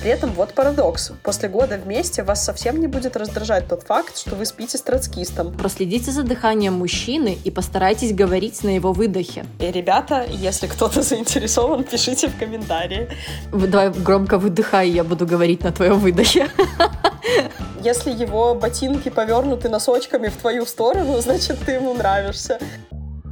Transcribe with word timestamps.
При 0.00 0.10
этом 0.10 0.30
вот 0.32 0.54
парадокс. 0.54 1.12
После 1.22 1.50
года 1.50 1.76
вместе 1.76 2.22
вас 2.22 2.42
совсем 2.42 2.80
не 2.80 2.86
будет 2.86 3.16
раздражать 3.18 3.68
тот 3.68 3.82
факт, 3.82 4.16
что 4.16 4.34
вы 4.34 4.46
спите 4.46 4.78
с 4.78 4.82
троцкистом. 4.82 5.52
Проследите 5.52 6.10
за 6.10 6.22
дыханием 6.22 6.72
мужчины 6.72 7.36
и 7.44 7.50
постарайтесь 7.50 8.14
говорить 8.14 8.64
на 8.64 8.70
его 8.70 8.92
выдохе. 8.94 9.44
И, 9.58 9.70
ребята, 9.70 10.24
если 10.26 10.68
кто-то 10.68 11.02
заинтересован, 11.02 11.84
пишите 11.84 12.28
в 12.28 12.38
комментарии. 12.38 13.10
Давай 13.52 13.90
громко 13.90 14.38
выдыхай, 14.38 14.88
я 14.88 15.04
буду 15.04 15.26
говорить 15.26 15.62
на 15.62 15.72
твоем 15.72 15.98
выдохе. 15.98 16.48
Если 17.82 18.10
его 18.10 18.54
ботинки 18.54 19.10
повернуты 19.10 19.68
носочками 19.68 20.28
в 20.28 20.36
твою 20.36 20.64
сторону, 20.64 21.18
значит, 21.20 21.58
ты 21.66 21.72
ему 21.72 21.92
нравишься. 21.92 22.58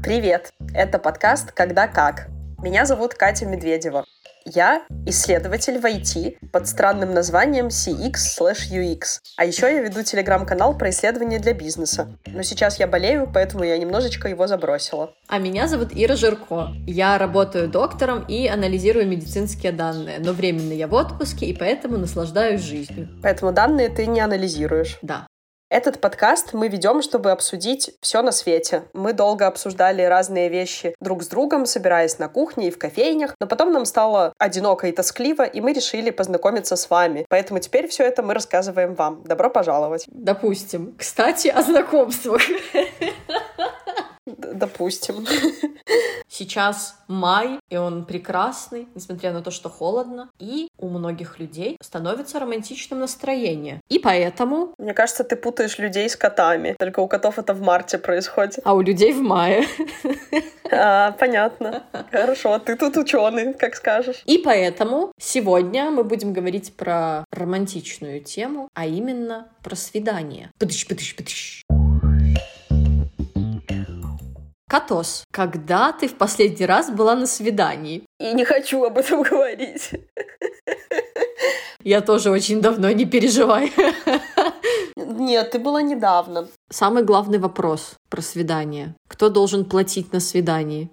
Привет! 0.03 0.53
Это 0.75 0.99
подкаст 0.99 1.53
«Когда 1.53 1.89
как». 1.89 2.29
Меня 2.63 2.85
зовут 2.85 3.15
Катя 3.15 3.47
Медведева. 3.47 4.05
Я 4.55 4.83
исследователь 5.05 5.79
в 5.79 5.85
IT 5.85 6.39
под 6.53 6.67
странным 6.67 7.13
названием 7.13 7.69
CX/UX. 7.69 9.21
А 9.37 9.45
еще 9.45 9.67
я 9.67 9.83
веду 9.83 10.03
телеграм-канал 10.03 10.77
про 10.79 10.89
исследования 10.89 11.39
для 11.39 11.53
бизнеса. 11.53 12.17
Но 12.27 12.43
сейчас 12.43 12.79
я 12.79 12.87
болею, 12.87 13.31
поэтому 13.33 13.65
я 13.65 13.77
немножечко 13.77 14.27
его 14.29 14.47
забросила. 14.47 15.13
А 15.27 15.39
меня 15.39 15.69
зовут 15.69 15.91
Ира 15.93 16.17
Жирко. 16.17 16.69
Я 16.87 17.19
работаю 17.19 17.69
доктором 17.69 18.25
и 18.25 18.49
анализирую 18.49 19.07
медицинские 19.07 19.73
данные. 19.73 20.19
Но 20.19 20.33
временно 20.33 20.73
я 20.73 20.89
в 20.89 20.95
отпуске, 20.95 21.47
и 21.47 21.55
поэтому 21.55 21.99
наслаждаюсь 21.99 22.63
жизнью. 22.63 23.09
Поэтому 23.23 23.53
данные 23.53 23.91
ты 23.91 24.07
не 24.07 24.21
анализируешь. 24.21 24.99
Да. 25.03 25.27
Этот 25.71 26.01
подкаст 26.01 26.55
мы 26.55 26.69
ведем, 26.69 27.03
чтобы 27.03 27.31
обсудить 27.31 27.91
все 28.01 28.23
на 28.23 28.33
свете. 28.33 28.85
Мы 28.95 29.13
долго 29.13 29.47
обсуждали 29.47 30.01
разные 30.01 30.49
вещи 30.49 30.95
друг 30.99 31.23
с 31.23 31.29
другом, 31.29 31.67
собираясь 31.67 32.19
на 32.19 32.29
кухне 32.31 32.69
и 32.69 32.71
в 32.71 32.79
кофейнях, 32.79 33.35
но 33.39 33.47
потом 33.47 33.73
нам 33.75 33.85
стало 33.85 34.33
одиноко 34.39 34.87
и 34.87 34.93
тоскливо, 34.93 35.43
и 35.45 35.61
мы 35.61 35.75
решили 35.75 36.09
познакомиться 36.09 36.75
с 36.75 36.89
вами. 36.89 37.27
Поэтому 37.29 37.61
теперь 37.61 37.87
все 37.89 38.05
это 38.05 38.23
мы 38.23 38.33
рассказываем 38.33 38.95
вам. 38.95 39.23
Добро 39.25 39.51
пожаловать. 39.51 40.07
Допустим. 40.09 40.95
Кстати, 40.97 41.49
о 41.49 41.61
знакомствах. 41.61 42.41
Допустим. 44.37 45.27
Сейчас 46.29 46.97
май, 47.09 47.59
и 47.71 47.77
он 47.77 48.05
прекрасный, 48.05 48.87
несмотря 48.95 49.33
на 49.33 49.43
то, 49.43 49.51
что 49.51 49.69
холодно. 49.71 50.31
И 50.39 50.69
у 50.79 50.89
многих 50.89 51.39
людей 51.39 51.79
становится 51.81 52.39
романтичным 52.39 53.01
настроение. 53.01 53.81
И 53.89 53.99
поэтому... 53.99 54.75
Мне 54.79 54.95
кажется, 54.95 55.25
ты 55.25 55.37
путаешь 55.37 55.79
людей 55.79 56.09
с 56.09 56.17
котами. 56.17 56.77
Только 56.79 57.01
у 57.01 57.09
котов 57.09 57.39
это 57.39 57.55
в 57.55 57.63
марте 57.63 57.99
происходит. 57.99 58.61
А 58.65 58.75
у 58.75 58.81
людей 58.81 59.13
в 59.13 59.23
мае. 59.23 59.67
А, 60.71 61.13
понятно. 61.13 61.85
Хорошо, 62.11 62.59
ты 62.59 62.77
тут 62.77 62.99
ученый, 62.99 63.55
как 63.55 63.75
скажешь. 63.75 64.23
И 64.27 64.37
поэтому 64.37 65.13
сегодня 65.19 65.91
мы 65.91 66.05
будем 66.05 66.35
говорить 66.35 66.75
про 66.77 67.25
романтичную 67.33 68.23
тему, 68.23 68.69
а 68.75 68.87
именно 68.87 69.49
про 69.63 69.77
свидание. 69.77 70.51
Пыдыщ, 70.59 70.87
пыдыщ, 70.87 71.17
пыдыщ. 71.17 71.63
Катос, 74.69 75.25
когда 75.33 75.93
ты 75.93 76.09
в 76.09 76.19
последний 76.19 76.67
раз 76.67 76.91
была 76.91 77.15
на 77.15 77.27
свидании? 77.27 78.05
И 78.21 78.35
не 78.35 78.45
хочу 78.45 78.85
об 78.85 78.99
этом 78.99 79.23
говорить. 79.23 79.93
Я 81.83 82.03
тоже 82.03 82.31
очень 82.31 82.61
давно, 82.61 82.91
не 82.91 83.07
переживай. 83.07 83.73
Нет, 84.97 85.53
ты 85.53 85.59
была 85.59 85.81
недавно. 85.81 86.49
Самый 86.71 87.03
главный 87.03 87.39
вопрос 87.39 87.95
про 88.11 88.21
свидание. 88.21 88.95
Кто 89.09 89.31
должен 89.31 89.65
платить 89.65 90.13
на 90.13 90.21
свидании? 90.21 90.91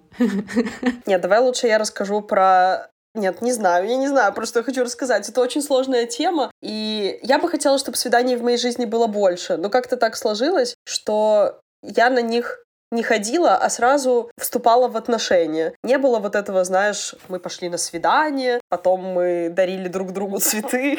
Нет, 1.06 1.20
давай 1.20 1.40
лучше 1.40 1.66
я 1.66 1.78
расскажу 1.78 2.22
про 2.22 2.88
нет, 3.14 3.40
не 3.40 3.52
знаю, 3.52 3.88
я 3.88 3.96
не 3.96 4.08
знаю, 4.08 4.34
просто 4.34 4.58
я 4.58 4.62
хочу 4.62 4.84
рассказать. 4.84 5.26
Это 5.26 5.40
очень 5.40 5.62
сложная 5.62 6.04
тема, 6.04 6.50
и 6.60 7.18
я 7.22 7.38
бы 7.38 7.48
хотела, 7.48 7.78
чтобы 7.78 7.96
свиданий 7.96 8.36
в 8.36 8.42
моей 8.42 8.58
жизни 8.58 8.84
было 8.84 9.06
больше, 9.06 9.56
но 9.56 9.70
как-то 9.70 9.96
так 9.96 10.16
сложилось, 10.16 10.74
что 10.84 11.60
я 11.82 12.10
на 12.10 12.20
них 12.20 12.62
не 12.96 13.02
ходила, 13.02 13.54
а 13.54 13.70
сразу 13.70 14.30
вступала 14.38 14.88
в 14.88 14.96
отношения. 14.96 15.74
Не 15.84 15.98
было 15.98 16.18
вот 16.18 16.34
этого, 16.34 16.64
знаешь, 16.64 17.14
мы 17.28 17.38
пошли 17.38 17.68
на 17.68 17.78
свидание, 17.78 18.60
потом 18.68 19.00
мы 19.02 19.50
дарили 19.50 19.88
друг 19.88 20.12
другу 20.12 20.38
цветы. 20.40 20.98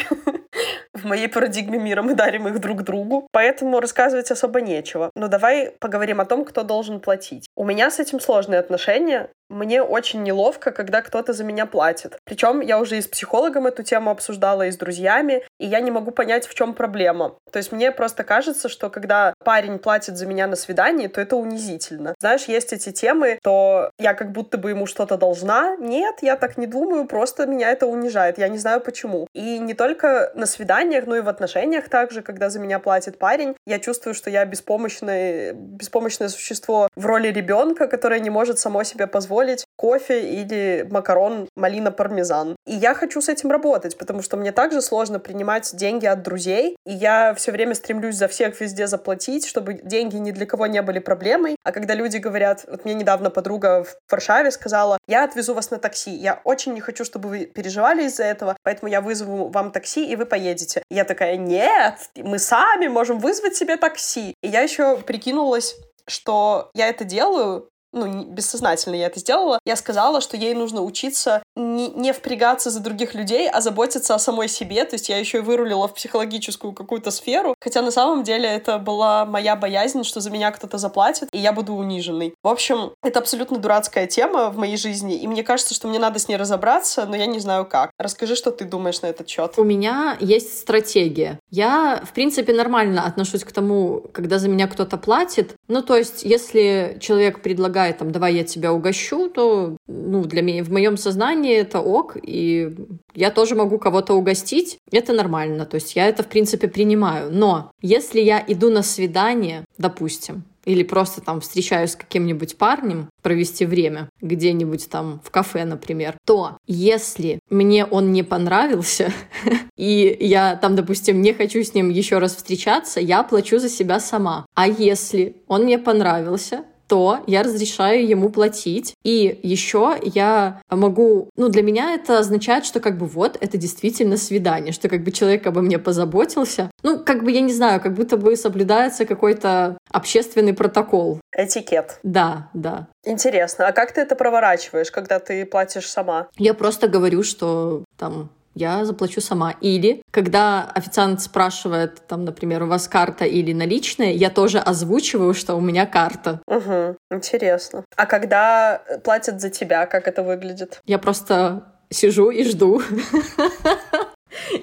В 0.94 1.06
моей 1.06 1.28
парадигме 1.28 1.78
мира 1.78 2.02
мы 2.02 2.16
дарим 2.16 2.48
их 2.48 2.60
друг 2.60 2.84
другу, 2.84 3.28
поэтому 3.32 3.80
рассказывать 3.80 4.32
особо 4.32 4.62
нечего. 4.62 5.12
Но 5.16 5.28
давай 5.28 5.72
поговорим 5.80 6.22
о 6.22 6.26
том, 6.26 6.46
кто 6.46 6.64
должен 6.64 7.00
платить. 7.00 7.46
У 7.56 7.66
меня 7.66 7.92
с 7.92 8.00
этим 8.00 8.20
сложные 8.20 8.60
отношения. 8.60 9.30
Мне 9.50 9.82
очень 9.82 10.24
неловко, 10.24 10.72
когда 10.72 11.02
кто-то 11.02 11.32
за 11.32 11.46
меня 11.46 11.66
платит. 11.66 12.18
Причем 12.26 12.60
я 12.60 12.80
уже 12.80 12.98
и 12.98 13.02
с 13.02 13.08
психологом 13.08 13.66
эту 13.66 13.82
тему 13.82 14.12
обсуждала, 14.12 14.68
и 14.68 14.72
с 14.72 14.78
друзьями, 14.78 15.42
и 15.58 15.66
я 15.66 15.80
не 15.80 15.90
могу 15.90 16.12
понять, 16.12 16.46
в 16.46 16.54
чем 16.54 16.74
проблема. 16.74 17.36
То 17.52 17.58
есть 17.58 17.72
мне 17.72 17.92
просто 17.92 18.26
кажется, 18.26 18.68
что 18.68 18.90
когда 18.90 19.34
парень 19.44 19.80
платит 19.80 20.18
за 20.18 20.26
меня 20.26 20.48
на 20.48 20.58
свидании, 20.58 21.08
то 21.08 21.22
это 21.22 21.38
унизительно. 21.38 22.14
Знаешь, 22.20 22.46
есть 22.46 22.74
эти 22.74 22.92
темы, 22.92 23.40
то 23.42 23.90
я 23.98 24.14
как 24.14 24.34
будто 24.34 24.58
бы 24.58 24.72
ему 24.72 24.86
что-то 24.86 25.18
должна. 25.18 25.78
Нет, 25.78 26.18
я 26.22 26.36
так 26.36 26.58
не 26.58 26.68
думаю, 26.68 27.08
просто 27.08 27.46
меня 27.46 27.72
это 27.72 27.88
унижает. 27.88 28.38
Я 28.38 28.50
не 28.50 28.58
знаю 28.58 28.82
почему. 28.82 29.28
И 29.34 29.60
не 29.60 29.74
только 29.74 30.32
на 30.36 30.46
свиданиях, 30.46 31.06
но 31.08 31.16
и 31.16 31.22
в 31.22 31.30
отношениях 31.30 31.88
также, 31.88 32.22
когда 32.22 32.50
за 32.50 32.60
меня 32.60 32.80
платит 32.80 33.18
парень, 33.18 33.56
я 33.66 33.80
чувствую, 33.80 34.14
что 34.14 34.30
я 34.30 34.44
беспомощное, 34.44 35.54
беспомощное 35.54 36.28
существо 36.28 36.90
в 36.96 37.06
роли 37.06 37.30
ребенка, 37.30 37.88
которое 37.88 38.20
не 38.20 38.30
может 38.30 38.60
само 38.60 38.84
себе 38.84 39.08
позволить 39.08 39.37
позволить 39.38 39.66
кофе 39.76 40.32
или 40.32 40.88
макарон 40.90 41.48
малина-пармезан. 41.56 42.56
И 42.66 42.74
я 42.74 42.96
хочу 42.96 43.22
с 43.22 43.30
этим 43.30 43.52
работать, 43.52 43.96
потому 43.96 44.24
что 44.24 44.36
мне 44.36 44.52
также 44.52 44.82
сложно 44.82 45.20
принимать 45.20 45.76
деньги 45.76 46.08
от 46.08 46.24
друзей, 46.24 46.76
и 46.88 46.94
я 46.94 47.36
все 47.36 47.52
время 47.52 47.76
стремлюсь 47.76 48.16
за 48.16 48.28
всех 48.28 48.60
везде 48.60 48.88
заплатить, 48.88 49.46
чтобы 49.46 49.76
деньги 49.76 50.16
ни 50.16 50.32
для 50.32 50.48
кого 50.48 50.66
не 50.66 50.82
были 50.82 50.98
проблемой. 50.98 51.56
А 51.64 51.72
когда 51.72 51.94
люди 51.94 52.18
говорят, 52.18 52.66
вот 52.68 52.84
мне 52.84 52.96
недавно 52.96 53.30
подруга 53.30 53.84
в 53.84 54.12
Варшаве 54.12 54.50
сказала, 54.50 54.98
я 55.08 55.24
отвезу 55.24 55.54
вас 55.54 55.70
на 55.70 55.78
такси, 55.78 56.16
я 56.16 56.42
очень 56.44 56.74
не 56.74 56.82
хочу, 56.82 57.06
чтобы 57.06 57.30
вы 57.30 57.46
переживали 57.46 58.06
из-за 58.06 58.24
этого, 58.24 58.58
поэтому 58.64 58.92
я 58.92 59.02
вызову 59.02 59.50
вам 59.50 59.72
такси, 59.72 60.12
и 60.12 60.16
вы 60.16 60.26
поедете. 60.26 60.82
Я 60.90 61.04
такая, 61.04 61.38
нет, 61.38 61.96
мы 62.16 62.40
сами 62.40 62.88
можем 62.88 63.20
вызвать 63.20 63.56
себе 63.56 63.78
такси. 63.78 64.34
И 64.42 64.48
я 64.48 64.62
еще 64.62 64.98
прикинулась, 64.98 65.76
что 66.08 66.72
я 66.74 66.88
это 66.88 67.04
делаю 67.04 67.70
ну, 67.98 68.24
бессознательно 68.24 68.96
я 68.96 69.08
это 69.08 69.20
сделала, 69.20 69.60
я 69.66 69.76
сказала, 69.76 70.22
что 70.22 70.38
ей 70.38 70.54
нужно 70.54 70.82
учиться 70.84 71.44
не, 71.56 71.90
не 71.90 72.14
впрягаться 72.14 72.70
за 72.70 72.80
других 72.80 73.14
людей, 73.14 73.50
а 73.50 73.62
заботиться 73.62 74.16
о 74.16 74.20
самой 74.20 74.48
себе. 74.48 74.86
То 74.86 74.96
есть 74.96 75.10
я 75.10 75.18
еще 75.18 75.40
и 75.40 75.42
вырулила 75.42 75.88
в 75.88 75.94
психологическую 75.94 76.74
какую-то 76.74 77.12
сферу. 77.12 77.56
Хотя 77.62 77.82
на 77.82 77.92
самом 77.92 78.24
деле 78.24 78.48
это 78.48 78.78
была 78.78 79.26
моя 79.26 79.56
боязнь, 79.56 80.04
что 80.04 80.22
за 80.22 80.30
меня 80.30 80.52
кто-то 80.52 80.78
заплатит, 80.78 81.30
и 81.32 81.38
я 81.38 81.52
буду 81.52 81.74
униженной. 81.74 82.34
В 82.44 82.48
общем, 82.48 82.92
это 83.04 83.20
абсолютно 83.20 83.58
дурацкая 83.58 84.08
тема 84.08 84.50
в 84.50 84.58
моей 84.58 84.78
жизни, 84.78 85.16
и 85.16 85.28
мне 85.28 85.44
кажется, 85.44 85.74
что 85.74 85.88
мне 85.88 86.00
надо 86.00 86.20
с 86.20 86.28
ней 86.28 86.38
разобраться, 86.38 87.06
но 87.06 87.16
я 87.16 87.26
не 87.26 87.40
знаю 87.40 87.66
как. 87.66 87.92
Расскажи, 87.98 88.36
что 88.36 88.52
ты 88.52 88.66
думаешь 88.66 89.02
на 89.02 89.08
этот 89.08 89.28
счет. 89.28 89.54
У 89.58 89.64
меня 89.64 90.18
есть 90.20 90.60
стратегия. 90.60 91.40
Я, 91.50 92.02
в 92.06 92.14
принципе, 92.14 92.54
нормально 92.54 93.06
отношусь 93.06 93.44
к 93.44 93.52
тому, 93.52 94.04
когда 94.14 94.40
за 94.40 94.50
меня 94.50 94.68
кто-то 94.68 94.98
платит. 94.98 95.54
Ну, 95.68 95.82
то 95.82 95.98
есть, 95.98 96.24
если 96.24 96.98
человек 97.00 97.42
предлагает, 97.42 97.98
там, 97.98 98.12
давай 98.12 98.36
я 98.36 98.44
тебя 98.44 98.72
угощу, 98.72 99.30
то, 99.30 99.76
ну, 99.88 100.24
для 100.24 100.42
меня, 100.42 100.64
в 100.64 100.72
моем 100.72 100.96
сознании 100.96 101.56
это 101.56 101.82
ок, 101.82 102.16
и 102.22 102.74
я 103.14 103.32
тоже 103.32 103.56
могу 103.56 103.78
кого-то 103.78 104.14
угостить, 104.14 104.78
это 104.92 105.12
нормально, 105.12 105.66
то 105.66 105.76
есть 105.76 105.96
я 105.96 106.08
это, 106.08 106.24
в 106.24 106.28
принципе, 106.28 106.68
принимаю. 106.68 107.32
Но 107.32 107.72
если 107.82 108.22
я 108.22 108.44
иду 108.48 108.70
на 108.70 108.82
свидание, 108.82 109.66
допустим, 109.78 110.44
или 110.68 110.84
просто 110.84 111.22
там 111.22 111.40
встречаюсь 111.40 111.92
с 111.92 111.96
каким-нибудь 111.96 112.58
парнем, 112.58 113.10
провести 113.24 113.66
время 113.66 114.10
где-нибудь 114.22 114.90
там 114.90 115.22
в 115.24 115.32
кафе, 115.32 115.64
например, 115.64 116.16
то 116.26 116.58
если 116.68 117.40
мне 117.50 117.86
он 117.86 118.12
не 118.12 118.22
понравился, 118.22 119.14
и 119.78 120.18
я 120.20 120.58
там, 120.58 120.76
допустим, 120.76 121.22
не 121.22 121.34
хочу 121.34 121.64
с 121.64 121.74
ним 121.74 121.90
еще 121.90 122.18
раз 122.18 122.36
встречаться, 122.36 123.00
я 123.00 123.24
плачу 123.24 123.60
за 123.60 123.70
себя 123.70 124.02
сама. 124.02 124.46
А 124.56 124.68
если 124.68 125.38
он 125.48 125.64
мне 125.64 125.80
понравился, 125.80 126.66
то 126.88 127.20
я 127.28 127.44
разрешаю 127.44 128.08
ему 128.08 128.30
платить. 128.30 128.94
И 129.04 129.40
еще 129.44 129.98
я 130.04 130.62
могу, 130.70 131.30
ну, 131.36 131.50
для 131.50 131.64
меня 131.64 131.94
это 131.94 132.20
означает, 132.20 132.66
что 132.66 132.80
как 132.80 132.98
бы 132.98 133.06
вот, 133.06 133.38
это 133.40 133.58
действительно 133.58 134.18
свидание, 134.18 134.74
что 134.74 134.90
как 134.90 135.04
бы 135.04 135.12
человек 135.12 135.46
обо 135.48 135.62
мне 135.62 135.80
позаботился. 135.80 136.72
Ну, 136.84 137.00
как 137.04 137.24
бы, 137.24 137.32
я 137.32 137.42
не 137.42 137.54
знаю, 137.54 137.82
как 137.82 137.94
будто 137.94 138.18
бы 138.18 138.36
соблюдается 138.36 139.06
какой-то 139.06 139.78
общественный 139.92 140.54
протокол. 140.54 141.20
Этикет. 141.36 142.00
Да, 142.04 142.50
да. 142.54 142.88
Интересно, 143.04 143.68
а 143.68 143.72
как 143.72 143.92
ты 143.92 144.02
это 144.02 144.16
проворачиваешь, 144.16 144.92
когда 144.92 145.20
ты 145.20 145.46
платишь 145.46 145.90
сама? 145.90 146.28
Я 146.38 146.54
просто 146.54 146.88
говорю, 146.88 147.24
что 147.24 147.84
там 147.98 148.30
я 148.58 148.86
заплачу 148.86 149.22
сама. 149.22 149.52
Или, 149.62 150.02
когда 150.12 150.70
официант 150.74 151.22
спрашивает, 151.22 152.02
там, 152.08 152.26
например, 152.26 152.64
у 152.64 152.68
вас 152.68 152.88
карта 152.88 153.26
или 153.26 153.54
наличная, 153.54 154.12
я 154.12 154.30
тоже 154.30 154.60
озвучиваю, 154.60 155.34
что 155.34 155.56
у 155.56 155.62
меня 155.62 155.86
карта. 155.86 156.42
Угу, 156.48 156.98
интересно. 157.12 157.86
А 157.96 158.06
когда 158.06 158.82
платят 159.04 159.40
за 159.42 159.50
тебя, 159.50 159.86
как 159.86 160.08
это 160.08 160.24
выглядит? 160.24 160.82
Я 160.86 160.98
просто 160.98 161.64
сижу 161.90 162.32
и 162.32 162.44
жду. 162.44 162.82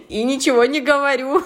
и 0.09 0.25
ничего 0.25 0.65
не 0.65 0.81
говорю. 0.81 1.43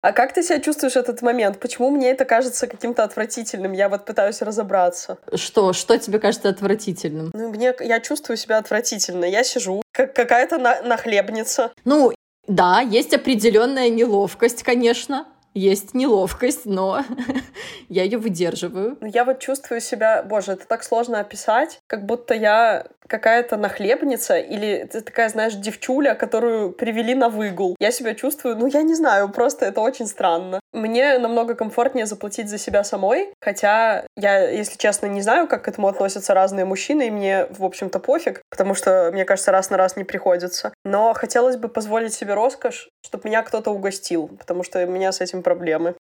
А 0.00 0.12
как 0.12 0.34
ты 0.34 0.42
себя 0.42 0.60
чувствуешь 0.60 0.92
в 0.92 0.96
этот 0.96 1.22
момент? 1.22 1.58
Почему 1.58 1.90
мне 1.90 2.10
это 2.10 2.24
кажется 2.24 2.66
каким-то 2.66 3.04
отвратительным? 3.04 3.72
Я 3.72 3.88
вот 3.88 4.04
пытаюсь 4.04 4.42
разобраться. 4.42 5.16
Что? 5.34 5.72
Что 5.72 5.98
тебе 5.98 6.18
кажется 6.18 6.50
отвратительным? 6.50 7.30
Ну, 7.32 7.48
мне, 7.48 7.74
я 7.80 8.00
чувствую 8.00 8.36
себя 8.36 8.58
отвратительно. 8.58 9.24
Я 9.24 9.44
сижу, 9.44 9.82
как 9.94 10.12
какая-то 10.14 10.58
на, 10.58 10.82
нахлебница. 10.82 11.72
Ну, 11.84 12.12
да, 12.46 12.80
есть 12.80 13.14
определенная 13.14 13.88
неловкость, 13.88 14.62
конечно 14.62 15.26
есть 15.54 15.94
неловкость, 15.94 16.66
но 16.66 17.02
я 17.88 18.02
ее 18.02 18.18
выдерживаю. 18.18 18.98
Ну, 19.00 19.06
я 19.06 19.24
вот 19.24 19.38
чувствую 19.38 19.80
себя, 19.80 20.22
боже, 20.22 20.52
это 20.52 20.66
так 20.66 20.82
сложно 20.82 21.20
описать, 21.20 21.78
как 21.86 22.04
будто 22.04 22.34
я 22.34 22.86
какая-то 23.06 23.56
нахлебница 23.56 24.36
или 24.36 24.88
ты 24.90 25.00
такая, 25.00 25.28
знаешь, 25.28 25.54
девчуля, 25.54 26.14
которую 26.14 26.72
привели 26.72 27.14
на 27.14 27.28
выгул. 27.28 27.76
Я 27.78 27.92
себя 27.92 28.14
чувствую, 28.14 28.56
ну, 28.56 28.66
я 28.66 28.82
не 28.82 28.94
знаю, 28.94 29.28
просто 29.28 29.66
это 29.66 29.80
очень 29.80 30.06
странно. 30.06 30.60
Мне 30.74 31.18
намного 31.18 31.54
комфортнее 31.54 32.04
заплатить 32.04 32.48
за 32.48 32.58
себя 32.58 32.82
самой, 32.82 33.32
хотя 33.40 34.04
я, 34.16 34.48
если 34.50 34.76
честно, 34.76 35.06
не 35.06 35.22
знаю, 35.22 35.46
как 35.46 35.64
к 35.64 35.68
этому 35.68 35.86
относятся 35.86 36.34
разные 36.34 36.64
мужчины, 36.64 37.06
и 37.06 37.10
мне, 37.12 37.46
в 37.50 37.64
общем-то, 37.64 38.00
пофиг, 38.00 38.42
потому 38.50 38.74
что, 38.74 39.10
мне 39.12 39.24
кажется, 39.24 39.52
раз 39.52 39.70
на 39.70 39.76
раз 39.76 39.96
не 39.96 40.02
приходится. 40.02 40.74
Но 40.84 41.14
хотелось 41.14 41.56
бы 41.56 41.68
позволить 41.68 42.12
себе 42.12 42.34
роскошь, 42.34 42.88
чтобы 43.06 43.28
меня 43.28 43.42
кто-то 43.42 43.70
угостил, 43.70 44.26
потому 44.26 44.64
что 44.64 44.84
у 44.84 44.90
меня 44.90 45.12
с 45.12 45.20
этим 45.20 45.44
проблемы. 45.44 45.94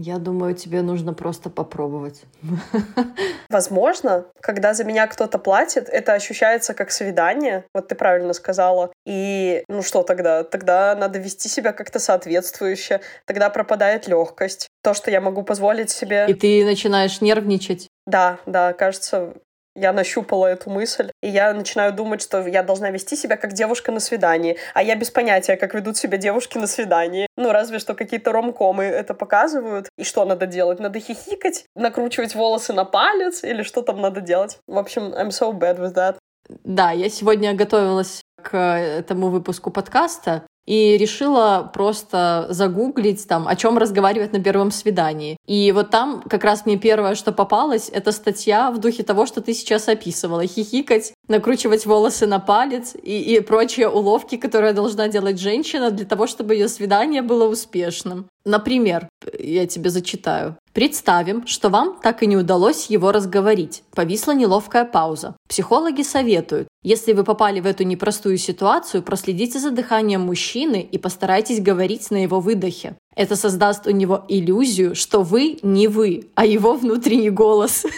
Я 0.00 0.16
думаю, 0.16 0.54
тебе 0.54 0.80
нужно 0.80 1.12
просто 1.12 1.50
попробовать. 1.50 2.22
Возможно, 3.50 4.24
когда 4.40 4.72
за 4.72 4.84
меня 4.84 5.06
кто-то 5.06 5.38
платит, 5.38 5.90
это 5.90 6.14
ощущается 6.14 6.72
как 6.72 6.90
свидание, 6.90 7.64
вот 7.74 7.88
ты 7.88 7.94
правильно 7.94 8.32
сказала. 8.32 8.90
И 9.04 9.62
ну 9.68 9.82
что 9.82 10.02
тогда? 10.02 10.42
Тогда 10.42 10.94
надо 10.94 11.18
вести 11.18 11.50
себя 11.50 11.72
как-то 11.72 11.98
соответствующе, 11.98 13.00
тогда 13.26 13.50
пропадает 13.50 14.05
легкость. 14.08 14.68
То, 14.82 14.94
что 14.94 15.10
я 15.10 15.20
могу 15.20 15.42
позволить 15.42 15.90
себе. 15.90 16.26
И 16.28 16.34
ты 16.34 16.64
начинаешь 16.64 17.20
нервничать. 17.20 17.88
Да, 18.06 18.38
да, 18.46 18.72
кажется, 18.72 19.34
я 19.76 19.92
нащупала 19.92 20.46
эту 20.46 20.70
мысль, 20.70 21.10
и 21.22 21.28
я 21.28 21.52
начинаю 21.52 21.92
думать, 21.92 22.22
что 22.22 22.46
я 22.46 22.62
должна 22.62 22.90
вести 22.90 23.14
себя 23.14 23.36
как 23.36 23.52
девушка 23.52 23.92
на 23.92 24.00
свидании, 24.00 24.56
а 24.74 24.82
я 24.82 24.96
без 24.96 25.10
понятия, 25.10 25.56
как 25.56 25.74
ведут 25.74 25.96
себя 25.98 26.16
девушки 26.16 26.56
на 26.56 26.66
свидании. 26.66 27.26
Ну, 27.36 27.52
разве 27.52 27.78
что 27.78 27.94
какие-то 27.94 28.32
ромкомы 28.32 28.84
это 28.84 29.12
показывают. 29.12 29.88
И 29.98 30.04
что 30.04 30.24
надо 30.24 30.46
делать? 30.46 30.80
Надо 30.80 30.98
хихикать, 30.98 31.66
накручивать 31.74 32.34
волосы 32.34 32.72
на 32.72 32.84
палец, 32.84 33.44
или 33.44 33.62
что 33.62 33.82
там 33.82 34.00
надо 34.00 34.22
делать? 34.22 34.58
В 34.66 34.78
общем, 34.78 35.12
I'm 35.14 35.28
so 35.28 35.52
bad 35.52 35.78
with 35.78 35.94
that. 35.94 36.16
Да, 36.64 36.92
я 36.92 37.10
сегодня 37.10 37.54
готовилась 37.54 38.22
к 38.42 38.56
этому 38.56 39.28
выпуску 39.28 39.70
подкаста, 39.70 40.45
и 40.66 40.96
решила 40.96 41.70
просто 41.72 42.46
загуглить 42.50 43.26
там, 43.26 43.48
о 43.48 43.56
чем 43.56 43.78
разговаривать 43.78 44.32
на 44.32 44.42
первом 44.42 44.70
свидании. 44.70 45.36
И 45.46 45.72
вот 45.72 45.90
там 45.90 46.22
как 46.28 46.44
раз 46.44 46.66
мне 46.66 46.76
первое, 46.76 47.14
что 47.14 47.32
попалось, 47.32 47.88
это 47.92 48.12
статья 48.12 48.70
в 48.70 48.78
духе 48.78 49.02
того, 49.02 49.26
что 49.26 49.40
ты 49.40 49.54
сейчас 49.54 49.88
описывала. 49.88 50.46
Хихикать, 50.46 51.12
накручивать 51.28 51.86
волосы 51.86 52.26
на 52.26 52.40
палец 52.40 52.94
и, 53.00 53.36
и 53.36 53.40
прочие 53.40 53.88
уловки, 53.88 54.36
которые 54.36 54.72
должна 54.72 55.08
делать 55.08 55.38
женщина 55.40 55.90
для 55.90 56.04
того, 56.04 56.26
чтобы 56.26 56.54
ее 56.54 56.68
свидание 56.68 57.22
было 57.22 57.48
успешным. 57.48 58.28
Например, 58.46 59.08
я 59.40 59.66
тебе 59.66 59.90
зачитаю. 59.90 60.56
Представим, 60.72 61.48
что 61.48 61.68
вам 61.68 61.98
так 62.00 62.22
и 62.22 62.28
не 62.28 62.36
удалось 62.36 62.86
его 62.86 63.10
разговорить. 63.10 63.82
Повисла 63.92 64.32
неловкая 64.32 64.84
пауза. 64.84 65.34
Психологи 65.48 66.02
советуют, 66.02 66.68
если 66.84 67.12
вы 67.12 67.24
попали 67.24 67.58
в 67.58 67.66
эту 67.66 67.82
непростую 67.82 68.38
ситуацию, 68.38 69.02
проследите 69.02 69.58
за 69.58 69.72
дыханием 69.72 70.20
мужчины 70.20 70.80
и 70.80 70.96
постарайтесь 70.96 71.60
говорить 71.60 72.12
на 72.12 72.22
его 72.22 72.38
выдохе. 72.38 72.96
Это 73.16 73.34
создаст 73.34 73.88
у 73.88 73.90
него 73.90 74.24
иллюзию, 74.28 74.94
что 74.94 75.22
вы 75.22 75.58
не 75.62 75.88
вы, 75.88 76.28
а 76.36 76.46
его 76.46 76.74
внутренний 76.74 77.30
голос. 77.30 77.84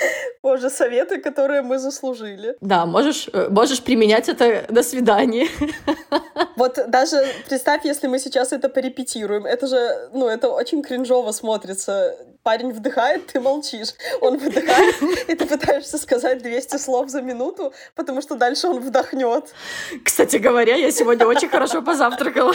Боже, 0.42 0.70
советы, 0.70 1.18
которые 1.18 1.62
мы 1.62 1.78
заслужили. 1.78 2.56
Да, 2.60 2.86
можешь, 2.86 3.28
э, 3.32 3.48
можешь 3.50 3.82
применять 3.82 4.28
это 4.28 4.64
на 4.68 4.82
свидании. 4.82 5.48
Вот 6.56 6.78
даже 6.88 7.16
представь, 7.48 7.84
если 7.84 8.06
мы 8.06 8.18
сейчас 8.18 8.52
это 8.52 8.68
порепетируем. 8.68 9.46
Это 9.46 9.66
же, 9.66 10.10
ну, 10.12 10.28
это 10.28 10.48
очень 10.50 10.82
кринжово 10.82 11.32
смотрится. 11.32 12.16
Парень 12.42 12.72
вдыхает, 12.72 13.28
ты 13.28 13.40
молчишь. 13.40 13.94
Он 14.20 14.36
выдыхает, 14.36 15.02
и 15.28 15.34
ты 15.34 15.46
пытаешься 15.46 15.96
сказать 15.96 16.42
200 16.42 16.76
слов 16.76 17.08
за 17.08 17.22
минуту, 17.22 17.72
потому 17.94 18.20
что 18.20 18.34
дальше 18.34 18.68
он 18.68 18.80
вдохнет. 18.80 19.54
Кстати 20.04 20.36
говоря, 20.36 20.76
я 20.76 20.90
сегодня 20.90 21.26
очень 21.26 21.48
хорошо 21.48 21.82
позавтракала. 21.82 22.54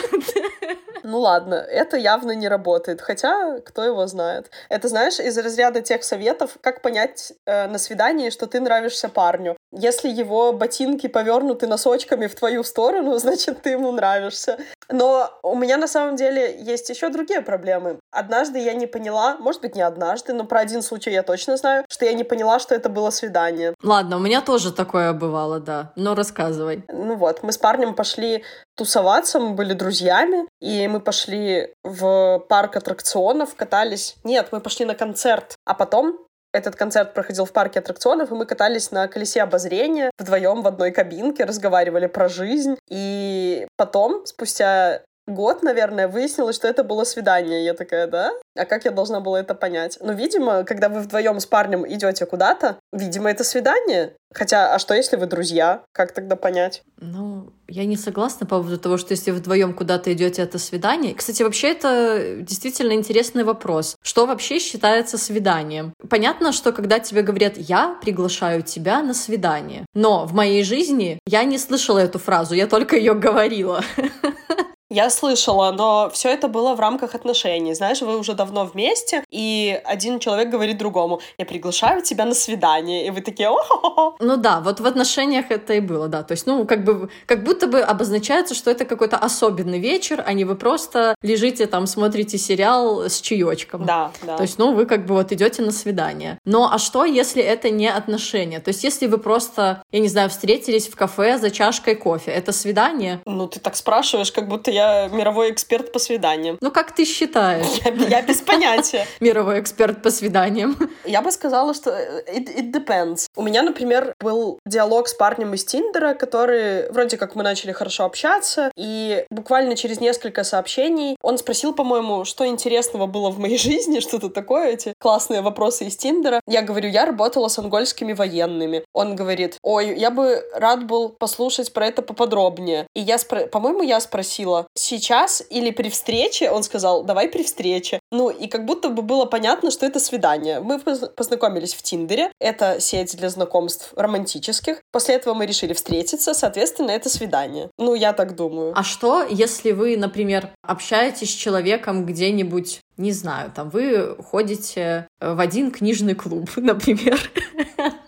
Ну 1.06 1.20
ладно, 1.20 1.56
это 1.56 1.98
явно 1.98 2.32
не 2.32 2.48
работает. 2.48 3.00
Хотя, 3.00 3.60
кто 3.60 3.84
его 3.84 4.08
знает. 4.08 4.50
Это, 4.70 4.88
знаешь, 4.88 5.20
из 5.20 5.38
разряда 5.38 5.82
тех 5.82 6.04
советов, 6.04 6.58
как 6.62 6.82
понять 6.82 7.34
э, 7.46 7.68
на 7.68 7.78
свидании, 7.78 8.30
что 8.30 8.48
ты 8.48 8.60
нравишься 8.60 9.10
парню. 9.10 9.56
Если 9.72 10.10
его 10.10 10.54
ботинки 10.54 11.08
повернуты 11.08 11.68
носочками 11.68 12.28
в 12.28 12.36
твою 12.36 12.64
сторону, 12.64 13.18
значит, 13.20 13.62
ты 13.62 13.72
ему 13.72 13.92
нравишься. 13.92 14.58
Но 14.90 15.32
у 15.44 15.56
меня 15.56 15.78
на 15.78 15.88
самом 15.88 16.16
деле 16.16 16.58
есть 16.62 16.90
еще 16.90 17.10
другие 17.10 17.42
проблемы. 17.42 18.00
Однажды 18.12 18.60
я 18.60 18.74
не 18.74 18.88
поняла, 18.88 19.38
может 19.38 19.62
быть, 19.62 19.76
не 19.76 19.82
однажды, 19.82 20.34
но 20.34 20.46
про 20.46 20.60
один 20.60 20.82
случай 20.82 21.12
я 21.12 21.24
точно 21.24 21.58
знаю, 21.58 21.86
что 21.90 22.06
я 22.06 22.14
не 22.14 22.24
поняла, 22.24 22.60
что 22.60 22.76
это 22.76 22.90
было 22.90 23.10
свидание. 23.10 23.74
Ладно, 23.84 24.18
у 24.18 24.20
меня 24.20 24.42
тоже 24.42 24.72
такое 24.72 25.14
бывало, 25.14 25.60
да. 25.60 25.92
Но 25.96 26.16
рассказывай. 26.16 26.84
Ну 26.88 27.16
вот, 27.16 27.44
мы 27.44 27.52
с 27.52 27.58
парнем 27.58 27.96
пошли 27.96 28.44
тусоваться, 28.76 29.40
мы 29.40 29.52
были 29.52 29.74
друзьями, 29.74 30.48
и 30.62 30.88
мы 30.88 31.00
пошли 31.00 31.74
в 31.84 32.40
парк 32.50 32.76
аттракционов, 32.76 33.56
катались. 33.56 34.16
Нет, 34.24 34.50
мы 34.52 34.62
пошли 34.62 34.86
на 34.86 34.96
концерт, 34.96 35.56
а 35.66 35.74
потом 35.74 36.20
этот 36.56 36.76
концерт 36.76 37.14
проходил 37.14 37.46
в 37.46 37.52
парке 37.52 37.80
аттракционов, 37.80 38.32
и 38.32 38.36
мы 38.36 38.46
катались 38.46 38.92
на 38.92 39.08
колесе 39.08 39.44
обозрения 39.44 40.10
вдвоем 40.18 40.62
в 40.62 40.68
одной 40.68 40.92
кабинке, 40.92 41.44
разговаривали 41.44 42.08
про 42.08 42.30
жизнь. 42.30 42.78
И 42.90 43.68
потом, 43.76 44.26
спустя 44.26 45.02
год, 45.28 45.64
наверное, 45.64 46.08
выяснилось, 46.08 46.56
что 46.56 46.68
это 46.68 46.84
было 46.84 47.04
свидание. 47.04 47.66
Я 47.66 47.74
такая, 47.74 48.08
да? 48.08 48.32
А 48.58 48.66
как 48.66 48.86
я 48.86 48.92
должна 48.92 49.20
была 49.20 49.40
это 49.40 49.56
понять? 49.56 49.98
Ну, 50.02 50.14
видимо, 50.14 50.64
когда 50.64 50.90
вы 50.90 51.02
вдвоем 51.02 51.40
с 51.40 51.46
парнем 51.46 51.86
идете 51.88 52.26
куда-то, 52.26 52.78
видимо, 52.94 53.30
это 53.30 53.44
свидание. 53.44 54.14
Хотя, 54.34 54.74
а 54.74 54.80
что 54.80 54.94
если 54.94 55.16
вы 55.16 55.28
друзья? 55.28 55.84
Как 55.94 56.12
тогда 56.12 56.36
понять? 56.36 56.84
Ну, 57.00 57.54
я 57.68 57.86
не 57.86 57.96
согласна 57.96 58.46
по 58.46 58.58
поводу 58.58 58.78
того, 58.78 58.98
что 58.98 59.14
если 59.14 59.32
вдвоем 59.32 59.74
куда-то 59.74 60.12
идете, 60.12 60.42
это 60.42 60.60
свидание. 60.60 61.16
Кстати, 61.16 61.42
вообще 61.42 61.72
это 61.72 62.38
действительно 62.42 62.94
интересный 62.94 63.44
вопрос. 63.44 63.96
Что 64.04 64.26
вообще 64.26 64.60
считается 64.60 65.18
свиданием? 65.18 65.94
Понятно, 66.10 66.52
что 66.52 66.74
когда 66.74 67.00
тебе 67.00 67.22
говорят 67.22 67.54
«я 67.58 67.98
приглашаю 68.02 68.62
тебя 68.62 69.02
на 69.02 69.14
свидание», 69.14 69.86
но 69.94 70.26
в 70.26 70.34
моей 70.34 70.64
жизни 70.64 71.20
я 71.26 71.44
не 71.46 71.58
слышала 71.58 72.00
эту 72.00 72.20
фразу, 72.20 72.56
я 72.56 72.68
только 72.68 72.98
ее 72.98 73.14
говорила. 73.14 73.82
Я 74.96 75.10
слышала, 75.10 75.74
но 75.74 76.10
все 76.14 76.30
это 76.30 76.48
было 76.48 76.74
в 76.74 76.80
рамках 76.80 77.16
отношений. 77.16 77.74
Знаешь, 77.74 78.02
вы 78.02 78.18
уже 78.18 78.34
давно 78.34 78.64
вместе, 78.64 79.26
и 79.30 79.78
один 79.84 80.20
человек 80.20 80.50
говорит 80.50 80.78
другому, 80.78 81.20
я 81.38 81.46
приглашаю 81.46 82.02
тебя 82.02 82.24
на 82.24 82.34
свидание, 82.34 83.06
и 83.06 83.10
вы 83.10 83.20
такие, 83.20 83.50
о 83.50 84.16
Ну 84.22 84.38
да, 84.38 84.62
вот 84.62 84.80
в 84.80 84.86
отношениях 84.86 85.48
это 85.50 85.74
и 85.74 85.82
было, 85.82 86.08
да. 86.08 86.24
То 86.24 86.32
есть, 86.32 86.48
ну, 86.48 86.66
как 86.66 86.86
бы, 86.86 87.10
как 87.26 87.44
будто 87.44 87.68
бы 87.68 87.82
обозначается, 87.82 88.56
что 88.56 88.72
это 88.72 88.86
какой-то 88.86 89.18
особенный 89.18 89.80
вечер, 89.80 90.24
а 90.26 90.32
не 90.32 90.46
вы 90.46 90.56
просто 90.56 91.16
лежите 91.22 91.66
там, 91.66 91.88
смотрите 91.88 92.38
сериал 92.38 93.02
с 93.10 93.20
чаечком. 93.20 93.86
Да, 93.86 94.12
да. 94.22 94.38
То 94.38 94.44
есть, 94.44 94.58
ну, 94.58 94.74
вы 94.74 94.86
как 94.86 95.06
бы 95.06 95.16
вот 95.16 95.34
идете 95.34 95.62
на 95.62 95.74
свидание. 95.74 96.40
Но 96.46 96.72
а 96.72 96.78
что, 96.78 97.04
если 97.04 97.44
это 97.44 97.70
не 97.70 97.92
отношения? 97.92 98.62
То 98.62 98.70
есть, 98.70 98.86
если 98.86 99.08
вы 99.08 99.18
просто, 99.18 99.84
я 99.92 100.00
не 100.00 100.08
знаю, 100.08 100.30
встретились 100.30 100.88
в 100.88 100.96
кафе 100.96 101.38
за 101.38 101.52
чашкой 101.52 101.96
кофе, 101.96 102.32
это 102.32 102.54
свидание? 102.54 103.20
Ну, 103.26 103.50
ты 103.50 103.60
так 103.60 103.76
спрашиваешь, 103.76 104.32
как 104.32 104.48
будто 104.48 104.72
я 104.72 104.85
мировой 105.12 105.52
эксперт 105.52 105.92
по 105.92 106.00
свиданиям. 106.00 106.58
Ну, 106.62 106.72
как 106.72 106.94
ты 106.94 107.06
считаешь? 107.06 107.66
Я, 107.84 107.92
я 107.92 108.22
без 108.22 108.42
понятия. 108.42 109.06
Мировой 109.20 109.60
эксперт 109.60 110.02
по 110.02 110.12
свиданиям. 110.12 110.78
Я 111.06 111.22
бы 111.22 111.32
сказала, 111.32 111.74
что 111.74 111.92
it, 111.92 112.48
it 112.56 112.72
depends. 112.72 113.28
У 113.36 113.44
меня, 113.44 113.62
например, 113.62 114.14
был 114.20 114.60
диалог 114.66 115.08
с 115.08 115.14
парнем 115.14 115.54
из 115.54 115.66
Тиндера, 115.66 116.14
который 116.14 116.90
вроде 116.92 117.18
как 117.18 117.36
мы 117.36 117.44
начали 117.44 117.72
хорошо 117.72 118.06
общаться, 118.06 118.72
и 118.76 119.26
буквально 119.30 119.76
через 119.76 120.00
несколько 120.00 120.44
сообщений 120.44 121.16
он 121.22 121.38
спросил, 121.38 121.74
по-моему, 121.74 122.26
что 122.26 122.46
интересного 122.46 123.06
было 123.06 123.30
в 123.30 123.40
моей 123.40 123.58
жизни, 123.70 124.00
что-то 124.00 124.30
такое, 124.30 124.72
эти 124.72 124.94
классные 125.00 125.42
вопросы 125.42 125.86
из 125.86 125.98
Тиндера. 125.98 126.42
Я 126.48 126.62
говорю, 126.62 126.90
я 126.90 127.06
работала 127.06 127.48
с 127.48 127.60
ангольскими 127.60 128.14
военными. 128.14 128.84
Он 128.94 129.16
говорит, 129.16 129.58
ой, 129.62 129.98
я 129.98 130.12
бы 130.12 130.44
рад 130.54 130.86
был 130.86 131.10
послушать 131.10 131.74
про 131.74 131.88
это 131.88 132.02
поподробнее. 132.02 132.88
И 132.94 133.02
я, 133.02 133.18
спро... 133.18 133.48
по-моему, 133.48 133.82
я 133.82 134.00
спросила, 134.00 134.68
сейчас 134.76 135.44
или 135.50 135.72
при 135.72 135.90
встрече, 135.90 136.52
он 136.52 136.64
сказал, 136.64 137.04
давай 137.04 137.30
при 137.30 137.44
встрече. 137.44 138.00
Ну, 138.12 138.30
и 138.30 138.48
как 138.48 138.66
будто 138.66 138.90
бы 138.90 139.02
было 139.02 139.26
понятно, 139.26 139.72
что 139.72 139.86
это 139.86 140.00
свидание. 140.00 140.60
Мы 140.60 140.80
познакомились 140.80 141.74
в 141.74 141.82
Тиндере, 141.82 142.32
это 142.40 142.80
сеть 142.80 143.16
для 143.18 143.30
знакомств 143.30 143.94
романтических. 143.96 144.82
После 144.92 145.16
этого 145.16 145.34
мы 145.34 145.46
решили 145.46 145.74
встретиться, 145.74 146.34
соответственно, 146.34 146.92
это 146.92 147.10
свидание. 147.10 147.70
Ну, 147.78 147.96
я 147.96 148.14
так 148.14 148.36
думаю. 148.36 148.74
А 148.76 148.84
что, 148.84 149.26
если 149.28 149.72
вы, 149.72 149.98
например, 149.98 150.50
общаетесь 150.62 151.32
с 151.32 151.36
человеком 151.36 152.06
где-нибудь 152.06 152.82
не 152.98 153.12
знаю, 153.12 153.52
там 153.54 153.70
вы 153.70 154.16
ходите 154.24 155.08
в 155.20 155.40
один 155.40 155.72
книжный 155.72 156.16
клуб, 156.16 156.50
например. 156.56 157.20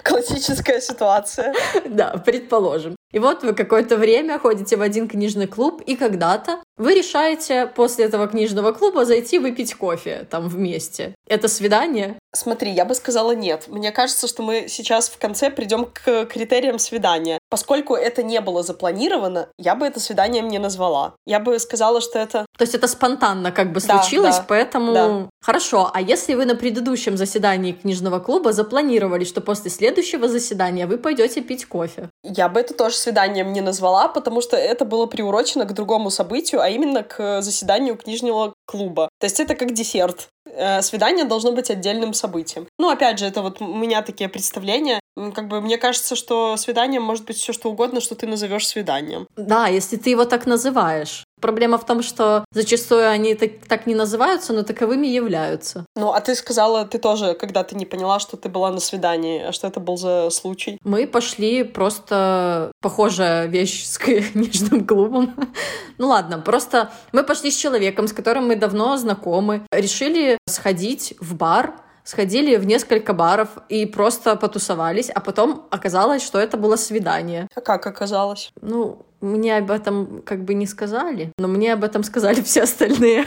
Классическая 0.04 0.80
ситуация. 0.80 1.54
Да, 1.86 2.18
предположим. 2.26 2.96
И 3.12 3.20
вот 3.20 3.44
вы 3.44 3.54
какое-то 3.54 3.98
время 3.98 4.38
ходите 4.38 4.76
в 4.76 4.82
один 4.82 5.08
книжный 5.08 5.48
клуб, 5.48 5.82
и 5.86 5.96
когда-то 5.96 6.62
вы 6.78 6.94
решаете 6.94 7.68
после 7.68 8.06
этого 8.06 8.28
книжного 8.28 8.72
клуба 8.72 9.06
зайти 9.06 9.40
выпить 9.40 9.74
кофе 9.74 10.28
там 10.30 10.48
вместе. 10.48 11.16
Это 11.28 11.48
свидание? 11.48 12.18
Смотри, 12.34 12.72
я 12.72 12.86
бы 12.86 12.94
сказала 12.94 13.32
нет. 13.32 13.68
Мне 13.68 13.92
кажется, 13.92 14.28
что 14.28 14.44
мы 14.44 14.68
сейчас 14.68 15.10
в 15.10 15.18
конце 15.18 15.50
придем 15.50 15.86
к 15.86 16.26
критериям 16.26 16.78
свидания. 16.78 17.40
Поскольку 17.50 17.96
это 17.96 18.22
не 18.22 18.40
было 18.42 18.62
запланировано, 18.62 19.50
я 19.58 19.76
бы 19.76 19.86
это 19.86 20.00
свиданием 20.00 20.48
не 20.48 20.60
назвала. 20.60 21.16
Я 21.26 21.40
бы 21.40 21.58
сказала, 21.60 22.00
что 22.00 22.20
это... 22.20 22.46
То 22.58 22.64
есть 22.64 22.76
это 22.76 22.88
спонтанно 22.88 23.52
как 23.52 23.72
бы 23.72 23.80
случилось, 23.80 24.36
да, 24.36 24.42
да, 24.42 24.46
поэтому... 24.48 24.94
Да. 24.94 25.30
Хорошо, 25.42 25.90
а 25.94 26.02
если 26.02 26.34
вы 26.34 26.46
на 26.46 26.56
предыдущем 26.56 27.16
заседании 27.16 27.72
книжного 27.72 28.20
клуба 28.20 28.52
запланировали, 28.52 29.24
что 29.24 29.40
после 29.40 29.72
следующего 29.72 30.28
заседания 30.28 30.86
вы 30.88 30.98
пойдете 30.98 31.42
пить 31.42 31.66
кофе? 31.66 32.10
Я 32.24 32.50
бы 32.50 32.60
это 32.60 32.74
тоже 32.74 32.96
свиданием 32.96 33.54
не 33.54 33.62
назвала, 33.62 34.10
потому 34.10 34.42
что 34.42 34.58
это 34.58 34.84
было 34.84 35.06
приурочено 35.06 35.66
к 35.66 35.74
другому 35.74 36.10
событию, 36.10 36.62
а 36.68 36.70
именно 36.70 37.02
к 37.02 37.42
заседанию 37.42 37.96
книжного 37.96 38.54
клуба. 38.66 39.08
То 39.20 39.26
есть 39.26 39.40
это 39.40 39.56
как 39.56 39.74
десерт. 39.74 40.28
Э, 40.54 40.82
свидание 40.82 41.25
должно 41.25 41.51
быть 41.51 41.70
отдельным 41.70 42.13
событием. 42.13 42.68
Ну, 42.80 42.89
опять 42.89 43.20
же, 43.20 43.25
это 43.25 43.42
вот 43.42 43.62
у 43.62 43.75
меня 43.75 44.01
такие 44.01 44.30
представления. 44.30 45.00
Как 45.34 45.48
бы 45.48 45.62
мне 45.62 45.77
кажется, 45.77 46.16
что 46.16 46.58
свидание 46.58 47.00
может 47.00 47.25
быть 47.25 47.38
все 47.38 47.54
что 47.54 47.70
угодно, 47.70 48.01
что 48.01 48.16
ты 48.16 48.27
назовешь 48.27 48.68
свиданием. 48.68 49.27
Да, 49.36 49.68
если 49.68 49.98
ты 49.98 50.12
его 50.12 50.25
так 50.25 50.46
называешь. 50.46 51.24
Проблема 51.39 51.77
в 51.77 51.86
том, 51.86 52.01
что 52.01 52.46
зачастую 52.51 53.10
они 53.10 53.36
так, 53.36 53.51
так 53.68 53.86
не 53.86 53.94
называются, 53.94 54.54
но 54.54 54.63
таковыми 54.63 55.06
являются. 55.06 55.86
Ну, 55.96 56.12
а 56.12 56.20
ты 56.20 56.34
сказала, 56.34 56.86
ты 56.86 56.98
тоже 56.98 57.36
когда-то 57.36 57.75
не 57.75 57.86
поняла, 57.86 58.20
что 58.20 58.38
ты 58.38 58.50
была 58.50 58.72
на 58.72 58.80
свидании. 58.80 59.44
А 59.44 59.51
что 59.51 59.68
это 59.68 59.80
был 59.80 59.98
за 59.98 60.30
случай? 60.32 60.80
Мы 60.84 61.06
пошли 61.06 61.63
просто 61.63 62.72
похожая 62.82 63.46
вещь 63.46 63.86
с 63.86 63.98
книжным 64.00 64.86
клубом. 64.88 65.36
ну 66.00 66.08
ладно, 66.08 66.39
просто 66.39 66.92
мы 67.12 67.24
пошли 67.24 67.51
с 67.51 67.56
человеком, 67.56 68.08
с 68.08 68.13
которым 68.13 68.48
мы 68.48 68.56
давно 68.56 68.98
знакомы. 68.98 69.62
Решили 69.72 70.37
сходить 70.46 71.15
в 71.20 71.36
бар, 71.36 71.75
сходили 72.03 72.56
в 72.56 72.65
несколько 72.65 73.13
баров 73.13 73.50
и 73.70 73.86
просто 73.86 74.36
потусовались, 74.36 75.10
а 75.10 75.20
потом 75.20 75.67
оказалось, 75.72 76.24
что 76.24 76.39
это 76.39 76.58
было 76.58 76.75
свидание. 76.77 77.48
А 77.56 77.62
как 77.62 77.86
оказалось? 77.86 78.51
Ну, 78.62 79.06
мне 79.20 79.58
об 79.58 79.72
этом 79.72 80.22
как 80.24 80.44
бы 80.44 80.53
не 80.53 80.67
сказали, 80.67 81.32
но 81.38 81.48
мне 81.48 81.74
об 81.74 81.84
этом 81.84 82.03
сказали 82.03 82.41
все 82.44 82.63
остальные. 82.63 83.25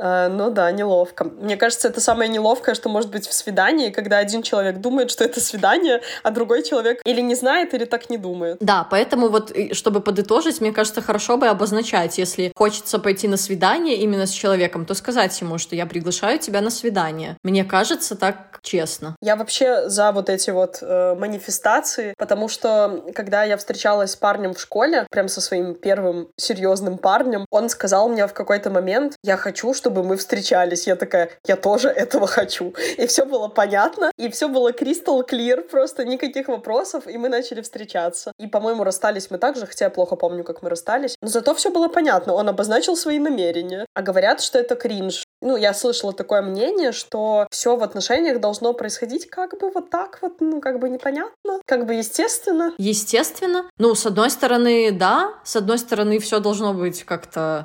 А, 0.00 0.28
ну 0.28 0.50
да, 0.50 0.70
неловко. 0.72 1.24
Мне 1.24 1.56
кажется, 1.56 1.88
это 1.88 2.00
самое 2.00 2.30
неловкое, 2.30 2.74
что 2.74 2.88
может 2.88 3.10
быть 3.10 3.26
в 3.26 3.32
свидании, 3.32 3.90
когда 3.90 4.18
один 4.18 4.42
человек 4.42 4.78
думает, 4.78 5.10
что 5.10 5.24
это 5.24 5.40
свидание, 5.40 6.00
а 6.22 6.30
другой 6.30 6.62
человек 6.62 7.00
или 7.04 7.20
не 7.20 7.34
знает, 7.34 7.74
или 7.74 7.84
так 7.84 8.08
не 8.08 8.16
думает. 8.16 8.56
Да, 8.60 8.86
поэтому 8.90 9.28
вот, 9.28 9.52
чтобы 9.72 10.00
подытожить, 10.00 10.60
мне 10.60 10.72
кажется, 10.72 11.02
хорошо 11.02 11.36
бы 11.36 11.48
обозначать, 11.48 12.16
если 12.18 12.52
хочется 12.56 12.98
пойти 12.98 13.28
на 13.28 13.36
свидание 13.36 13.96
именно 13.96 14.26
с 14.26 14.30
человеком, 14.30 14.86
то 14.86 14.94
сказать 14.94 15.38
ему, 15.40 15.58
что 15.58 15.76
я 15.76 15.86
приглашаю 15.86 16.38
тебя 16.38 16.60
на 16.60 16.70
свидание. 16.70 17.36
Мне 17.42 17.64
кажется, 17.64 18.16
так 18.16 18.60
честно. 18.62 19.16
Я 19.20 19.36
вообще 19.36 19.88
за 19.88 20.12
вот 20.12 20.28
эти 20.28 20.50
вот 20.50 20.78
э, 20.80 21.14
манифестации, 21.14 22.14
потому 22.16 22.48
что 22.48 23.04
когда 23.14 23.44
я 23.44 23.56
встречалась 23.56 24.12
с 24.12 24.16
парнем 24.16 24.54
в 24.54 24.60
школе, 24.60 25.06
прям 25.10 25.28
со 25.28 25.40
своим 25.40 25.74
первым 25.74 26.28
серьезным 26.36 26.98
парнем, 26.98 27.46
он 27.50 27.68
сказал 27.68 28.08
мне 28.08 28.26
в 28.26 28.32
какой-то 28.32 28.70
момент, 28.70 29.16
я 29.22 29.36
хочу, 29.36 29.74
чтобы 29.74 29.89
мы 29.90 30.16
встречались. 30.16 30.86
Я 30.86 30.96
такая, 30.96 31.30
я 31.46 31.56
тоже 31.56 31.88
этого 31.88 32.26
хочу. 32.26 32.74
И 32.96 33.06
все 33.06 33.24
было 33.24 33.48
понятно, 33.48 34.10
и 34.16 34.28
все 34.28 34.48
было 34.48 34.72
crystal 34.72 35.22
clear, 35.28 35.62
просто 35.62 36.04
никаких 36.04 36.48
вопросов, 36.48 37.06
и 37.06 37.18
мы 37.18 37.28
начали 37.28 37.60
встречаться. 37.60 38.32
И, 38.38 38.46
по-моему, 38.46 38.84
расстались 38.84 39.30
мы 39.30 39.38
также, 39.38 39.66
хотя 39.66 39.86
я 39.86 39.90
плохо 39.90 40.16
помню, 40.16 40.44
как 40.44 40.62
мы 40.62 40.70
расстались. 40.70 41.16
Но 41.22 41.28
зато 41.28 41.54
все 41.54 41.70
было 41.70 41.88
понятно, 41.88 42.34
он 42.34 42.48
обозначил 42.48 42.96
свои 42.96 43.18
намерения. 43.18 43.86
А 43.94 44.02
говорят, 44.02 44.40
что 44.40 44.58
это 44.58 44.76
кринж. 44.76 45.24
Ну, 45.40 45.56
я 45.56 45.74
слышала 45.74 46.12
такое 46.12 46.42
мнение, 46.42 46.92
что 46.92 47.46
все 47.50 47.76
в 47.76 47.82
отношениях 47.82 48.40
должно 48.40 48.72
происходить 48.74 49.28
как 49.28 49.58
бы 49.58 49.70
вот 49.70 49.90
так 49.90 50.18
вот, 50.22 50.40
ну, 50.40 50.60
как 50.60 50.78
бы 50.78 50.88
непонятно, 50.88 51.60
как 51.64 51.86
бы 51.86 51.94
естественно. 51.94 52.72
Естественно. 52.78 53.70
Ну, 53.78 53.94
с 53.94 54.04
одной 54.06 54.30
стороны, 54.30 54.90
да, 54.92 55.34
с 55.44 55.56
одной 55.56 55.78
стороны, 55.78 56.18
все 56.18 56.40
должно 56.40 56.74
быть 56.74 57.04
как-то 57.04 57.64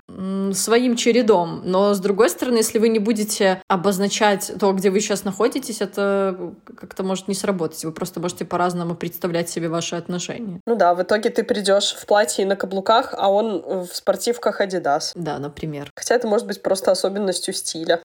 своим 0.53 0.96
чередом, 0.96 1.62
но 1.65 1.94
с 1.94 2.00
другой 2.00 2.29
стороны, 2.29 2.58
если 2.58 2.79
вы 2.79 2.89
не 2.89 3.00
будете 3.00 3.62
обозначать 3.67 4.51
то, 4.60 4.72
где 4.72 4.89
вы 4.89 5.00
сейчас 5.00 5.24
находитесь, 5.24 5.82
это 5.82 6.53
как-то 6.79 7.03
может 7.03 7.27
не 7.27 7.36
сработать. 7.36 7.84
Вы 7.84 7.91
просто 7.91 8.20
можете 8.20 8.46
по-разному 8.46 8.96
представлять 8.96 9.50
себе 9.50 9.70
ваши 9.70 9.96
отношения. 9.96 10.62
Ну 10.65 10.75
да, 10.75 10.94
в 10.94 11.03
итоге 11.03 11.29
ты 11.29 11.44
придешь 11.44 11.94
в 11.94 12.05
платье 12.05 12.46
и 12.46 12.48
на 12.48 12.55
каблуках, 12.55 13.13
а 13.17 13.29
он 13.32 13.62
в 13.86 13.89
спортивках 13.94 14.62
Adidas. 14.62 15.12
Да, 15.15 15.39
например. 15.39 15.91
Хотя 15.96 16.15
это 16.15 16.27
может 16.27 16.48
быть 16.48 16.62
просто 16.62 16.91
особенностью 16.91 17.53
стиля. 17.65 18.01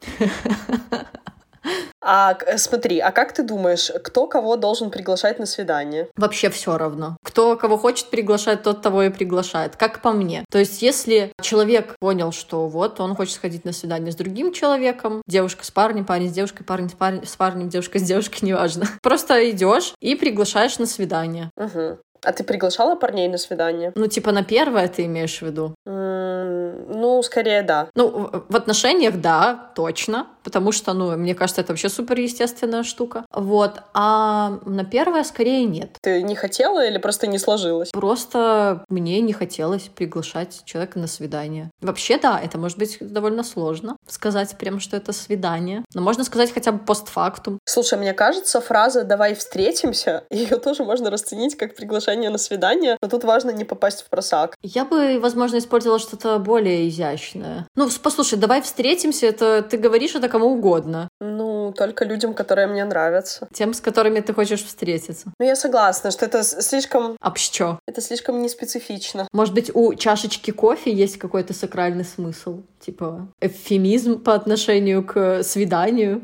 А 2.02 2.34
смотри, 2.56 2.98
а 2.98 3.12
как 3.12 3.34
ты 3.34 3.42
думаешь, 3.42 3.90
кто 4.02 4.26
кого 4.26 4.56
должен 4.56 4.90
приглашать 4.90 5.38
на 5.38 5.44
свидание? 5.44 6.08
Вообще 6.16 6.48
все 6.48 6.78
равно. 6.78 7.18
Кто 7.22 7.56
кого 7.56 7.76
хочет 7.76 8.08
приглашать, 8.08 8.62
тот 8.62 8.80
того 8.80 9.02
и 9.02 9.10
приглашает, 9.10 9.76
как 9.76 10.00
по 10.00 10.12
мне. 10.12 10.46
То 10.50 10.58
есть, 10.58 10.80
если 10.80 11.32
человек 11.42 11.96
понял, 12.00 12.32
что 12.32 12.68
вот 12.68 13.00
он 13.00 13.14
хочет 13.14 13.34
сходить 13.34 13.66
на 13.66 13.72
свидание 13.72 14.12
с 14.12 14.16
другим 14.16 14.52
человеком, 14.52 15.20
девушка 15.26 15.64
с 15.64 15.70
парнем, 15.70 16.06
парень 16.06 16.30
с 16.30 16.32
девушкой, 16.32 16.64
парень 16.64 16.88
с, 16.88 16.94
парень, 16.94 17.26
с 17.26 17.36
парнем, 17.36 17.68
девушка 17.68 17.98
с 17.98 18.02
девушкой, 18.02 18.38
неважно. 18.46 18.86
Просто 19.02 19.50
идешь 19.50 19.92
и 20.00 20.14
приглашаешь 20.14 20.78
на 20.78 20.86
свидание. 20.86 21.50
Угу. 21.56 21.98
А 22.22 22.32
ты 22.32 22.44
приглашала 22.44 22.96
парней 22.96 23.28
на 23.28 23.38
свидание? 23.38 23.92
Ну, 23.94 24.06
типа 24.06 24.32
на 24.32 24.42
первое 24.42 24.88
ты 24.88 25.06
имеешь 25.06 25.38
в 25.38 25.42
виду? 25.42 25.74
Ну, 25.90 27.22
скорее 27.22 27.62
да. 27.62 27.88
Ну, 27.94 28.30
в 28.48 28.56
отношениях 28.56 29.20
да, 29.20 29.70
точно. 29.74 30.26
Потому 30.42 30.72
что, 30.72 30.92
ну, 30.92 31.16
мне 31.16 31.34
кажется, 31.34 31.60
это 31.60 31.72
вообще 31.72 31.88
супер 31.88 32.18
естественная 32.18 32.82
штука. 32.82 33.24
Вот. 33.32 33.80
А 33.92 34.58
на 34.64 34.84
первое 34.84 35.24
скорее 35.24 35.64
нет. 35.64 35.98
Ты 36.00 36.22
не 36.22 36.34
хотела 36.34 36.86
или 36.86 36.98
просто 36.98 37.26
не 37.26 37.38
сложилось? 37.38 37.90
Просто 37.90 38.84
мне 38.88 39.20
не 39.20 39.32
хотелось 39.32 39.82
приглашать 39.94 40.62
человека 40.64 40.98
на 40.98 41.06
свидание. 41.06 41.70
Вообще, 41.80 42.18
да, 42.18 42.40
это 42.40 42.58
может 42.58 42.78
быть 42.78 42.98
довольно 43.00 43.42
сложно 43.42 43.96
сказать 44.06 44.56
прям, 44.58 44.80
что 44.80 44.96
это 44.96 45.12
свидание. 45.12 45.84
Но 45.94 46.00
можно 46.00 46.24
сказать 46.24 46.52
хотя 46.52 46.72
бы 46.72 46.78
постфактум. 46.78 47.58
Слушай, 47.64 47.98
мне 47.98 48.14
кажется, 48.14 48.60
фраза 48.60 49.04
«давай 49.04 49.34
встретимся», 49.34 50.24
ее 50.30 50.56
тоже 50.56 50.84
можно 50.84 51.10
расценить 51.10 51.56
как 51.56 51.74
приглашение 51.74 52.30
на 52.30 52.38
свидание, 52.38 52.96
но 53.00 53.08
тут 53.08 53.24
важно 53.24 53.50
не 53.50 53.64
попасть 53.64 54.02
в 54.02 54.08
просак. 54.08 54.56
Я 54.62 54.84
бы, 54.84 55.18
возможно, 55.20 55.58
использовала 55.58 55.79
что-то 55.80 56.38
более 56.38 56.88
изящное. 56.88 57.66
Ну, 57.76 57.88
послушай, 58.02 58.38
давай 58.38 58.62
встретимся, 58.62 59.26
это 59.26 59.62
ты 59.62 59.76
говоришь 59.76 60.14
это 60.14 60.28
кому 60.28 60.46
угодно. 60.46 61.08
Ну, 61.20 61.72
только 61.76 62.04
людям, 62.04 62.34
которые 62.34 62.66
мне 62.66 62.84
нравятся. 62.84 63.48
Тем, 63.52 63.74
с 63.74 63.80
которыми 63.80 64.20
ты 64.20 64.34
хочешь 64.34 64.64
встретиться. 64.64 65.32
Ну, 65.38 65.44
я 65.46 65.56
согласна, 65.56 66.10
что 66.10 66.26
это 66.26 66.42
слишком... 66.42 67.16
Общо. 67.22 67.78
Это 67.86 68.00
слишком 68.00 68.42
неспецифично. 68.42 69.28
Может 69.32 69.54
быть, 69.54 69.70
у 69.74 69.94
чашечки 69.94 70.50
кофе 70.50 70.92
есть 70.92 71.18
какой-то 71.18 71.54
сакральный 71.54 72.04
смысл? 72.04 72.62
Типа 72.80 73.28
эвфемизм 73.40 74.20
по 74.20 74.34
отношению 74.34 75.04
к 75.04 75.42
свиданию? 75.42 76.22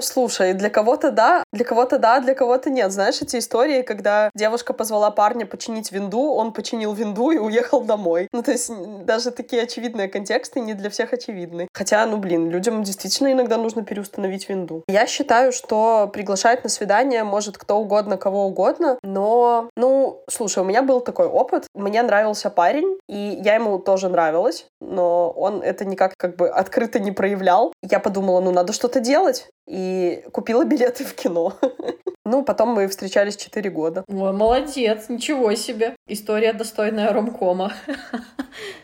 Слушай, 0.00 0.54
для 0.54 0.70
кого-то 0.70 1.10
да, 1.10 1.44
для 1.52 1.64
кого-то 1.64 1.98
да, 1.98 2.20
для 2.20 2.34
кого-то 2.34 2.70
нет. 2.70 2.92
Знаешь, 2.92 3.20
эти 3.22 3.36
истории, 3.36 3.82
когда 3.82 4.30
девушка 4.34 4.72
позвала 4.72 5.10
парня 5.10 5.46
починить 5.46 5.92
винду, 5.92 6.32
он 6.32 6.52
починил 6.52 6.92
винду 6.92 7.30
и 7.30 7.38
уехал 7.38 7.82
домой. 7.82 8.28
Ну, 8.32 8.42
то 8.42 8.52
есть 8.52 8.70
даже 9.04 9.30
такие 9.30 9.62
очевидные 9.62 10.08
контексты 10.08 10.60
не 10.60 10.74
для 10.74 10.90
всех 10.90 11.12
очевидны. 11.12 11.68
Хотя, 11.72 12.04
ну, 12.06 12.16
блин, 12.16 12.50
людям 12.50 12.82
действительно 12.82 13.32
иногда 13.32 13.56
нужно 13.56 13.82
переустановить 13.84 14.48
винду. 14.48 14.84
Я 14.88 15.06
считаю, 15.06 15.52
что 15.52 16.10
приглашать 16.12 16.64
на 16.64 16.70
свидание 16.70 17.24
может 17.24 17.58
кто 17.58 17.78
угодно, 17.78 18.16
кого 18.16 18.46
угодно, 18.46 18.98
но, 19.02 19.68
ну, 19.76 20.22
слушай, 20.28 20.60
у 20.60 20.66
меня 20.66 20.82
был 20.82 21.00
такой 21.00 21.26
опыт. 21.26 21.66
Мне 21.74 22.02
нравился 22.02 22.50
парень, 22.50 22.98
и 23.08 23.40
я 23.44 23.54
ему 23.54 23.78
тоже 23.78 24.08
нравилась, 24.08 24.66
но 24.80 25.30
он 25.30 25.62
это 25.62 25.84
никак 25.84 26.14
как 26.16 26.36
бы 26.36 26.48
открыто 26.48 26.98
не 26.98 27.12
проявлял. 27.12 27.72
Я 27.82 28.00
подумала, 28.00 28.40
ну, 28.40 28.50
надо 28.50 28.72
что-то 28.72 29.00
делать 29.00 29.48
и 29.70 30.24
купила 30.32 30.64
билеты 30.64 31.04
в 31.04 31.14
кино. 31.14 31.54
Ну, 32.30 32.44
потом 32.44 32.68
мы 32.68 32.86
встречались 32.86 33.36
4 33.36 33.70
года. 33.70 34.04
О, 34.06 34.30
молодец, 34.32 35.08
ничего 35.08 35.52
себе. 35.56 35.96
История 36.06 36.52
достойная 36.52 37.12
ромкома. 37.12 37.72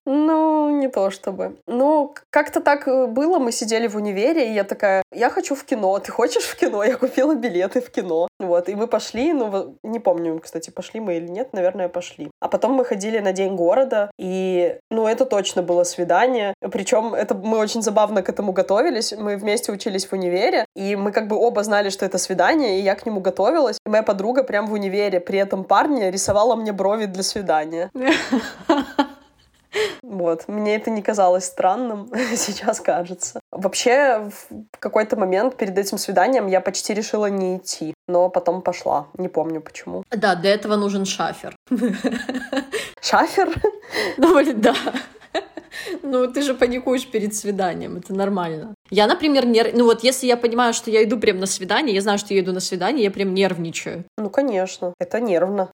Ну, 0.04 0.70
не 0.70 0.88
то 0.88 1.10
чтобы. 1.10 1.56
Ну, 1.66 2.14
как-то 2.30 2.60
так 2.60 2.86
э, 2.86 3.06
было, 3.06 3.38
мы 3.38 3.52
сидели 3.52 3.88
в 3.88 3.96
универе, 3.96 4.48
и 4.48 4.54
я 4.54 4.64
такая, 4.64 5.02
я 5.12 5.30
хочу 5.30 5.54
в 5.54 5.64
кино, 5.64 5.98
ты 5.98 6.12
хочешь 6.12 6.44
в 6.44 6.56
кино? 6.56 6.84
Я 6.84 6.96
купила 6.96 7.34
билеты 7.34 7.80
в 7.80 7.90
кино. 7.90 8.28
Вот, 8.38 8.68
и 8.68 8.74
мы 8.74 8.86
пошли, 8.86 9.32
ну, 9.32 9.76
не 9.82 9.98
помню, 9.98 10.38
кстати, 10.38 10.70
пошли 10.70 11.00
мы 11.00 11.16
или 11.16 11.26
нет, 11.28 11.52
наверное, 11.52 11.88
пошли. 11.88 12.30
А 12.40 12.48
потом 12.48 12.72
мы 12.72 12.84
ходили 12.84 13.18
на 13.18 13.32
День 13.32 13.56
города, 13.56 14.10
и, 14.18 14.78
ну, 14.90 15.06
это 15.06 15.24
точно 15.24 15.62
было 15.62 15.84
свидание. 15.84 16.54
Причем 16.60 17.14
это 17.14 17.34
мы 17.34 17.58
очень 17.58 17.82
забавно 17.82 18.22
к 18.22 18.28
этому 18.28 18.52
готовились. 18.52 19.12
Мы 19.12 19.36
вместе 19.36 19.72
учились 19.72 20.06
в 20.06 20.12
универе, 20.12 20.66
и 20.76 20.96
мы 20.96 21.12
как 21.12 21.26
бы 21.28 21.36
оба 21.36 21.64
знали, 21.64 21.90
что 21.90 22.04
это 22.04 22.18
свидание, 22.18 22.78
и 22.78 22.82
я 22.82 22.94
к 22.94 23.06
нему 23.06 23.20
готовилась. 23.20 23.35
И 23.84 23.88
моя 23.88 24.02
подруга 24.02 24.42
прям 24.42 24.66
в 24.66 24.72
универе 24.72 25.20
при 25.20 25.38
этом 25.38 25.64
парне 25.64 26.10
рисовала 26.10 26.56
мне 26.56 26.72
брови 26.72 27.06
для 27.06 27.22
свидания. 27.22 27.90
Вот. 30.02 30.48
Мне 30.48 30.76
это 30.76 30.90
не 30.90 31.02
казалось 31.02 31.44
странным, 31.44 32.10
сейчас 32.36 32.80
кажется. 32.80 33.40
Вообще, 33.50 34.30
в 34.50 34.78
какой-то 34.78 35.16
момент 35.16 35.56
перед 35.56 35.76
этим 35.76 35.98
свиданием 35.98 36.46
я 36.46 36.60
почти 36.60 36.94
решила 36.94 37.26
не 37.26 37.56
идти, 37.56 37.94
но 38.08 38.28
потом 38.28 38.62
пошла. 38.62 39.08
Не 39.18 39.28
помню 39.28 39.60
почему. 39.60 40.02
Да, 40.10 40.34
для 40.34 40.54
этого 40.54 40.76
нужен 40.76 41.04
шафер. 41.04 41.54
Шафер? 43.00 43.54
Ну, 44.16 44.52
да. 44.54 44.74
Ну, 46.02 46.30
ты 46.30 46.42
же 46.42 46.54
паникуешь 46.54 47.06
перед 47.06 47.34
свиданием, 47.34 47.96
это 47.96 48.14
нормально. 48.14 48.74
Я, 48.90 49.06
например, 49.06 49.46
нерв... 49.46 49.74
ну 49.74 49.84
вот 49.84 50.04
если 50.04 50.26
я 50.26 50.36
понимаю, 50.36 50.74
что 50.74 50.90
я 50.90 51.02
иду 51.02 51.18
прям 51.18 51.38
на 51.38 51.46
свидание, 51.46 51.94
я 51.94 52.00
знаю, 52.00 52.18
что 52.18 52.34
я 52.34 52.40
иду 52.40 52.52
на 52.52 52.60
свидание, 52.60 53.04
я 53.04 53.10
прям 53.10 53.34
нервничаю. 53.34 54.04
Ну, 54.18 54.30
конечно, 54.30 54.94
это 54.98 55.20
нервно. 55.20 55.70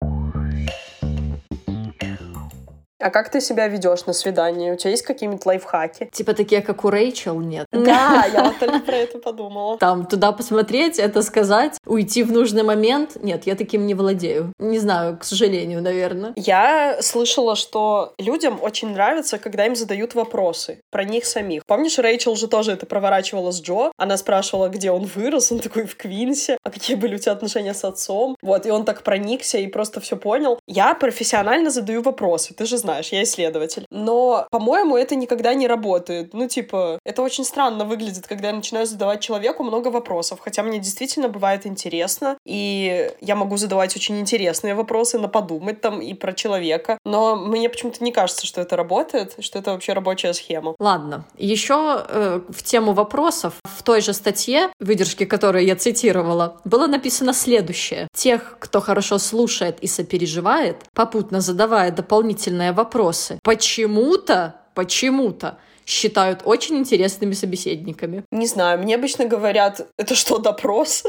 А 3.01 3.11
как 3.11 3.29
ты 3.29 3.39
себя 3.39 3.67
ведешь 3.69 4.05
на 4.07 4.13
свидании? 4.13 4.71
У 4.71 4.75
тебя 4.75 4.91
есть 4.91 5.03
какие-нибудь 5.03 5.45
лайфхаки? 5.45 6.09
Типа 6.11 6.33
такие, 6.33 6.61
как 6.61 6.83
у 6.83 6.89
Рэйчел, 6.89 7.39
нет? 7.39 7.65
Да, 7.71 8.25
я 8.33 8.43
вот 8.43 8.59
только 8.59 8.79
про 8.79 8.97
это 8.97 9.19
подумала. 9.19 9.77
Там 9.77 10.05
туда 10.05 10.33
посмотреть, 10.33 10.99
это 10.99 11.21
сказать, 11.21 11.77
уйти 11.85 12.23
в 12.23 12.31
нужный 12.33 12.63
момент. 12.63 13.15
Нет, 13.23 13.47
я 13.47 13.55
таким 13.55 13.87
не 13.87 13.93
владею. 13.93 14.51
Не 14.59 14.79
знаю, 14.79 15.17
к 15.17 15.23
сожалению, 15.23 15.81
наверное. 15.81 16.33
Я 16.35 17.01
слышала, 17.01 17.55
что 17.55 18.13
людям 18.17 18.59
очень 18.61 18.89
нравится, 18.89 19.39
когда 19.39 19.65
им 19.65 19.77
задают 19.77 20.13
вопросы 20.13 20.81
про 20.89 21.05
них 21.05 21.25
самих. 21.25 21.65
Помнишь, 21.65 21.97
Рэйчел 21.99 22.35
же 22.35 22.49
тоже 22.49 22.73
это 22.73 22.85
проворачивала 22.85 23.51
с 23.51 23.61
Джо? 23.61 23.93
Она 23.95 24.17
спрашивала, 24.17 24.67
где 24.67 24.91
он 24.91 25.05
вырос, 25.05 25.53
он 25.53 25.59
такой 25.59 25.85
в 25.85 25.95
Квинсе, 25.95 26.57
а 26.63 26.69
какие 26.69 26.97
были 26.97 27.15
у 27.15 27.17
тебя 27.17 27.31
отношения 27.31 27.73
с 27.73 27.85
отцом? 27.85 28.35
Вот, 28.41 28.65
и 28.65 28.71
он 28.71 28.83
так 28.83 29.03
проникся 29.03 29.57
и 29.57 29.67
просто 29.67 30.01
все 30.01 30.17
понял. 30.17 30.59
Я 30.67 30.93
профессионально 30.95 31.69
задаю 31.69 32.01
вопросы, 32.01 32.53
ты 32.53 32.65
же 32.65 32.77
знаешь 32.77 32.88
знаешь, 32.89 33.09
я 33.09 33.23
исследователь. 33.23 33.85
Но, 33.91 34.47
по-моему, 34.51 34.97
это 34.97 35.15
никогда 35.15 35.53
не 35.53 35.67
работает. 35.67 36.33
Ну, 36.33 36.47
типа, 36.47 36.99
это 37.05 37.21
очень 37.21 37.43
странно 37.43 37.85
выглядит, 37.85 38.27
когда 38.27 38.47
я 38.47 38.53
начинаю 38.53 38.85
задавать 38.85 39.21
человеку 39.21 39.63
много 39.63 39.89
вопросов, 39.89 40.39
хотя 40.41 40.63
мне 40.63 40.79
действительно 40.79 41.29
бывает 41.29 41.65
интересно, 41.65 42.37
и 42.45 43.11
я 43.21 43.35
могу 43.35 43.57
задавать 43.57 43.95
очень 43.95 44.19
интересные 44.19 44.73
вопросы, 44.73 45.19
на 45.19 45.27
подумать 45.27 45.81
там 45.81 46.01
и 46.01 46.13
про 46.13 46.33
человека, 46.33 46.97
но 47.05 47.35
мне 47.35 47.69
почему-то 47.69 48.03
не 48.03 48.11
кажется, 48.11 48.47
что 48.47 48.61
это 48.61 48.75
работает, 48.75 49.35
что 49.39 49.59
это 49.59 49.71
вообще 49.71 49.93
рабочая 49.93 50.33
схема. 50.33 50.75
Ладно, 50.79 51.25
еще 51.37 52.05
э, 52.07 52.41
в 52.49 52.63
тему 52.63 52.93
вопросов 52.93 53.53
в 53.63 53.83
той 53.83 54.01
же 54.01 54.13
статье, 54.13 54.69
выдержки 54.79 55.25
которую 55.25 55.65
я 55.65 55.75
цитировала, 55.75 56.57
было 56.65 56.87
написано 56.87 57.33
следующее. 57.33 58.07
Тех, 58.15 58.57
кто 58.59 58.81
хорошо 58.81 59.19
слушает 59.19 59.79
и 59.81 59.87
сопереживает, 59.87 60.77
попутно 60.93 61.41
задавая 61.41 61.91
дополнительные 61.91 62.71
вопросы. 62.79 63.39
Почему-то, 63.43 64.55
почему-то 64.73 65.57
считают 65.85 66.41
очень 66.45 66.77
интересными 66.77 67.33
собеседниками. 67.33 68.23
Не 68.31 68.47
знаю, 68.47 68.79
мне 68.79 68.95
обычно 68.95 69.25
говорят, 69.25 69.87
это 69.97 70.15
что, 70.15 70.37
допрос? 70.37 71.03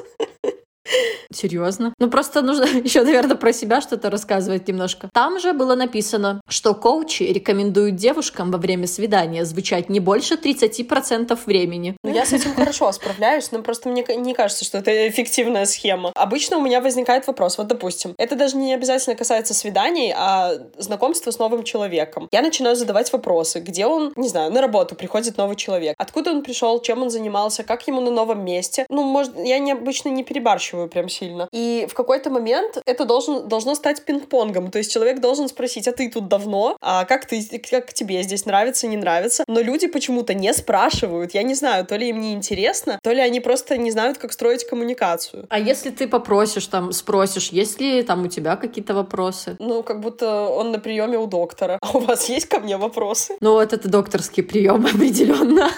Серьезно? 1.32 1.94
Ну, 1.98 2.10
просто 2.10 2.42
нужно 2.42 2.64
еще, 2.84 3.02
наверное, 3.02 3.36
про 3.36 3.52
себя 3.52 3.80
что-то 3.80 4.10
рассказывать 4.10 4.66
немножко. 4.68 5.08
Там 5.12 5.38
же 5.38 5.52
было 5.52 5.74
написано, 5.74 6.40
что 6.48 6.74
коучи 6.74 7.22
рекомендуют 7.22 7.96
девушкам 7.96 8.50
во 8.50 8.58
время 8.58 8.86
свидания 8.86 9.44
звучать 9.44 9.88
не 9.88 10.00
больше 10.00 10.34
30% 10.34 11.38
времени. 11.46 11.96
Ну, 12.02 12.12
я 12.12 12.26
с 12.26 12.32
этим 12.32 12.54
хорошо 12.54 12.90
справляюсь, 12.92 13.52
но 13.52 13.62
просто 13.62 13.88
мне 13.88 14.04
не 14.16 14.34
кажется, 14.34 14.64
что 14.64 14.78
это 14.78 15.08
эффективная 15.08 15.66
схема. 15.66 16.12
Обычно 16.14 16.58
у 16.58 16.62
меня 16.62 16.80
возникает 16.80 17.26
вопрос, 17.26 17.58
вот, 17.58 17.68
допустим, 17.68 18.14
это 18.18 18.36
даже 18.36 18.56
не 18.56 18.74
обязательно 18.74 19.16
касается 19.16 19.54
свиданий, 19.54 20.12
а 20.16 20.52
знакомства 20.78 21.30
с 21.30 21.38
новым 21.38 21.62
человеком. 21.62 22.28
Я 22.32 22.42
начинаю 22.42 22.76
задавать 22.76 23.12
вопросы, 23.12 23.60
где 23.60 23.86
он, 23.86 24.12
не 24.16 24.28
знаю, 24.28 24.52
на 24.52 24.60
работу 24.60 24.94
приходит 24.94 25.36
новый 25.36 25.56
человек, 25.56 25.94
откуда 25.98 26.30
он 26.30 26.42
пришел, 26.42 26.80
чем 26.80 27.02
он 27.02 27.10
занимался, 27.10 27.62
как 27.62 27.86
ему 27.86 28.00
на 28.00 28.10
новом 28.10 28.44
месте. 28.44 28.86
Ну, 28.88 29.02
может, 29.02 29.38
я 29.38 29.58
необычно 29.58 30.08
не 30.08 30.24
перебарщиваю 30.24 30.79
перебарщиваю 30.80 30.88
прям 30.88 31.08
сильно. 31.08 31.48
И 31.52 31.86
в 31.90 31.94
какой-то 31.94 32.30
момент 32.30 32.78
это 32.86 33.04
должен, 33.04 33.48
должно 33.48 33.74
стать 33.74 34.04
пинг-понгом. 34.04 34.70
То 34.70 34.78
есть 34.78 34.92
человек 34.92 35.20
должен 35.20 35.48
спросить, 35.48 35.88
а 35.88 35.92
ты 35.92 36.10
тут 36.10 36.28
давно? 36.28 36.76
А 36.80 37.04
как 37.04 37.26
ты, 37.26 37.42
как 37.70 37.92
тебе 37.92 38.22
здесь 38.22 38.46
нравится, 38.46 38.86
не 38.86 38.96
нравится? 38.96 39.44
Но 39.48 39.60
люди 39.60 39.86
почему-то 39.86 40.34
не 40.34 40.52
спрашивают. 40.52 41.34
Я 41.34 41.42
не 41.42 41.54
знаю, 41.54 41.86
то 41.86 41.96
ли 41.96 42.08
им 42.08 42.20
не 42.20 42.32
интересно, 42.32 42.98
то 43.02 43.12
ли 43.12 43.20
они 43.20 43.40
просто 43.40 43.76
не 43.78 43.90
знают, 43.90 44.18
как 44.18 44.32
строить 44.32 44.64
коммуникацию. 44.64 45.46
А 45.48 45.58
если 45.58 45.90
ты 45.90 46.08
попросишь, 46.08 46.66
там, 46.66 46.92
спросишь, 46.92 47.52
есть 47.52 47.80
ли 47.80 48.02
там 48.02 48.24
у 48.24 48.28
тебя 48.28 48.56
какие-то 48.56 48.94
вопросы? 48.94 49.56
Ну, 49.58 49.82
как 49.82 50.00
будто 50.00 50.48
он 50.48 50.72
на 50.72 50.78
приеме 50.78 51.18
у 51.18 51.26
доктора. 51.26 51.78
А 51.82 51.96
у 51.96 52.00
вас 52.00 52.28
есть 52.28 52.46
ко 52.48 52.60
мне 52.60 52.76
вопросы? 52.76 53.36
Ну, 53.40 53.52
вот 53.52 53.72
это 53.72 53.88
докторский 53.88 54.42
прием 54.42 54.86
определенно. 54.94 55.70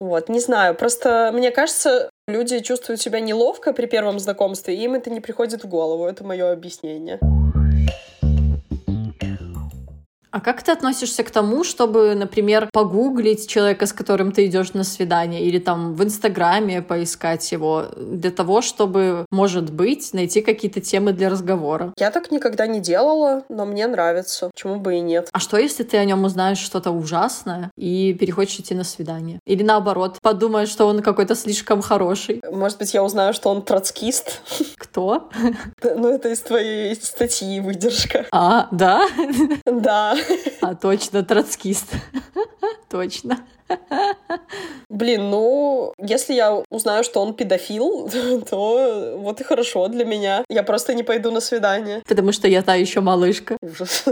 Вот, 0.00 0.28
не 0.28 0.40
знаю, 0.40 0.74
просто 0.74 1.30
мне 1.34 1.50
кажется, 1.50 2.10
Люди 2.28 2.60
чувствуют 2.60 3.00
себя 3.00 3.20
неловко 3.20 3.72
при 3.72 3.86
первом 3.86 4.18
знакомстве, 4.18 4.74
и 4.74 4.84
им 4.84 4.94
это 4.94 5.08
не 5.08 5.20
приходит 5.20 5.64
в 5.64 5.66
голову. 5.66 6.04
Это 6.04 6.24
мое 6.24 6.52
объяснение. 6.52 7.18
А 10.30 10.40
как 10.40 10.62
ты 10.62 10.72
относишься 10.72 11.22
к 11.22 11.30
тому, 11.30 11.64
чтобы, 11.64 12.14
например, 12.14 12.68
погуглить 12.72 13.48
человека, 13.48 13.86
с 13.86 13.92
которым 13.92 14.32
ты 14.32 14.46
идешь 14.46 14.74
на 14.74 14.84
свидание, 14.84 15.42
или 15.42 15.58
там 15.58 15.94
в 15.94 16.04
Инстаграме 16.04 16.82
поискать 16.82 17.50
его, 17.50 17.86
для 17.96 18.30
того, 18.30 18.60
чтобы, 18.60 19.24
может 19.30 19.70
быть, 19.70 20.12
найти 20.12 20.42
какие-то 20.42 20.80
темы 20.80 21.12
для 21.12 21.30
разговора? 21.30 21.94
Я 21.98 22.10
так 22.10 22.30
никогда 22.30 22.66
не 22.66 22.80
делала, 22.80 23.44
но 23.48 23.64
мне 23.64 23.86
нравится. 23.86 24.50
Почему 24.54 24.76
бы 24.76 24.96
и 24.96 25.00
нет? 25.00 25.28
А 25.32 25.38
что, 25.38 25.56
если 25.56 25.82
ты 25.82 25.96
о 25.96 26.04
нем 26.04 26.24
узнаешь 26.24 26.58
что-то 26.58 26.90
ужасное 26.90 27.70
и 27.76 28.12
перехочешь 28.12 28.60
идти 28.60 28.74
на 28.74 28.84
свидание? 28.84 29.40
Или 29.46 29.62
наоборот, 29.62 30.18
подумаешь, 30.20 30.68
что 30.68 30.86
он 30.86 31.02
какой-то 31.02 31.34
слишком 31.34 31.80
хороший? 31.80 32.42
Может 32.50 32.78
быть, 32.78 32.92
я 32.92 33.02
узнаю, 33.02 33.32
что 33.32 33.48
он 33.48 33.62
троцкист? 33.62 34.42
Кто? 34.76 35.30
Ну, 35.98 36.08
это 36.08 36.28
из 36.28 36.40
твоей 36.40 36.94
статьи 36.96 37.60
выдержка. 37.60 38.26
А, 38.30 38.68
да? 38.70 39.06
Да. 39.64 40.17
А, 40.60 40.74
точно, 40.74 41.22
троцкист. 41.22 41.86
Точно. 42.88 43.38
Блин, 44.88 45.30
ну, 45.30 45.92
если 45.98 46.34
я 46.34 46.62
узнаю, 46.70 47.04
что 47.04 47.20
он 47.20 47.34
педофил, 47.34 48.10
то 48.50 49.16
вот 49.18 49.40
и 49.40 49.44
хорошо 49.44 49.88
для 49.88 50.04
меня. 50.04 50.44
Я 50.48 50.62
просто 50.62 50.94
не 50.94 51.02
пойду 51.02 51.30
на 51.30 51.40
свидание. 51.40 52.02
Потому 52.06 52.32
что 52.32 52.48
я 52.48 52.62
та 52.62 52.74
еще 52.74 53.00
малышка. 53.00 53.56
Ужас. 53.60 54.04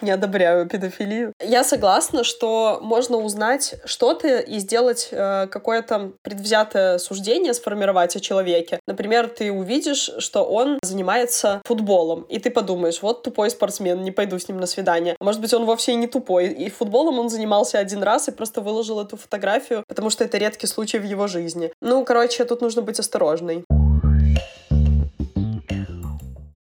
Не 0.00 0.12
одобряю 0.12 0.68
педофилию. 0.68 1.32
Я 1.42 1.64
согласна, 1.64 2.24
что 2.24 2.78
можно 2.82 3.16
узнать 3.16 3.74
что-то 3.84 4.38
и 4.38 4.58
сделать 4.58 5.08
э, 5.10 5.48
какое-то 5.48 6.12
предвзятое 6.22 6.98
суждение, 6.98 7.52
сформировать 7.52 8.14
о 8.14 8.20
человеке. 8.20 8.78
Например, 8.86 9.28
ты 9.28 9.50
увидишь, 9.50 10.10
что 10.18 10.44
он 10.44 10.78
занимается 10.82 11.60
футболом, 11.64 12.22
и 12.22 12.38
ты 12.38 12.50
подумаешь, 12.50 13.02
вот 13.02 13.22
тупой 13.22 13.50
спортсмен, 13.50 14.02
не 14.02 14.12
пойду 14.12 14.38
с 14.38 14.48
ним 14.48 14.58
на 14.58 14.66
свидание. 14.66 15.16
Может 15.20 15.40
быть, 15.40 15.52
он 15.52 15.64
вовсе 15.64 15.92
и 15.92 15.96
не 15.96 16.06
тупой, 16.06 16.48
и 16.48 16.70
футболом 16.70 17.18
он 17.18 17.28
занимался 17.28 17.78
один 17.78 18.02
раз 18.02 18.28
и 18.28 18.32
просто 18.32 18.60
выложил 18.60 19.00
эту 19.00 19.16
фотографию, 19.16 19.84
потому 19.88 20.10
что 20.10 20.24
это 20.24 20.38
редкий 20.38 20.66
случай 20.66 20.98
в 20.98 21.04
его 21.04 21.26
жизни. 21.26 21.72
Ну, 21.80 22.04
короче, 22.04 22.44
тут 22.44 22.60
нужно 22.60 22.82
быть 22.82 23.00
осторожной. 23.00 23.64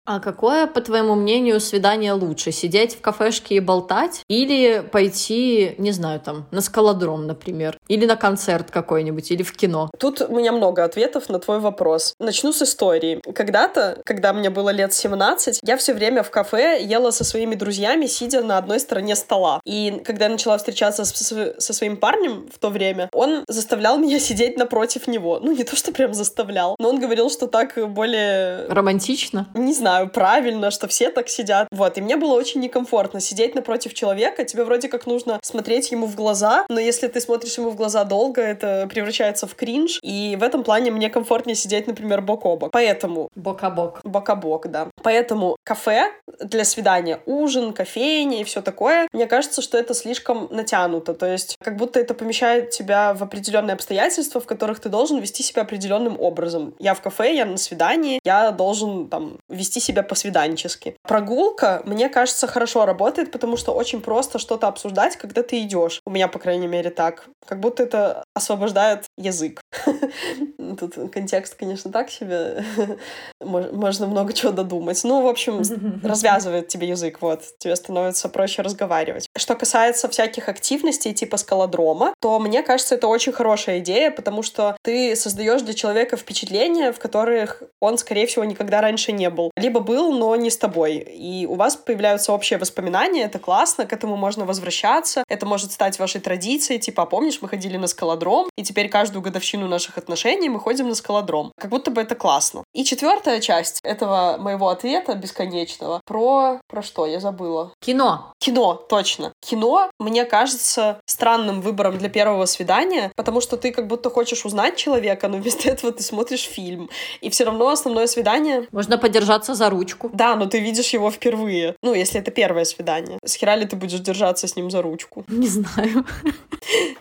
А 0.07 0.21
какое, 0.21 0.67
по 0.67 0.83
твоему 0.83 1.15
мнению, 1.15 1.61
свидание 1.61 2.13
лучше? 2.13 2.53
Сидеть 2.53 2.95
в 2.95 3.01
кафешке 3.01 3.55
и 3.55 3.61
болтать? 3.61 4.21
Или 4.29 4.87
пойти, 4.93 5.75
не 5.79 5.93
знаю, 5.93 6.21
там, 6.21 6.47
на 6.51 6.61
скалодром, 6.61 7.27
например? 7.27 7.79
Или 7.89 8.05
на 8.05 8.17
концерт 8.17 8.71
какой-нибудь? 8.71 9.31
Или 9.31 9.43
в 9.43 9.57
кино? 9.57 9.91
Тут 9.99 10.21
у 10.21 10.37
меня 10.37 10.53
много 10.53 10.85
ответов 10.85 11.31
на 11.31 11.39
твой 11.39 11.59
вопрос. 11.59 12.13
Начну 12.19 12.53
с 12.53 12.61
истории. 12.61 13.23
Когда-то, 13.35 14.03
когда 14.05 14.35
мне 14.35 14.51
было 14.51 14.69
лет 14.69 14.93
17, 14.93 15.61
я 15.63 15.77
все 15.79 15.95
время 15.95 16.23
в 16.23 16.31
кафе 16.31 16.85
ела 16.85 17.11
со 17.11 17.25
своими 17.25 17.55
друзьями, 17.55 18.05
сидя 18.05 18.43
на 18.43 18.59
одной 18.59 18.81
стороне 18.81 19.17
стола. 19.17 19.63
И 19.65 20.03
когда 20.05 20.27
я 20.27 20.33
начала 20.33 20.59
встречаться 20.59 21.07
с, 21.07 21.55
со 21.59 21.73
своим 21.73 21.97
парнем 21.97 22.47
в 22.53 22.59
то 22.59 22.69
время, 22.69 23.09
он 23.15 23.45
заставлял 23.49 23.97
меня 23.97 24.19
сидеть 24.19 24.59
напротив 24.59 25.07
него. 25.07 25.41
Ну, 25.43 25.53
не 25.53 25.65
то, 25.65 25.77
что 25.77 25.93
прям 25.93 26.13
заставлял, 26.13 26.77
но 26.79 26.91
он 26.91 27.01
говорил, 27.01 27.31
что 27.31 27.47
так 27.47 27.79
более... 27.91 28.67
Романтично? 28.69 29.49
Не 29.55 29.73
знаю, 29.95 30.09
правильно, 30.09 30.71
что 30.71 30.89
все 30.89 31.11
так 31.11 31.29
сидят. 31.29 31.69
Вот, 31.71 31.99
и 31.99 32.01
мне 32.01 32.17
было 32.17 32.35
очень 32.35 32.61
некомфортно 32.61 33.21
сидеть 33.21 33.55
напротив 33.55 33.95
человека. 33.95 34.45
Тебе 34.45 34.65
вроде 34.65 34.89
как 34.89 35.07
нужно 35.07 35.39
смотреть 35.43 35.93
ему 35.93 36.07
в 36.07 36.17
глаза, 36.17 36.67
но 36.69 36.81
если 36.81 37.07
ты 37.07 37.21
смотришь 37.21 37.59
ему 37.59 37.71
в 37.71 37.77
глаза 37.77 38.05
долго, 38.05 38.43
это 38.43 38.89
превращается 38.91 39.47
в 39.47 39.55
кринж. 39.55 40.01
И 40.03 40.37
в 40.39 40.43
этом 40.43 40.65
плане 40.65 40.91
мне 40.91 41.11
комфортнее 41.11 41.55
сидеть, 41.55 41.87
например, 41.87 42.23
бок 42.23 42.45
о 42.45 42.57
бок. 42.57 42.71
Поэтому... 42.73 43.29
Бок 43.37 43.63
о 43.63 43.71
бок. 43.71 44.01
Бок 44.03 44.29
о 44.29 44.35
бок, 44.35 44.67
да. 44.69 44.89
Поэтому 45.03 45.57
кафе 45.65 46.11
для 46.41 46.65
свидания, 46.65 47.21
ужин, 47.27 47.73
кофейня 47.73 48.41
и 48.41 48.45
все 48.45 48.63
такое, 48.63 49.07
мне 49.13 49.27
кажется, 49.27 49.63
что 49.63 49.79
это 49.79 49.95
слишком 49.95 50.49
натянуто. 50.51 51.15
То 51.15 51.27
есть 51.27 51.57
как 51.63 51.77
будто 51.77 52.01
это 52.01 52.15
помещает 52.15 52.71
тебя 52.71 53.15
в 53.15 53.23
определенные 53.23 53.75
обстоятельства, 53.75 54.41
в 54.41 54.47
которых 54.47 54.81
ты 54.81 54.89
должен 54.89 55.19
вести 55.19 55.43
себя 55.43 55.63
определенным 55.63 56.21
образом. 56.21 56.75
Я 56.81 56.95
в 56.95 57.01
кафе, 57.01 57.37
я 57.37 57.47
на 57.47 57.59
свидании, 57.59 58.21
я 58.25 58.51
должен 58.51 59.09
там 59.09 59.39
вести 59.49 59.81
себя 59.85 60.03
по-свиданчески. 60.03 60.97
Прогулка, 61.03 61.83
мне 61.85 62.09
кажется, 62.09 62.47
хорошо 62.47 62.87
работает, 62.87 63.31
потому 63.31 63.57
что 63.57 63.73
очень 63.73 64.01
просто 64.01 64.39
что-то 64.39 64.69
обсуждать, 64.69 65.17
когда 65.17 65.43
ты 65.43 65.61
идешь. 65.63 66.01
У 66.07 66.11
меня, 66.11 66.29
по 66.29 66.39
крайней 66.39 66.67
мере, 66.67 66.91
так. 66.91 67.27
Как 67.47 67.61
будто 67.61 67.83
это 67.83 68.25
освобождает 68.35 69.05
язык. 69.17 69.61
Тут 70.79 71.13
контекст, 71.13 71.55
конечно, 71.55 71.93
так 71.93 72.11
себе. 72.11 72.65
Можно 73.41 74.07
много 74.07 74.33
чего 74.33 74.53
додумать. 74.53 75.03
Ну, 75.05 75.23
в 75.23 75.27
общем, 75.27 75.63
развязывает 76.03 76.69
тебе 76.69 76.89
язык, 76.89 77.21
вот. 77.21 77.43
Тебе 77.59 77.77
становится 77.77 78.29
проще 78.29 78.63
разговаривать. 78.63 79.29
Что 79.37 79.55
касается 79.55 80.09
всяких 80.09 80.49
активностей 80.49 81.13
типа 81.13 81.37
скалодрома, 81.37 82.15
то 82.21 82.39
мне 82.39 82.63
кажется, 82.63 82.95
это 82.95 83.09
очень 83.09 83.33
хорошая 83.33 83.79
идея, 83.81 84.11
потому 84.11 84.43
что 84.43 84.77
ты 84.83 85.15
создаешь 85.17 85.63
для 85.63 85.75
человека 85.75 86.17
впечатления, 86.17 86.93
в 86.93 86.99
которых 86.99 87.63
он, 87.81 87.99
скорее 87.99 88.27
всего, 88.27 88.45
никогда 88.45 88.81
раньше 88.81 89.13
не 89.13 89.31
был. 89.31 89.51
Либо 89.57 89.74
был, 89.81 90.13
но 90.13 90.35
не 90.37 90.51
с 90.51 90.57
тобой. 90.57 90.97
И 90.97 91.47
у 91.47 91.55
вас 91.55 91.77
появляются 91.77 92.33
общие 92.33 92.59
воспоминания, 92.59 93.23
это 93.23 93.39
классно, 93.39 93.87
к 93.87 93.93
этому 93.93 94.17
можно 94.17 94.45
возвращаться, 94.45 95.25
это 95.29 95.47
может 95.47 95.73
стать 95.73 95.99
вашей 95.99 96.21
традицией, 96.21 96.81
типа, 96.81 97.05
«А 97.05 97.07
помнишь, 97.07 97.39
мы 97.43 97.49
ходили 97.49 97.77
на 97.77 97.87
скалодром, 97.87 98.49
и 98.57 98.63
теперь 98.63 98.89
каждую 98.89 99.23
годовщину 99.23 99.69
наших 99.69 99.99
отношений 99.99 100.49
мы 100.49 100.61
ходим 100.61 100.89
на 100.89 100.95
скалодром. 100.95 101.53
Как 101.59 101.71
будто 101.71 101.91
бы 101.91 102.01
это 102.01 102.15
классно. 102.15 102.65
И 102.73 102.85
четвертая 102.85 103.41
часть 103.41 103.81
этого 103.83 104.37
моего 104.39 104.69
ответа 104.69 105.15
бесконечного 105.15 106.01
про... 106.05 106.61
Про 106.69 106.83
что? 106.83 107.07
Я 107.07 107.21
забыла. 107.21 107.73
Кино. 107.81 108.33
Кино, 108.39 108.75
точно. 108.75 109.33
Кино, 109.41 109.91
мне 109.99 110.25
кажется, 110.25 111.01
странным 111.07 111.61
выбором 111.61 111.99
для 111.99 112.09
первого 112.09 112.47
свидания, 112.47 113.13
потому 113.17 113.41
что 113.41 113.57
ты 113.57 113.73
как 113.73 113.87
будто 113.87 114.11
хочешь 114.11 114.45
узнать 114.45 114.77
человека, 114.77 115.29
но 115.29 115.39
вместо 115.39 115.69
этого 115.69 115.93
ты 115.93 116.03
смотришь 116.03 116.43
фильм. 116.45 116.91
И 117.21 117.31
все 117.31 117.45
равно 117.45 117.69
основное 117.69 118.07
свидание... 118.07 118.69
Можно 118.73 118.99
подержаться 118.99 119.55
за 119.55 119.64
ручку. 119.71 120.11
Да, 120.13 120.37
но 120.37 120.47
ты 120.47 120.61
видишь 120.61 120.91
его 120.95 121.11
впервые. 121.11 121.77
Ну, 121.83 121.95
если 121.95 122.21
это 122.21 122.31
первое 122.31 122.65
свидание. 122.65 123.19
С 123.25 123.35
хера 123.35 123.57
ли 123.57 123.67
ты 123.67 123.77
будешь 123.77 124.01
держаться 124.01 124.47
с 124.47 124.57
ним 124.57 124.71
за 124.71 124.83
ручку? 124.83 125.25
Не 125.29 125.49
знаю. 125.49 126.05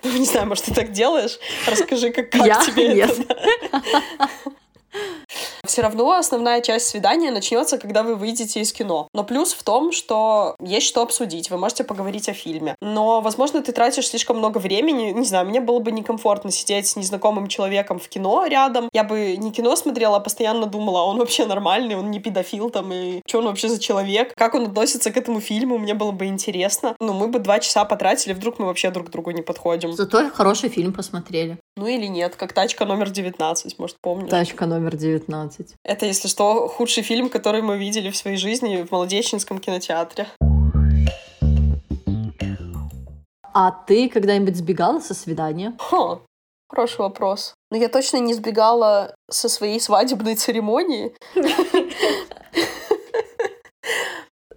Ну, 0.03 0.11
не 0.17 0.25
знаю, 0.25 0.47
может, 0.47 0.65
ты 0.65 0.73
так 0.73 0.91
делаешь? 0.91 1.39
Расскажи, 1.67 2.11
как, 2.11 2.29
как 2.29 2.45
Я? 2.45 2.61
тебе 2.65 2.93
Нет. 2.93 3.17
это. 3.17 3.37
Все 5.65 5.81
равно 5.81 6.11
основная 6.11 6.61
часть 6.61 6.87
свидания 6.87 7.31
начнется, 7.31 7.77
когда 7.77 8.03
вы 8.03 8.15
выйдете 8.15 8.59
из 8.59 8.73
кино. 8.73 9.07
Но 9.13 9.23
плюс 9.23 9.53
в 9.53 9.63
том, 9.63 9.93
что 9.93 10.55
есть 10.59 10.85
что 10.85 11.01
обсудить, 11.01 11.49
вы 11.49 11.57
можете 11.57 11.85
поговорить 11.85 12.27
о 12.27 12.33
фильме. 12.33 12.75
Но, 12.81 13.21
возможно, 13.21 13.61
ты 13.61 13.71
тратишь 13.71 14.09
слишком 14.09 14.39
много 14.39 14.57
времени. 14.57 15.11
Не 15.11 15.25
знаю, 15.25 15.47
мне 15.47 15.61
было 15.61 15.79
бы 15.79 15.93
некомфортно 15.93 16.51
сидеть 16.51 16.87
с 16.87 16.95
незнакомым 16.97 17.47
человеком 17.47 17.97
в 17.97 18.09
кино 18.09 18.45
рядом. 18.45 18.89
Я 18.91 19.05
бы 19.05 19.37
не 19.37 19.53
кино 19.53 19.77
смотрела, 19.77 20.17
а 20.17 20.19
постоянно 20.19 20.65
думала, 20.65 20.99
а 20.99 21.03
он 21.05 21.17
вообще 21.17 21.45
нормальный, 21.45 21.95
он 21.95 22.11
не 22.11 22.19
педофил 22.19 22.69
там, 22.69 22.91
и 22.91 23.21
что 23.25 23.39
он 23.39 23.45
вообще 23.45 23.69
за 23.69 23.79
человек, 23.79 24.33
как 24.35 24.55
он 24.55 24.65
относится 24.65 25.11
к 25.11 25.17
этому 25.17 25.39
фильму, 25.39 25.77
мне 25.77 25.93
было 25.93 26.11
бы 26.11 26.25
интересно. 26.25 26.95
Ну, 26.99 27.13
мы 27.13 27.29
бы 27.29 27.39
два 27.39 27.59
часа 27.59 27.85
потратили, 27.85 28.33
вдруг 28.33 28.59
мы 28.59 28.65
вообще 28.65 28.91
друг 28.91 29.07
к 29.07 29.11
другу 29.11 29.31
не 29.31 29.41
подходим. 29.41 29.93
Зато 29.93 30.29
хороший 30.29 30.67
фильм 30.67 30.91
посмотрели. 30.91 31.57
Ну 31.75 31.87
или 31.87 32.05
нет, 32.05 32.35
как 32.35 32.53
«Тачка 32.53 32.85
номер 32.85 33.07
19», 33.07 33.75
может, 33.79 33.97
помнишь? 33.99 34.29
Тачка 34.29 34.67
номер 34.67 34.95
19. 34.95 35.73
Это, 35.83 36.05
если 36.05 36.27
что, 36.27 36.67
худший 36.67 37.01
фильм, 37.01 37.29
который 37.29 37.63
мы 37.63 37.79
видели 37.79 38.11
в 38.11 38.15
своей 38.15 38.37
жизни 38.37 38.83
в 38.83 38.91
Молодеченском 38.91 39.57
кинотеатре. 39.57 40.27
А 43.55 43.71
ты 43.71 44.07
когда-нибудь 44.07 44.55
сбегала 44.55 44.99
со 44.99 45.15
свидания? 45.15 45.73
Хо, 45.79 46.21
хороший 46.69 46.99
вопрос. 46.99 47.55
Но 47.71 47.77
я 47.77 47.89
точно 47.89 48.17
не 48.17 48.35
сбегала 48.35 49.15
со 49.31 49.49
своей 49.49 49.79
свадебной 49.79 50.35
церемонии. 50.35 51.15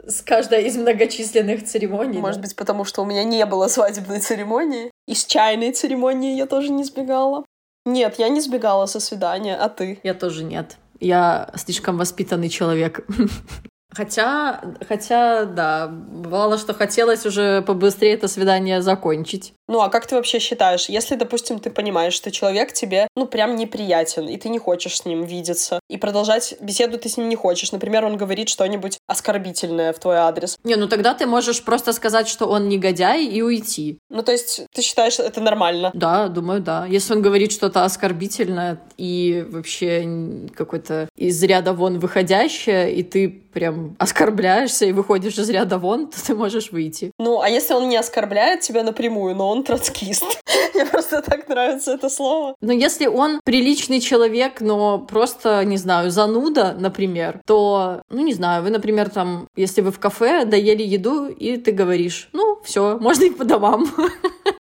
С 0.07 0.23
каждой 0.23 0.67
из 0.67 0.77
многочисленных 0.77 1.65
церемоний. 1.65 2.19
Может 2.19 2.41
быть, 2.41 2.55
потому 2.55 2.85
что 2.85 3.03
у 3.03 3.05
меня 3.05 3.25
не 3.25 3.45
было 3.45 3.67
свадебной 3.67 4.21
церемонии. 4.21 4.91
И 5.09 5.15
с 5.15 5.25
чайной 5.25 5.73
церемонии 5.73 6.37
я 6.37 6.47
тоже 6.47 6.71
не 6.71 6.85
сбегала. 6.85 7.45
Нет, 7.85 8.17
я 8.19 8.29
не 8.29 8.41
сбегала 8.41 8.87
со 8.87 9.01
свидания, 9.01 9.57
а 9.57 9.69
ты? 9.69 9.99
Я 10.03 10.15
тоже 10.15 10.45
нет. 10.45 10.77
Я 11.01 11.51
слишком 11.57 11.99
воспитанный 11.99 12.49
человек. 12.49 13.05
Хотя, 13.97 14.61
хотя, 14.87 15.47
да, 15.47 15.89
бывало, 15.89 16.59
что 16.59 16.75
хотелось 16.75 17.25
уже 17.25 17.63
побыстрее 17.63 18.13
это 18.13 18.29
свидание 18.29 18.83
закончить. 18.83 19.55
Ну, 19.69 19.81
а 19.81 19.89
как 19.89 20.07
ты 20.07 20.17
вообще 20.17 20.39
считаешь, 20.39 20.91
если, 20.91 21.17
допустим, 21.17 21.59
ты 21.59 21.71
понимаешь, 21.71 22.13
что 22.13 22.31
человек 22.31 22.73
тебе, 22.73 23.09
ну, 23.17 23.27
прям 23.27 23.57
неприятен, 23.57 24.29
и 24.29 24.37
ты 24.37 24.51
не 24.51 24.59
хочешь 24.59 24.99
с 24.99 25.05
ним 25.07 25.25
видеться, 25.25 25.81
и 25.89 25.97
продолжать 25.97 26.57
беседу 26.61 26.99
ты 26.99 27.09
с 27.09 27.17
ним 27.17 27.31
не 27.31 27.37
хочешь, 27.37 27.73
например, 27.73 28.05
он 28.05 28.19
говорит 28.19 28.51
что-нибудь 28.51 28.99
оскорбительное 29.07 29.95
в 29.95 29.99
твой 29.99 30.17
адрес. 30.17 30.59
Не, 30.63 30.77
ну 30.77 30.89
тогда 30.89 31.15
ты 31.15 31.27
можешь 31.27 31.65
просто 31.65 31.93
сказать, 31.93 32.29
что 32.29 32.47
он 32.47 32.69
негодяй, 32.69 33.25
и 33.25 33.41
уйти. 33.41 33.99
Ну, 34.11 34.23
то 34.23 34.33
есть 34.33 34.67
ты 34.73 34.83
считаешь 34.83 35.19
это 35.19 35.41
нормально? 35.41 35.91
Да, 35.95 36.29
думаю, 36.29 36.61
да. 36.61 36.85
Если 36.87 37.15
он 37.15 37.23
говорит 37.23 37.51
что-то 37.51 37.85
оскорбительное 37.85 38.79
и 38.99 39.47
вообще 39.49 40.49
какой-то 40.55 41.09
из 41.17 41.43
ряда 41.43 41.73
вон 41.73 41.99
выходящее, 41.99 42.95
и 42.95 43.03
ты 43.03 43.29
прям 43.29 43.86
оскорбляешься 43.99 44.87
и 44.87 44.93
выходишь 44.93 45.39
из 45.39 45.49
ряда 45.51 45.79
вон, 45.79 46.09
то 46.09 46.25
ты 46.25 46.35
можешь 46.35 46.73
выйти. 46.73 47.13
Ну, 47.19 47.41
а 47.41 47.49
если 47.49 47.75
он 47.75 47.89
не 47.89 47.97
оскорбляет 47.97 48.61
тебя 48.61 48.83
напрямую, 48.83 49.35
но 49.35 49.51
он 49.51 49.63
троцкист? 49.63 50.25
Мне 50.75 50.87
просто 50.87 51.23
так 51.23 51.49
нравится 51.49 51.93
это 51.93 52.09
слово. 52.09 52.55
Но 52.61 52.73
если 52.73 53.07
он 53.07 53.41
приличный 53.45 54.01
человек, 54.01 54.61
но 54.61 54.99
просто, 54.99 55.65
не 55.65 55.77
знаю, 55.77 56.11
зануда, 56.11 56.77
например, 56.79 57.41
то, 57.47 58.03
ну, 58.11 58.23
не 58.25 58.35
знаю, 58.35 58.63
вы, 58.63 58.71
например, 58.71 59.11
там, 59.11 59.49
если 59.57 59.81
вы 59.81 59.93
в 59.93 59.99
кафе 59.99 60.45
доели 60.45 60.83
еду, 60.83 61.29
и 61.29 61.57
ты 61.57 61.73
говоришь, 61.73 62.29
ну, 62.33 62.59
все, 62.65 62.99
можно 62.99 63.25
и 63.25 63.31
по 63.31 63.45
домам. 63.45 63.87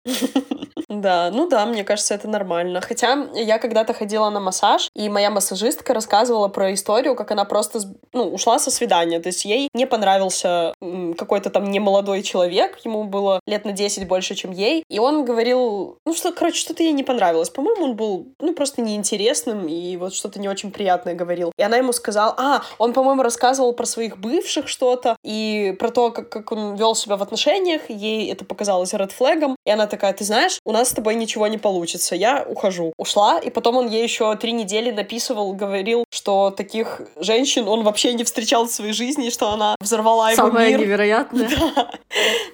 Да, 1.00 1.30
ну 1.32 1.48
да, 1.48 1.66
мне 1.66 1.84
кажется, 1.84 2.14
это 2.14 2.28
нормально. 2.28 2.80
Хотя 2.80 3.26
я 3.34 3.58
когда-то 3.58 3.94
ходила 3.94 4.30
на 4.30 4.40
массаж, 4.40 4.88
и 4.94 5.08
моя 5.08 5.30
массажистка 5.30 5.94
рассказывала 5.94 6.48
про 6.48 6.72
историю, 6.72 7.14
как 7.14 7.30
она 7.30 7.44
просто 7.44 7.80
ну, 8.12 8.28
ушла 8.32 8.58
со 8.58 8.70
свидания. 8.70 9.20
То 9.20 9.28
есть 9.28 9.44
ей 9.44 9.68
не 9.74 9.86
понравился 9.86 10.74
какой-то 11.16 11.50
там 11.50 11.70
немолодой 11.70 12.22
человек, 12.22 12.78
ему 12.84 13.04
было 13.04 13.40
лет 13.46 13.64
на 13.64 13.72
10 13.72 14.06
больше, 14.06 14.34
чем 14.34 14.52
ей, 14.52 14.84
и 14.88 14.98
он 14.98 15.24
говорил, 15.24 15.98
ну 16.04 16.14
что, 16.14 16.32
короче, 16.32 16.58
что-то 16.58 16.82
ей 16.82 16.92
не 16.92 17.02
понравилось. 17.02 17.50
По-моему, 17.50 17.84
он 17.84 17.96
был, 17.96 18.26
ну, 18.40 18.54
просто 18.54 18.82
неинтересным, 18.82 19.66
и 19.66 19.96
вот 19.96 20.14
что-то 20.14 20.40
не 20.40 20.48
очень 20.48 20.70
приятное 20.70 21.14
говорил. 21.14 21.52
И 21.56 21.62
она 21.62 21.76
ему 21.76 21.92
сказала, 21.92 22.34
а, 22.36 22.62
он, 22.78 22.92
по-моему, 22.92 23.22
рассказывал 23.22 23.72
про 23.72 23.86
своих 23.86 24.18
бывших 24.18 24.68
что-то, 24.68 25.16
и 25.22 25.74
про 25.78 25.90
то, 25.90 26.10
как, 26.10 26.28
как 26.28 26.52
он 26.52 26.76
вел 26.76 26.94
себя 26.94 27.16
в 27.16 27.22
отношениях, 27.22 27.82
ей 27.88 28.30
это 28.30 28.44
показалось 28.44 28.92
редфлегом, 28.92 29.56
и 29.64 29.70
она 29.70 29.86
такая, 29.86 30.12
ты 30.12 30.24
знаешь, 30.24 30.58
у 30.64 30.72
нас 30.72 30.83
с 30.84 30.92
тобой 30.92 31.14
ничего 31.14 31.46
не 31.46 31.58
получится, 31.58 32.14
я 32.14 32.44
ухожу. 32.48 32.92
Ушла, 32.96 33.38
и 33.38 33.50
потом 33.50 33.76
он 33.76 33.88
ей 33.88 34.02
еще 34.02 34.34
три 34.36 34.52
недели 34.52 34.90
написывал, 34.90 35.52
говорил, 35.52 36.04
что 36.10 36.50
таких 36.50 37.02
женщин 37.16 37.68
он 37.68 37.82
вообще 37.82 38.12
не 38.14 38.24
встречал 38.24 38.66
в 38.66 38.70
своей 38.70 38.92
жизни, 38.92 39.30
что 39.30 39.50
она 39.50 39.76
взорвала 39.80 40.30
его 40.30 40.48
Самое 40.48 40.70
мир. 40.70 40.80
невероятное. 40.80 41.48
Да. 41.64 41.90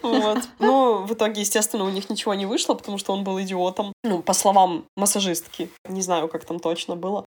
Вот. 0.02 0.38
Ну, 0.58 1.04
в 1.04 1.12
итоге, 1.12 1.40
естественно, 1.42 1.84
у 1.84 1.90
них 1.90 2.08
ничего 2.10 2.34
не 2.34 2.46
вышло, 2.46 2.74
потому 2.74 2.98
что 2.98 3.12
он 3.12 3.24
был 3.24 3.40
идиотом. 3.40 3.92
Ну, 4.04 4.20
по 4.22 4.32
словам 4.32 4.84
массажистки. 4.96 5.70
Не 5.88 6.00
знаю, 6.02 6.28
как 6.28 6.44
там 6.44 6.58
точно 6.58 6.96
было. 6.96 7.24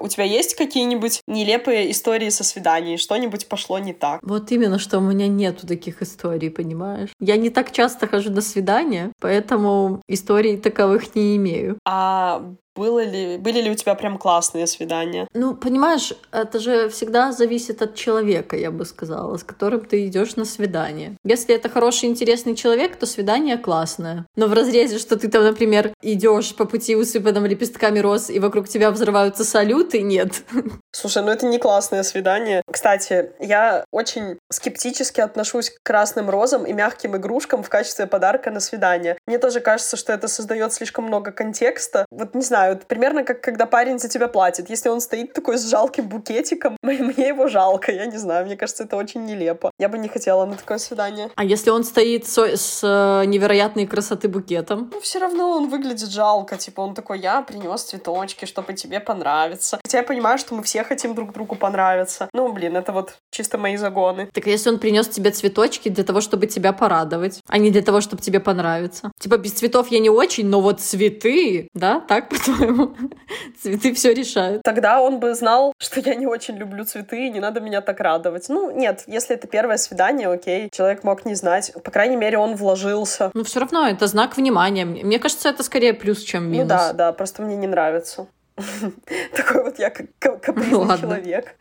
У 0.00 0.08
тебя 0.08 0.24
есть 0.24 0.54
какие-нибудь 0.54 1.22
нелепые 1.26 1.90
истории 1.90 2.28
со 2.30 2.44
свиданий? 2.44 2.96
Что-нибудь 2.96 3.48
пошло 3.48 3.78
не 3.78 3.92
так? 3.92 4.20
Вот 4.22 4.50
именно, 4.52 4.78
что 4.78 4.98
у 4.98 5.00
меня 5.00 5.28
нету 5.28 5.66
таких 5.66 6.02
историй, 6.02 6.50
понимаешь? 6.50 7.10
Я 7.20 7.36
не 7.36 7.50
так 7.50 7.72
часто 7.72 8.06
хожу 8.06 8.30
на 8.30 8.40
свидания, 8.40 9.12
поэтому 9.20 10.02
историй 10.08 10.56
таковых 10.56 11.14
не 11.14 11.36
имею. 11.36 11.78
А 11.84 12.42
было 12.78 13.04
ли, 13.04 13.36
были 13.36 13.60
ли 13.60 13.70
у 13.70 13.74
тебя 13.74 13.94
прям 13.94 14.18
классные 14.18 14.66
свидания? 14.66 15.26
Ну, 15.34 15.54
понимаешь, 15.54 16.14
это 16.32 16.60
же 16.60 16.88
всегда 16.88 17.32
зависит 17.32 17.82
от 17.82 17.94
человека, 17.94 18.56
я 18.56 18.70
бы 18.70 18.84
сказала, 18.86 19.36
с 19.36 19.42
которым 19.42 19.80
ты 19.84 20.06
идешь 20.06 20.36
на 20.36 20.44
свидание. 20.44 21.16
Если 21.24 21.54
это 21.54 21.68
хороший, 21.68 22.08
интересный 22.08 22.54
человек, 22.54 22.96
то 22.96 23.06
свидание 23.06 23.58
классное. 23.58 24.26
Но 24.36 24.46
в 24.46 24.52
разрезе, 24.52 24.98
что 24.98 25.16
ты 25.16 25.28
там, 25.28 25.42
например, 25.42 25.92
идешь 26.02 26.54
по 26.54 26.64
пути 26.64 26.96
усыпанным 26.96 27.46
лепестками 27.46 27.98
роз, 27.98 28.30
и 28.30 28.38
вокруг 28.38 28.68
тебя 28.68 28.90
взрываются 28.90 29.44
салюты, 29.44 30.00
нет. 30.02 30.42
Слушай, 30.92 31.22
ну 31.22 31.30
это 31.30 31.46
не 31.46 31.58
классное 31.58 32.02
свидание. 32.02 32.62
Кстати, 32.70 33.32
я 33.40 33.84
очень 33.90 34.38
скептически 34.50 35.20
отношусь 35.20 35.70
к 35.70 35.82
красным 35.82 36.30
розам 36.30 36.64
и 36.64 36.72
мягким 36.72 37.16
игрушкам 37.16 37.62
в 37.62 37.68
качестве 37.68 38.06
подарка 38.06 38.50
на 38.50 38.60
свидание. 38.60 39.16
Мне 39.26 39.38
тоже 39.38 39.60
кажется, 39.60 39.96
что 39.96 40.12
это 40.12 40.28
создает 40.28 40.72
слишком 40.72 41.04
много 41.04 41.32
контекста. 41.32 42.06
Вот 42.10 42.34
не 42.34 42.42
знаю, 42.42 42.67
знаю, 42.68 42.80
примерно 42.86 43.24
как 43.24 43.40
когда 43.40 43.66
парень 43.66 43.98
за 43.98 44.08
тебя 44.08 44.28
платит. 44.28 44.70
Если 44.70 44.88
он 44.88 45.00
стоит 45.00 45.32
такой 45.32 45.58
с 45.58 45.68
жалким 45.68 46.08
букетиком, 46.08 46.76
мне 46.82 47.28
его 47.28 47.48
жалко, 47.48 47.92
я 47.92 48.06
не 48.06 48.18
знаю, 48.18 48.46
мне 48.46 48.56
кажется, 48.56 48.84
это 48.84 48.96
очень 48.96 49.24
нелепо. 49.24 49.70
Я 49.78 49.88
бы 49.88 49.98
не 49.98 50.08
хотела 50.08 50.44
на 50.46 50.56
такое 50.56 50.78
свидание. 50.78 51.30
А 51.34 51.44
если 51.44 51.70
он 51.70 51.84
стоит 51.84 52.26
с, 52.26 52.38
с 52.38 52.80
э, 52.82 53.26
невероятной 53.26 53.86
красоты 53.86 54.28
букетом? 54.28 54.90
Ну, 54.92 55.00
все 55.00 55.18
равно 55.18 55.50
он 55.50 55.68
выглядит 55.68 56.10
жалко, 56.10 56.56
типа 56.56 56.80
он 56.80 56.94
такой, 56.94 57.20
я 57.20 57.42
принес 57.42 57.82
цветочки, 57.82 58.44
чтобы 58.44 58.74
тебе 58.74 59.00
понравиться. 59.00 59.78
Хотя 59.82 59.98
я 59.98 60.04
понимаю, 60.04 60.38
что 60.38 60.54
мы 60.54 60.62
все 60.62 60.84
хотим 60.84 61.14
друг 61.14 61.32
другу 61.32 61.54
понравиться. 61.54 62.28
Ну, 62.32 62.52
блин, 62.52 62.76
это 62.76 62.92
вот 62.92 63.18
чисто 63.30 63.58
мои 63.58 63.76
загоны. 63.76 64.28
Так 64.32 64.46
а 64.46 64.50
если 64.50 64.70
он 64.70 64.78
принес 64.78 65.08
тебе 65.08 65.30
цветочки 65.30 65.88
для 65.88 66.04
того, 66.04 66.20
чтобы 66.20 66.46
тебя 66.46 66.72
порадовать, 66.72 67.40
а 67.48 67.58
не 67.58 67.70
для 67.70 67.82
того, 67.82 68.00
чтобы 68.00 68.22
тебе 68.22 68.40
понравиться? 68.40 69.10
Типа 69.18 69.36
без 69.36 69.52
цветов 69.52 69.88
я 69.90 69.98
не 69.98 70.10
очень, 70.10 70.46
но 70.46 70.60
вот 70.60 70.80
цветы, 70.80 71.68
да, 71.74 72.00
так, 72.00 72.28
по 72.28 72.36
по-моему. 72.58 72.94
Цветы 73.62 73.94
все 73.94 74.12
решают. 74.12 74.62
Тогда 74.62 75.00
он 75.00 75.20
бы 75.20 75.34
знал, 75.34 75.72
что 75.78 76.00
я 76.00 76.14
не 76.14 76.26
очень 76.26 76.56
люблю 76.56 76.84
цветы, 76.84 77.26
и 77.26 77.30
не 77.30 77.40
надо 77.40 77.60
меня 77.60 77.80
так 77.80 78.00
радовать. 78.00 78.48
Ну, 78.48 78.70
нет, 78.70 79.04
если 79.06 79.36
это 79.36 79.46
первое 79.46 79.76
свидание, 79.76 80.28
окей, 80.28 80.68
человек 80.70 81.04
мог 81.04 81.24
не 81.24 81.34
знать. 81.34 81.72
По 81.82 81.90
крайней 81.90 82.16
мере, 82.16 82.38
он 82.38 82.56
вложился. 82.56 83.30
Ну, 83.34 83.44
все 83.44 83.60
равно 83.60 83.88
это 83.88 84.06
знак 84.06 84.36
внимания. 84.36 84.84
Мне 84.84 85.18
кажется, 85.18 85.48
это 85.48 85.62
скорее 85.62 85.94
плюс, 85.94 86.22
чем 86.22 86.44
ну 86.44 86.50
минус. 86.50 86.62
Ну 86.62 86.68
да, 86.68 86.92
да, 86.92 87.12
просто 87.12 87.42
мне 87.42 87.56
не 87.56 87.66
нравится. 87.66 88.26
Такой 89.36 89.64
вот 89.64 89.78
я 89.78 89.90
капризный 89.90 90.84
ну, 90.84 90.98
человек. 90.98 91.56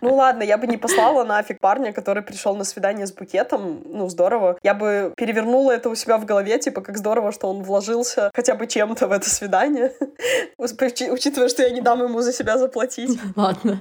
Ну 0.00 0.14
ладно, 0.14 0.42
я 0.42 0.58
бы 0.58 0.66
не 0.66 0.76
послала 0.76 1.24
нафиг 1.24 1.60
парня, 1.60 1.92
который 1.92 2.22
пришел 2.22 2.56
на 2.56 2.64
свидание 2.64 3.06
с 3.06 3.12
букетом. 3.12 3.82
Ну, 3.86 4.08
здорово. 4.08 4.58
Я 4.62 4.74
бы 4.74 5.12
перевернула 5.16 5.72
это 5.72 5.88
у 5.88 5.94
себя 5.94 6.18
в 6.18 6.24
голове, 6.24 6.58
типа, 6.58 6.80
как 6.80 6.98
здорово, 6.98 7.32
что 7.32 7.48
он 7.48 7.62
вложился 7.62 8.30
хотя 8.34 8.54
бы 8.54 8.66
чем-то 8.66 9.08
в 9.08 9.12
это 9.12 9.28
свидание. 9.30 9.92
Учитывая, 10.58 11.48
что 11.48 11.62
я 11.62 11.70
не 11.70 11.80
дам 11.80 12.02
ему 12.02 12.20
за 12.20 12.32
себя 12.32 12.58
заплатить. 12.58 13.18
Ладно. 13.36 13.80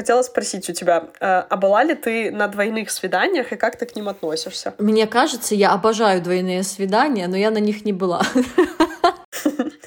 Хотела 0.00 0.22
спросить 0.22 0.70
у 0.70 0.72
тебя, 0.72 1.08
э, 1.20 1.26
а 1.26 1.56
была 1.58 1.84
ли 1.84 1.94
ты 1.94 2.30
на 2.30 2.48
двойных 2.48 2.90
свиданиях 2.90 3.52
и 3.52 3.56
как 3.56 3.76
ты 3.76 3.84
к 3.84 3.94
ним 3.94 4.08
относишься? 4.08 4.72
Мне 4.78 5.06
кажется, 5.06 5.54
я 5.54 5.72
обожаю 5.72 6.22
двойные 6.22 6.62
свидания, 6.62 7.28
но 7.28 7.36
я 7.36 7.50
на 7.50 7.58
них 7.58 7.84
не 7.84 7.92
была. 7.92 8.22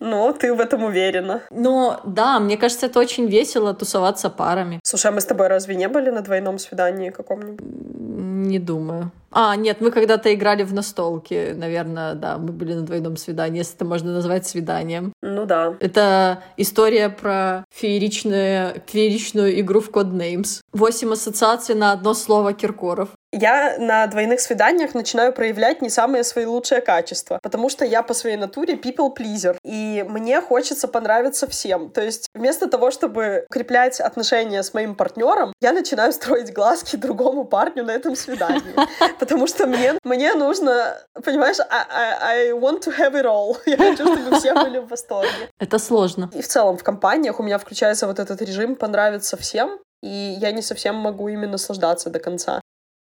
Но 0.00 0.32
ты 0.32 0.52
в 0.54 0.60
этом 0.60 0.84
уверена. 0.84 1.42
Но 1.50 2.00
да, 2.04 2.40
мне 2.40 2.56
кажется, 2.56 2.86
это 2.86 2.98
очень 2.98 3.26
весело 3.26 3.74
тусоваться 3.74 4.30
парами. 4.30 4.80
Слушай, 4.82 5.08
а 5.08 5.12
мы 5.12 5.20
с 5.20 5.24
тобой 5.24 5.48
разве 5.48 5.74
не 5.74 5.88
были 5.88 6.10
на 6.10 6.22
двойном 6.22 6.58
свидании 6.58 7.10
каком-нибудь? 7.10 7.60
Не 7.60 8.58
думаю. 8.58 9.10
А, 9.32 9.54
нет, 9.54 9.80
мы 9.80 9.90
когда-то 9.90 10.32
играли 10.34 10.64
в 10.64 10.74
настолки. 10.74 11.52
Наверное, 11.54 12.14
да, 12.14 12.36
мы 12.36 12.52
были 12.52 12.74
на 12.74 12.82
двойном 12.82 13.16
свидании, 13.16 13.58
если 13.58 13.76
это 13.76 13.84
можно 13.84 14.12
назвать 14.12 14.46
свиданием. 14.46 15.12
Ну 15.22 15.46
да. 15.46 15.74
Это 15.78 16.42
история 16.56 17.10
про 17.10 17.64
фееричную, 17.72 18.82
фееричную 18.86 19.60
игру 19.60 19.80
в 19.80 19.90
Codenames. 19.90 20.60
Восемь 20.72 21.12
ассоциаций 21.12 21.74
на 21.74 21.92
одно 21.92 22.14
слово 22.14 22.52
Киркоров 22.52 23.10
я 23.32 23.76
на 23.78 24.06
двойных 24.06 24.40
свиданиях 24.40 24.94
начинаю 24.94 25.32
проявлять 25.32 25.82
не 25.82 25.90
самые 25.90 26.24
свои 26.24 26.46
лучшие 26.46 26.80
качества, 26.80 27.38
потому 27.42 27.68
что 27.68 27.84
я 27.84 28.02
по 28.02 28.14
своей 28.14 28.36
натуре 28.36 28.74
people 28.74 29.14
pleaser, 29.16 29.56
и 29.64 30.04
мне 30.08 30.40
хочется 30.40 30.88
понравиться 30.88 31.46
всем. 31.46 31.90
То 31.90 32.02
есть 32.02 32.28
вместо 32.34 32.68
того, 32.68 32.90
чтобы 32.90 33.44
укреплять 33.48 34.00
отношения 34.00 34.62
с 34.62 34.74
моим 34.74 34.94
партнером, 34.94 35.52
я 35.60 35.72
начинаю 35.72 36.12
строить 36.12 36.52
глазки 36.52 36.96
другому 36.96 37.44
парню 37.44 37.84
на 37.84 37.92
этом 37.92 38.16
свидании, 38.16 38.74
потому 39.18 39.46
что 39.46 39.66
мне, 39.66 39.94
мне 40.04 40.34
нужно, 40.34 40.98
понимаешь, 41.24 41.58
I, 41.60 42.48
I, 42.48 42.50
want 42.52 42.80
to 42.84 42.96
have 42.96 43.14
it 43.14 43.24
all. 43.24 43.56
Я 43.66 43.76
хочу, 43.76 44.04
чтобы 44.04 44.36
все 44.36 44.54
были 44.54 44.78
в 44.78 44.88
восторге. 44.88 45.50
Это 45.58 45.78
сложно. 45.78 46.30
И 46.34 46.42
в 46.42 46.48
целом 46.48 46.76
в 46.76 46.82
компаниях 46.82 47.38
у 47.38 47.42
меня 47.42 47.58
включается 47.58 48.06
вот 48.06 48.18
этот 48.18 48.42
режим 48.42 48.74
понравиться 48.74 49.36
всем, 49.36 49.78
и 50.02 50.36
я 50.40 50.50
не 50.52 50.62
совсем 50.62 50.96
могу 50.96 51.28
ими 51.28 51.46
наслаждаться 51.46 52.10
до 52.10 52.18
конца. 52.18 52.60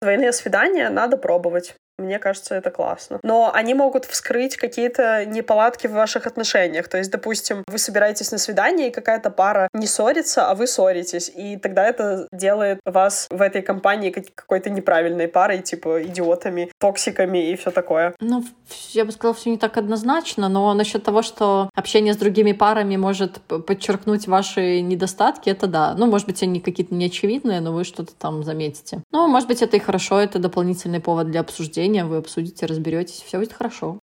Двойные 0.02 0.32
свидания 0.32 0.90
надо 0.90 1.16
пробовать. 1.16 1.76
Мне 1.98 2.18
кажется, 2.18 2.54
это 2.54 2.70
классно. 2.70 3.20
Но 3.22 3.52
они 3.52 3.74
могут 3.74 4.06
вскрыть 4.06 4.56
какие-то 4.56 5.24
неполадки 5.26 5.86
в 5.86 5.92
ваших 5.92 6.26
отношениях. 6.26 6.88
То 6.88 6.98
есть, 6.98 7.10
допустим, 7.10 7.64
вы 7.66 7.78
собираетесь 7.78 8.32
на 8.32 8.38
свидание, 8.38 8.88
и 8.88 8.90
какая-то 8.90 9.30
пара 9.30 9.68
не 9.74 9.86
ссорится, 9.86 10.48
а 10.48 10.54
вы 10.54 10.66
ссоритесь. 10.66 11.30
И 11.34 11.56
тогда 11.56 11.86
это 11.86 12.26
делает 12.32 12.80
вас 12.84 13.26
в 13.30 13.40
этой 13.40 13.62
компании 13.62 14.10
какой-то 14.10 14.70
неправильной 14.70 15.28
парой, 15.28 15.60
типа 15.60 16.02
идиотами, 16.04 16.72
токсиками 16.78 17.50
и 17.50 17.56
все 17.56 17.70
такое. 17.70 18.14
Ну, 18.20 18.44
я 18.90 19.04
бы 19.04 19.12
сказала, 19.12 19.34
все 19.34 19.50
не 19.50 19.58
так 19.58 19.76
однозначно, 19.76 20.48
но 20.48 20.72
насчет 20.74 21.04
того, 21.04 21.22
что 21.22 21.68
общение 21.74 22.14
с 22.14 22.16
другими 22.16 22.52
парами 22.52 22.96
может 22.96 23.40
подчеркнуть 23.42 24.26
ваши 24.26 24.80
недостатки, 24.80 25.50
это 25.50 25.66
да. 25.66 25.94
Ну, 25.94 26.06
может 26.06 26.26
быть, 26.26 26.42
они 26.42 26.60
какие-то 26.60 26.94
неочевидные, 26.94 27.60
но 27.60 27.72
вы 27.72 27.84
что-то 27.84 28.14
там 28.14 28.42
заметите. 28.42 29.02
Ну, 29.12 29.28
может 29.28 29.48
быть, 29.48 29.62
это 29.62 29.76
и 29.76 29.80
хорошо, 29.80 30.18
это 30.18 30.38
дополнительный 30.38 31.00
повод 31.00 31.30
для 31.30 31.40
обсуждения 31.40 31.81
обсуждения, 31.82 32.04
вы 32.04 32.18
обсудите, 32.18 32.66
разберетесь, 32.66 33.22
все 33.22 33.38
будет 33.38 33.52
хорошо. 33.52 33.98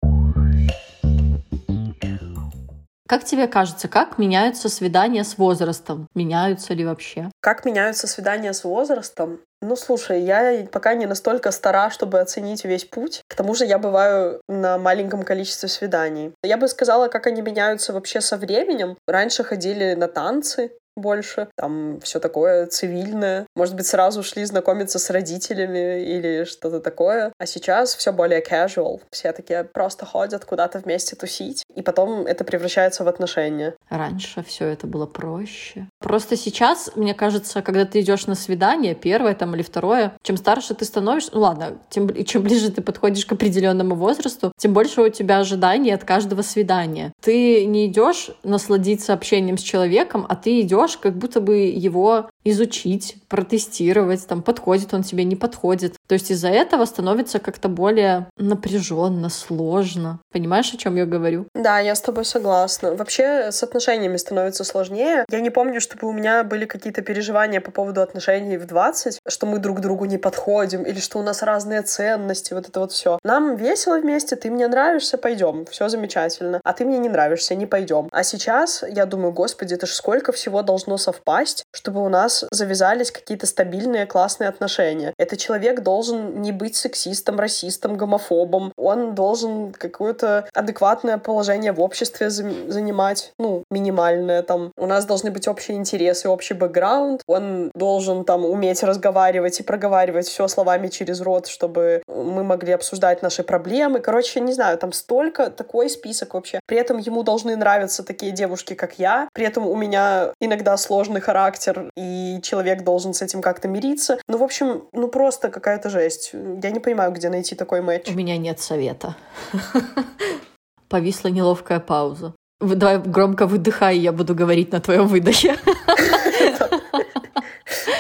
Как 3.07 3.23
тебе 3.23 3.47
кажется, 3.47 3.87
как 3.87 4.19
меняются 4.19 4.69
свидания 4.69 5.23
с 5.23 5.37
возрастом? 5.37 6.07
Меняются 6.13 6.75
ли 6.75 6.85
вообще? 6.85 7.31
Как 7.41 7.65
меняются 7.65 8.05
свидания 8.05 8.53
с 8.53 8.63
возрастом? 8.63 9.39
Ну, 9.61 9.75
слушай, 9.75 10.21
я 10.21 10.67
пока 10.71 10.93
не 10.93 11.07
настолько 11.07 11.51
стара, 11.51 11.89
чтобы 11.89 12.19
оценить 12.19 12.65
весь 12.65 12.85
путь. 12.85 13.21
К 13.27 13.35
тому 13.35 13.55
же 13.55 13.65
я 13.65 13.79
бываю 13.79 14.41
на 14.47 14.77
маленьком 14.77 15.23
количестве 15.23 15.69
свиданий. 15.69 16.33
Я 16.43 16.57
бы 16.57 16.67
сказала, 16.67 17.07
как 17.07 17.27
они 17.27 17.41
меняются 17.41 17.93
вообще 17.93 18.21
со 18.21 18.37
временем. 18.37 18.95
Раньше 19.07 19.43
ходили 19.43 19.95
на 19.95 20.07
танцы, 20.07 20.71
больше, 20.99 21.47
там 21.55 21.99
все 22.01 22.19
такое 22.19 22.67
цивильное. 22.67 23.45
Может 23.55 23.75
быть, 23.75 23.87
сразу 23.87 24.23
шли 24.23 24.45
знакомиться 24.45 24.99
с 24.99 25.09
родителями 25.09 26.03
или 26.03 26.43
что-то 26.45 26.79
такое. 26.79 27.31
А 27.37 27.45
сейчас 27.45 27.95
все 27.95 28.11
более 28.11 28.41
casual. 28.41 29.01
Все 29.11 29.31
такие 29.31 29.63
просто 29.63 30.05
ходят 30.05 30.45
куда-то 30.45 30.79
вместе 30.79 31.15
тусить, 31.15 31.63
и 31.75 31.81
потом 31.81 32.25
это 32.25 32.43
превращается 32.43 33.03
в 33.03 33.07
отношения. 33.07 33.75
Раньше 33.89 34.43
все 34.43 34.67
это 34.67 34.87
было 34.87 35.05
проще. 35.05 35.87
Просто 35.99 36.35
сейчас, 36.37 36.91
мне 36.95 37.13
кажется, 37.13 37.61
когда 37.61 37.85
ты 37.85 38.01
идешь 38.01 38.27
на 38.27 38.35
свидание, 38.35 38.95
первое 38.95 39.35
там 39.35 39.55
или 39.55 39.61
второе, 39.61 40.13
чем 40.21 40.37
старше 40.37 40.73
ты 40.73 40.85
становишься, 40.85 41.31
ну 41.33 41.41
ладно, 41.41 41.77
тем, 41.89 42.23
чем 42.25 42.43
ближе 42.43 42.71
ты 42.71 42.81
подходишь 42.81 43.25
к 43.25 43.31
определенному 43.33 43.95
возрасту, 43.95 44.51
тем 44.57 44.73
больше 44.73 45.01
у 45.01 45.09
тебя 45.09 45.39
ожиданий 45.39 45.91
от 45.91 46.03
каждого 46.03 46.41
свидания. 46.41 47.13
Ты 47.21 47.65
не 47.65 47.87
идешь 47.87 48.31
насладиться 48.43 49.13
общением 49.13 49.57
с 49.57 49.61
человеком, 49.61 50.25
а 50.27 50.35
ты 50.35 50.61
идешь 50.61 50.88
идешь, 50.89 50.97
как 50.97 51.15
будто 51.15 51.39
бы 51.41 51.57
его 51.57 52.29
изучить, 52.43 53.17
протестировать, 53.27 54.27
там, 54.27 54.41
подходит 54.41 54.93
он 54.93 55.03
тебе, 55.03 55.23
не 55.23 55.35
подходит. 55.35 55.95
То 56.07 56.13
есть 56.13 56.31
из-за 56.31 56.49
этого 56.49 56.85
становится 56.85 57.39
как-то 57.39 57.69
более 57.69 58.27
напряженно, 58.37 59.29
сложно. 59.29 60.19
Понимаешь, 60.31 60.73
о 60.73 60.77
чем 60.77 60.95
я 60.95 61.05
говорю? 61.05 61.45
Да, 61.53 61.79
я 61.79 61.95
с 61.95 62.01
тобой 62.01 62.25
согласна. 62.25 62.95
Вообще 62.95 63.51
с 63.51 63.61
отношениями 63.63 64.17
становится 64.17 64.63
сложнее. 64.63 65.25
Я 65.29 65.41
не 65.41 65.49
помню, 65.49 65.81
чтобы 65.81 66.07
у 66.07 66.13
меня 66.13 66.43
были 66.43 66.65
какие-то 66.65 67.01
переживания 67.01 67.61
по 67.61 67.71
поводу 67.71 68.01
отношений 68.01 68.57
в 68.57 68.65
20, 68.65 69.19
что 69.27 69.45
мы 69.45 69.59
друг 69.59 69.81
другу 69.81 70.05
не 70.05 70.17
подходим, 70.17 70.83
или 70.83 70.99
что 70.99 71.19
у 71.19 71.23
нас 71.23 71.43
разные 71.43 71.81
ценности, 71.81 72.53
вот 72.53 72.69
это 72.69 72.79
вот 72.79 72.91
все. 72.91 73.19
Нам 73.23 73.55
весело 73.55 73.99
вместе, 73.99 74.35
ты 74.35 74.49
мне 74.49 74.67
нравишься, 74.67 75.17
пойдем, 75.17 75.65
все 75.65 75.89
замечательно. 75.89 76.61
А 76.63 76.73
ты 76.73 76.85
мне 76.85 76.97
не 76.97 77.09
нравишься, 77.09 77.55
не 77.55 77.65
пойдем. 77.65 78.07
А 78.11 78.23
сейчас 78.23 78.83
я 78.89 79.05
думаю, 79.05 79.33
господи, 79.33 79.73
это 79.73 79.85
ж 79.85 79.91
сколько 79.91 80.31
всего 80.31 80.61
должно 80.63 80.78
совпасть, 80.97 81.63
чтобы 81.71 82.03
у 82.03 82.09
нас 82.09 82.45
завязались 82.51 83.11
какие-то 83.11 83.45
стабильные, 83.45 84.05
классные 84.05 84.49
отношения. 84.49 85.13
Этот 85.17 85.39
человек 85.39 85.81
должен 85.81 86.41
не 86.41 86.51
быть 86.51 86.75
сексистом, 86.75 87.39
расистом, 87.39 87.97
гомофобом. 87.97 88.71
Он 88.77 89.15
должен 89.15 89.71
какое-то 89.71 90.47
адекватное 90.53 91.17
положение 91.17 91.71
в 91.71 91.81
обществе 91.81 92.29
занимать, 92.29 93.33
ну, 93.37 93.63
минимальное 93.71 94.43
там. 94.43 94.71
У 94.77 94.85
нас 94.85 95.05
должны 95.05 95.31
быть 95.31 95.47
общие 95.47 95.77
интересы, 95.77 96.29
общий 96.29 96.53
бэкграунд. 96.53 97.21
Он 97.27 97.71
должен 97.73 98.25
там 98.25 98.45
уметь 98.45 98.83
разговаривать 98.83 99.59
и 99.59 99.63
проговаривать 99.63 100.27
все 100.27 100.47
словами 100.47 100.87
через 100.87 101.21
рот, 101.21 101.47
чтобы 101.47 102.01
мы 102.07 102.43
могли 102.43 102.73
обсуждать 102.73 103.21
наши 103.21 103.43
проблемы. 103.43 103.99
Короче, 103.99 104.39
не 104.39 104.53
знаю, 104.53 104.77
там 104.77 104.91
столько, 104.91 105.49
такой 105.49 105.89
список 105.89 106.33
вообще. 106.33 106.59
При 106.65 106.77
этом 106.77 106.97
ему 106.97 107.23
должны 107.23 107.55
нравиться 107.55 108.03
такие 108.03 108.31
девушки, 108.31 108.73
как 108.73 108.99
я. 108.99 109.29
При 109.33 109.45
этом 109.45 109.67
у 109.67 109.75
меня 109.75 110.33
иногда 110.39 110.68
сложный 110.77 111.21
характер, 111.21 111.89
и 111.95 112.39
человек 112.43 112.83
должен 112.83 113.13
с 113.13 113.21
этим 113.21 113.41
как-то 113.41 113.67
мириться. 113.67 114.19
Ну, 114.27 114.37
в 114.37 114.43
общем, 114.43 114.83
ну 114.93 115.07
просто 115.07 115.49
какая-то 115.49 115.89
жесть. 115.89 116.31
Я 116.33 116.71
не 116.71 116.79
понимаю, 116.79 117.11
где 117.11 117.29
найти 117.29 117.55
такой 117.55 117.81
матч. 117.81 118.09
У 118.09 118.13
меня 118.13 118.37
нет 118.37 118.59
совета. 118.59 119.15
Повисла 120.89 121.29
неловкая 121.29 121.79
пауза. 121.79 122.33
Давай 122.59 122.99
громко 122.99 123.47
выдыхай, 123.47 123.97
я 123.97 124.11
буду 124.11 124.35
говорить 124.35 124.71
на 124.71 124.81
твоем 124.81 125.07
выдохе. 125.07 125.55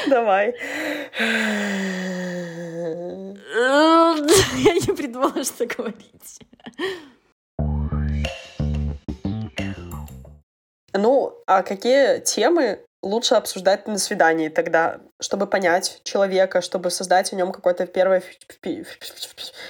Давай. 0.07 0.53
Я 4.59 4.73
не 4.73 4.93
придумала, 4.95 5.43
что 5.43 5.65
говорить. 5.65 6.39
Ну, 10.93 11.33
а 11.45 11.63
какие 11.63 12.19
темы 12.19 12.83
лучше 13.01 13.35
обсуждать 13.35 13.87
на 13.87 13.97
свидании 13.97 14.49
тогда, 14.49 14.99
чтобы 15.21 15.47
понять 15.47 16.01
человека, 16.03 16.61
чтобы 16.61 16.91
создать 16.91 17.31
о 17.31 17.35
нем 17.35 17.51
какое-то 17.51 17.85
первое 17.85 18.21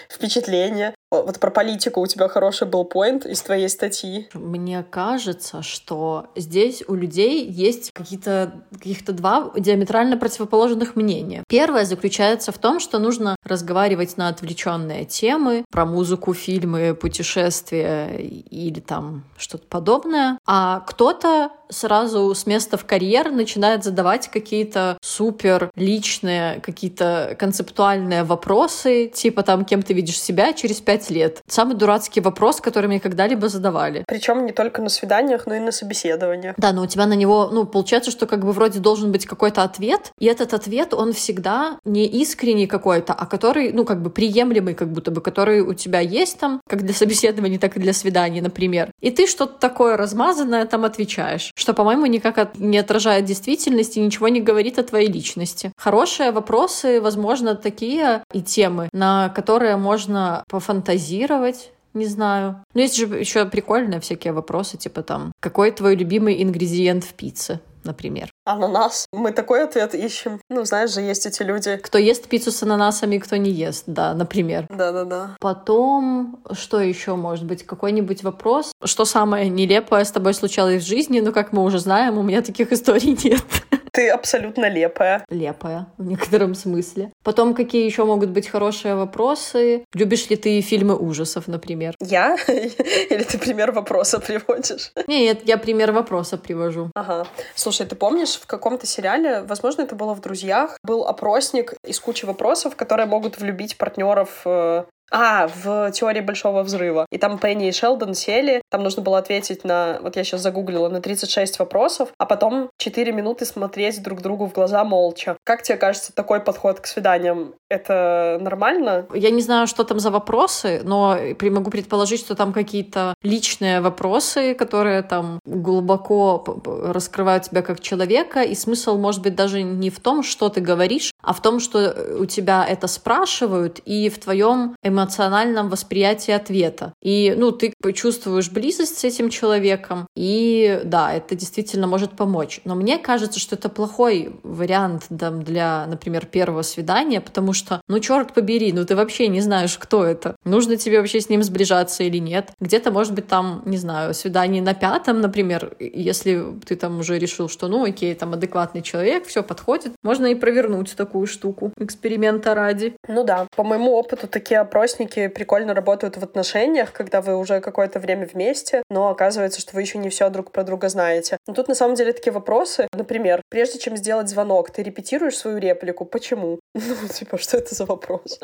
впечатление. 0.10 0.96
Вот 1.12 1.40
про 1.40 1.50
политику 1.50 2.02
у 2.02 2.08
тебя 2.08 2.28
хороший 2.28 2.68
был 2.68 2.86
поинт 2.86 3.26
из 3.26 3.42
твоей 3.42 3.68
статьи. 3.68 4.30
Мне 4.34 4.86
кажется, 4.88 5.64
что 5.64 6.28
здесь 6.36 6.84
у 6.88 6.94
людей 6.94 7.48
есть 7.48 7.92
какие-то 7.94 8.64
каких-то 8.72 9.12
два 9.14 9.52
диаметрально 9.58 10.18
противоположных 10.18 10.96
мнения. 10.96 11.44
Первое 11.48 11.86
заключается 11.86 12.52
в 12.52 12.60
том, 12.60 12.80
что 12.80 13.00
нужно 13.00 13.36
разговаривать 13.44 14.18
на 14.18 14.28
отвлеченные 14.28 15.06
темы 15.06 15.66
про 15.72 15.86
музыку, 15.86 16.36
фильмы, 16.36 16.94
путешествия 16.94 18.16
или 18.20 18.80
там 18.80 19.24
что-то 19.36 19.66
подобное. 19.68 20.38
А 20.46 20.82
кто-то 20.82 21.50
сразу 21.70 22.34
с 22.34 22.46
места 22.46 22.78
в 22.78 22.86
карьер 22.86 23.32
начинает 23.32 23.84
задавать 23.84 24.28
какие-то 24.30 24.98
супер 25.02 25.72
личные, 25.76 26.60
какие-то 26.62 27.36
концептуальные 27.40 28.24
вопросы, 28.24 29.08
типа 29.08 29.44
там, 29.44 29.66
кем 29.66 29.82
ты 29.82 29.94
видишь 29.94 30.20
себя 30.20 30.54
через 30.54 30.82
пять 30.82 30.99
пять 31.00 31.10
лет. 31.10 31.42
Самый 31.48 31.76
дурацкий 31.76 32.22
вопрос, 32.22 32.62
который 32.62 32.88
мне 32.88 33.00
когда-либо 33.00 33.48
задавали. 33.48 34.04
Причем 34.08 34.46
не 34.46 34.52
только 34.52 34.82
на 34.82 34.90
свиданиях, 34.90 35.48
но 35.48 35.56
и 35.56 35.60
на 35.60 35.72
собеседованиях. 35.72 36.56
Да, 36.58 36.74
но 36.74 36.84
у 36.84 36.88
тебя 36.88 37.06
на 37.06 37.14
него, 37.14 37.50
ну, 37.52 37.66
получается, 37.66 38.12
что 38.12 38.28
как 38.28 38.44
бы 38.44 38.52
вроде 38.52 38.80
должен 38.80 39.12
быть 39.12 39.26
какой-то 39.26 39.64
ответ, 39.64 40.12
и 40.20 40.26
этот 40.26 40.54
ответ, 40.54 40.94
он 40.94 41.14
всегда 41.14 41.78
не 41.86 42.06
искренний 42.06 42.68
какой-то, 42.68 43.14
а 43.14 43.26
который, 43.26 43.72
ну, 43.72 43.86
как 43.86 44.02
бы 44.02 44.10
приемлемый, 44.10 44.74
как 44.74 44.92
будто 44.92 45.12
бы, 45.12 45.22
который 45.22 45.62
у 45.62 45.74
тебя 45.74 46.00
есть 46.00 46.40
там, 46.40 46.62
как 46.68 46.84
для 46.84 46.94
собеседования, 46.94 47.60
так 47.60 47.78
и 47.78 47.80
для 47.80 47.94
свиданий, 47.94 48.42
например. 48.42 48.92
И 49.02 49.12
ты 49.12 49.28
что-то 49.28 49.54
такое 49.60 49.98
размазанное 49.98 50.66
там 50.66 50.84
отвечаешь, 50.84 51.52
что, 51.56 51.74
по-моему, 51.74 52.06
никак 52.08 52.38
от... 52.38 52.60
не 52.60 52.78
отражает 52.78 53.26
действительности, 53.26 54.00
ничего 54.00 54.28
не 54.28 54.42
говорит 54.42 54.80
о 54.80 54.84
твоей 54.84 55.10
личности. 55.12 55.72
Хорошие 55.78 56.32
вопросы, 56.32 57.00
возможно, 57.02 57.56
такие 57.56 58.24
и 58.34 58.42
темы, 58.42 58.90
на 58.92 59.30
которые 59.30 59.78
можно 59.78 60.44
пофантазировать 60.50 60.89
фантазировать, 60.90 61.72
не 61.94 62.06
знаю. 62.06 62.64
Но 62.74 62.82
есть 62.82 62.96
же 62.96 63.06
еще 63.06 63.46
прикольные 63.46 64.00
всякие 64.00 64.34
вопросы, 64.34 64.78
типа 64.78 65.04
там, 65.04 65.32
какой 65.40 65.72
твой 65.72 65.96
любимый 65.96 66.42
ингредиент 66.42 67.04
в 67.04 67.14
пицце? 67.14 67.60
например. 67.84 68.29
Ананас. 68.50 69.08
Мы 69.14 69.32
такой 69.32 69.64
ответ 69.64 69.94
ищем. 69.94 70.42
Ну, 70.50 70.66
знаешь 70.66 70.92
же, 70.92 71.02
есть 71.02 71.26
эти 71.28 71.44
люди. 71.44 71.78
Кто 71.78 72.00
ест 72.00 72.28
пиццу 72.28 72.52
с 72.52 72.64
ананасами, 72.64 73.20
кто 73.20 73.38
не 73.38 73.52
ест, 73.52 73.84
да, 73.86 74.16
например. 74.16 74.66
Да-да-да. 74.70 75.36
Потом, 75.40 76.40
что 76.54 76.80
еще 76.80 77.16
может 77.16 77.46
быть? 77.46 77.64
Какой-нибудь 77.64 78.24
вопрос? 78.24 78.72
Что 78.84 79.06
самое 79.06 79.50
нелепое 79.50 80.04
с 80.04 80.12
тобой 80.12 80.34
случалось 80.34 80.84
в 80.84 80.88
жизни? 80.88 81.20
Ну, 81.20 81.32
как 81.32 81.54
мы 81.54 81.64
уже 81.64 81.78
знаем, 81.78 82.18
у 82.18 82.24
меня 82.24 82.42
таких 82.42 82.72
историй 82.72 83.16
нет. 83.24 83.44
Ты 83.92 84.10
абсолютно 84.10 84.70
лепая. 84.70 85.26
Лепая, 85.30 85.88
в 85.98 86.06
некотором 86.06 86.56
смысле. 86.56 87.12
Потом, 87.24 87.54
какие 87.54 87.86
еще 87.86 88.06
могут 88.06 88.30
быть 88.30 88.48
хорошие 88.48 88.96
вопросы? 88.96 89.84
Любишь 89.94 90.30
ли 90.30 90.36
ты 90.36 90.62
фильмы 90.62 90.96
ужасов, 90.96 91.48
например? 91.48 91.96
Я? 92.00 92.36
Или 92.48 93.24
ты 93.24 93.38
пример 93.38 93.72
вопроса 93.72 94.20
приводишь? 94.20 94.92
Нет, 95.08 95.42
я 95.46 95.58
пример 95.58 95.92
вопроса 95.92 96.38
привожу. 96.38 96.92
Ага. 96.96 97.28
Слушай, 97.56 97.88
ты 97.88 97.96
помнишь, 97.96 98.39
в 98.40 98.48
каком-то 98.48 98.86
сериале, 98.86 99.42
возможно, 99.44 99.84
это 99.84 99.96
было 99.96 100.14
в 100.14 100.22
«Друзьях», 100.22 100.78
был 100.84 101.06
опросник 101.06 101.74
из 101.86 102.00
кучи 102.00 102.26
вопросов, 102.26 102.76
которые 102.76 103.06
могут 103.06 103.40
влюбить 103.40 103.78
партнеров 103.78 104.42
э, 104.46 104.86
а, 105.12 105.48
в 105.48 105.92
теории 105.92 106.22
большого 106.22 106.64
взрыва. 106.64 107.06
И 107.12 107.18
там 107.18 107.38
Пенни 107.38 107.68
и 107.68 107.72
Шелдон 107.72 108.14
сели, 108.14 108.62
там 108.70 108.84
нужно 108.84 109.02
было 109.02 109.18
ответить 109.18 109.64
на, 109.64 110.00
вот 110.02 110.16
я 110.16 110.24
сейчас 110.24 110.42
загуглила, 110.42 110.90
на 110.90 111.02
36 111.02 111.60
вопросов, 111.60 112.10
а 112.18 112.26
потом 112.26 112.70
4 112.78 113.12
минуты 113.12 113.46
смотреть 113.46 114.02
друг 114.02 114.22
другу 114.22 114.48
в 114.48 114.54
глаза 114.54 114.84
молча. 114.84 115.38
Как 115.44 115.64
тебе 115.64 115.78
кажется 115.78 116.14
такой 116.14 116.40
подход 116.40 116.80
к 116.80 116.86
свиданиям? 116.86 117.54
Это 117.70 118.38
нормально? 118.42 119.08
Я 119.14 119.30
не 119.32 119.42
знаю, 119.42 119.68
что 119.68 119.84
там 119.84 120.00
за 120.00 120.12
вопросы, 120.12 120.82
но 120.84 121.18
могу 121.42 121.72
предположить, 121.72 122.20
что 122.20 122.36
там 122.36 122.54
какие-то 122.54 123.14
личные 123.24 123.82
вопросы, 123.82 124.54
которые 124.54 125.02
там 125.02 125.40
глубоко 125.46 126.44
раскрывают 126.66 127.44
тебя 127.44 127.62
как 127.62 127.80
человека, 127.80 128.42
и 128.42 128.56
смысл 128.56 128.98
может 128.98 129.22
быть 129.22 129.36
даже 129.36 129.62
не 129.62 129.90
в 129.90 130.00
том, 130.00 130.24
что 130.24 130.50
ты 130.50 130.62
говоришь, 130.62 131.12
а 131.22 131.34
в 131.34 131.42
том, 131.42 131.60
что 131.60 131.96
у 132.20 132.26
тебя 132.26 132.66
это 132.68 132.88
спрашивают, 132.88 133.80
и 133.86 134.10
в 134.10 134.20
твоем 134.20 134.76
эмоциональном 134.84 134.99
эмоциональном 135.00 135.70
восприятии 135.70 136.32
ответа. 136.32 136.94
И, 137.02 137.34
ну, 137.38 137.52
ты 137.52 137.74
чувствуешь 137.94 138.52
близость 138.52 138.98
с 138.98 139.04
этим 139.04 139.30
человеком, 139.30 140.08
и 140.16 140.82
да, 140.84 141.14
это 141.14 141.36
действительно 141.36 141.88
может 141.88 142.12
помочь. 142.12 142.62
Но 142.66 142.76
мне 142.76 142.98
кажется, 142.98 143.40
что 143.40 143.56
это 143.56 143.70
плохой 143.70 144.36
вариант 144.44 145.06
там, 145.18 145.44
для, 145.44 145.86
например, 145.88 146.26
первого 146.26 146.62
свидания, 146.62 147.22
потому 147.22 147.54
что, 147.54 147.82
ну, 147.88 148.00
черт 148.00 148.34
побери, 148.34 148.74
ну, 148.74 148.86
ты 148.86 148.96
вообще 148.96 149.28
не 149.28 149.42
знаешь, 149.42 149.78
кто 149.78 150.06
это. 150.06 150.36
Нужно 150.44 150.76
тебе 150.76 151.00
вообще 151.00 151.22
с 151.22 151.30
ним 151.30 151.44
сближаться 151.44 152.04
или 152.04 152.18
нет. 152.18 152.52
Где-то, 152.60 152.92
может 152.92 153.14
быть, 153.14 153.28
там, 153.28 153.64
не 153.66 153.78
знаю, 153.78 154.14
свидание 154.14 154.62
на 154.62 154.74
пятом, 154.74 155.22
например, 155.22 155.76
если 155.80 156.44
ты 156.66 156.76
там 156.76 157.00
уже 157.00 157.18
решил, 157.20 157.50
что, 157.50 157.68
ну, 157.68 157.86
окей, 157.86 158.14
там 158.16 158.34
адекватный 158.34 158.82
человек, 158.82 159.26
все 159.26 159.44
подходит, 159.44 159.94
можно 160.04 160.28
и 160.28 160.36
провернуть 160.36 160.96
такую 160.96 161.28
штуку 161.28 161.72
эксперимента 161.78 162.56
ради. 162.56 162.96
Ну 163.08 163.24
да, 163.24 163.48
по 163.56 163.64
моему 163.64 163.94
опыту 163.94 164.28
такие 164.28 164.60
опросы 164.60 164.89
одногруппники 164.94 165.28
прикольно 165.28 165.74
работают 165.74 166.18
в 166.18 166.24
отношениях, 166.24 166.92
когда 166.92 167.22
вы 167.22 167.36
уже 167.38 167.60
какое-то 167.62 168.00
время 168.00 168.28
вместе, 168.32 168.84
но 168.90 169.10
оказывается, 169.10 169.62
что 169.62 169.76
вы 169.76 169.82
еще 169.82 169.98
не 169.98 170.10
все 170.10 170.30
друг 170.30 170.52
про 170.52 170.64
друга 170.64 170.90
знаете. 170.90 171.38
Но 171.48 171.54
тут 171.54 171.68
на 171.68 171.76
самом 171.76 171.96
деле 171.96 172.14
такие 172.14 172.32
вопросы. 172.32 172.88
Например, 172.94 173.42
прежде 173.50 173.80
чем 173.80 173.98
сделать 173.98 174.30
звонок, 174.30 174.72
ты 174.72 174.84
репетируешь 174.84 175.38
свою 175.38 175.58
реплику? 175.58 176.06
Почему? 176.06 176.60
Ну, 177.02 177.08
типа, 177.08 177.38
что 177.38 177.58
это 177.58 177.76
за 177.76 177.86
вопрос? 177.86 178.40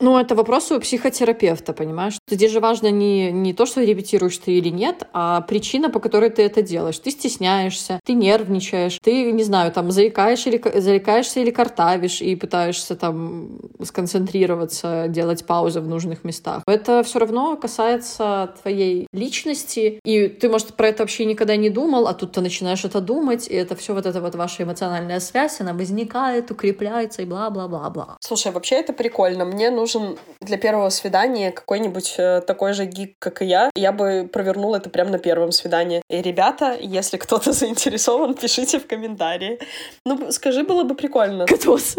Ну, 0.00 0.18
это 0.18 0.34
вопросы 0.34 0.74
у 0.74 0.80
психотерапевта, 0.80 1.72
понимаешь? 1.72 2.18
Здесь 2.28 2.52
же 2.52 2.60
важно 2.60 2.90
не, 2.90 3.32
не 3.32 3.52
то, 3.52 3.66
что 3.66 3.82
репетируешь 3.82 4.38
ты 4.38 4.52
или 4.52 4.68
нет, 4.68 5.02
а 5.12 5.40
причина, 5.40 5.90
по 5.90 6.00
которой 6.00 6.30
ты 6.30 6.42
это 6.42 6.62
делаешь. 6.62 6.98
Ты 6.98 7.10
стесняешься, 7.10 8.00
ты 8.04 8.14
нервничаешь, 8.14 8.98
ты, 9.02 9.32
не 9.32 9.44
знаю, 9.44 9.72
там, 9.72 9.90
заикаешь 9.90 10.46
или, 10.46 10.62
заикаешься 10.80 11.40
или 11.40 11.50
картавишь 11.50 12.22
и 12.22 12.36
пытаешься 12.36 12.94
там 12.94 13.58
сконцентрироваться, 13.82 15.06
делать 15.08 15.44
паузу 15.46 15.71
паузы 15.72 15.80
в 15.80 15.88
нужных 15.88 16.24
местах. 16.24 16.62
Это 16.66 17.02
все 17.02 17.18
равно 17.18 17.56
касается 17.56 18.54
твоей 18.62 19.06
личности, 19.12 20.00
и 20.04 20.28
ты, 20.28 20.48
может, 20.48 20.74
про 20.74 20.88
это 20.88 21.02
вообще 21.02 21.24
никогда 21.24 21.56
не 21.56 21.70
думал, 21.70 22.06
а 22.06 22.14
тут 22.14 22.32
ты 22.32 22.40
начинаешь 22.40 22.84
это 22.84 23.00
думать, 23.00 23.48
и 23.48 23.54
это 23.54 23.74
все 23.74 23.94
вот 23.94 24.06
эта 24.06 24.20
вот 24.20 24.34
ваша 24.34 24.62
эмоциональная 24.62 25.20
связь, 25.20 25.60
она 25.60 25.72
возникает, 25.72 26.50
укрепляется 26.50 27.22
и 27.22 27.24
бла-бла-бла-бла. 27.24 28.16
Слушай, 28.20 28.52
вообще 28.52 28.76
это 28.76 28.92
прикольно. 28.92 29.44
Мне 29.44 29.70
нужен 29.70 30.16
для 30.40 30.56
первого 30.56 30.90
свидания 30.90 31.50
какой-нибудь 31.50 32.14
э, 32.18 32.40
такой 32.46 32.72
же 32.72 32.84
гик, 32.84 33.16
как 33.18 33.42
и 33.42 33.46
я. 33.46 33.70
Я 33.74 33.92
бы 33.92 34.28
провернула 34.32 34.76
это 34.76 34.90
прямо 34.90 35.10
на 35.10 35.18
первом 35.18 35.52
свидании. 35.52 36.02
И, 36.10 36.22
ребята, 36.22 36.76
если 36.80 37.16
кто-то 37.16 37.52
заинтересован, 37.60 38.34
пишите 38.34 38.78
в 38.78 38.86
комментарии. 38.86 39.58
Ну, 40.04 40.32
скажи, 40.32 40.62
было 40.64 40.84
бы 40.84 40.94
прикольно. 40.94 41.46
Катос. 41.46 41.96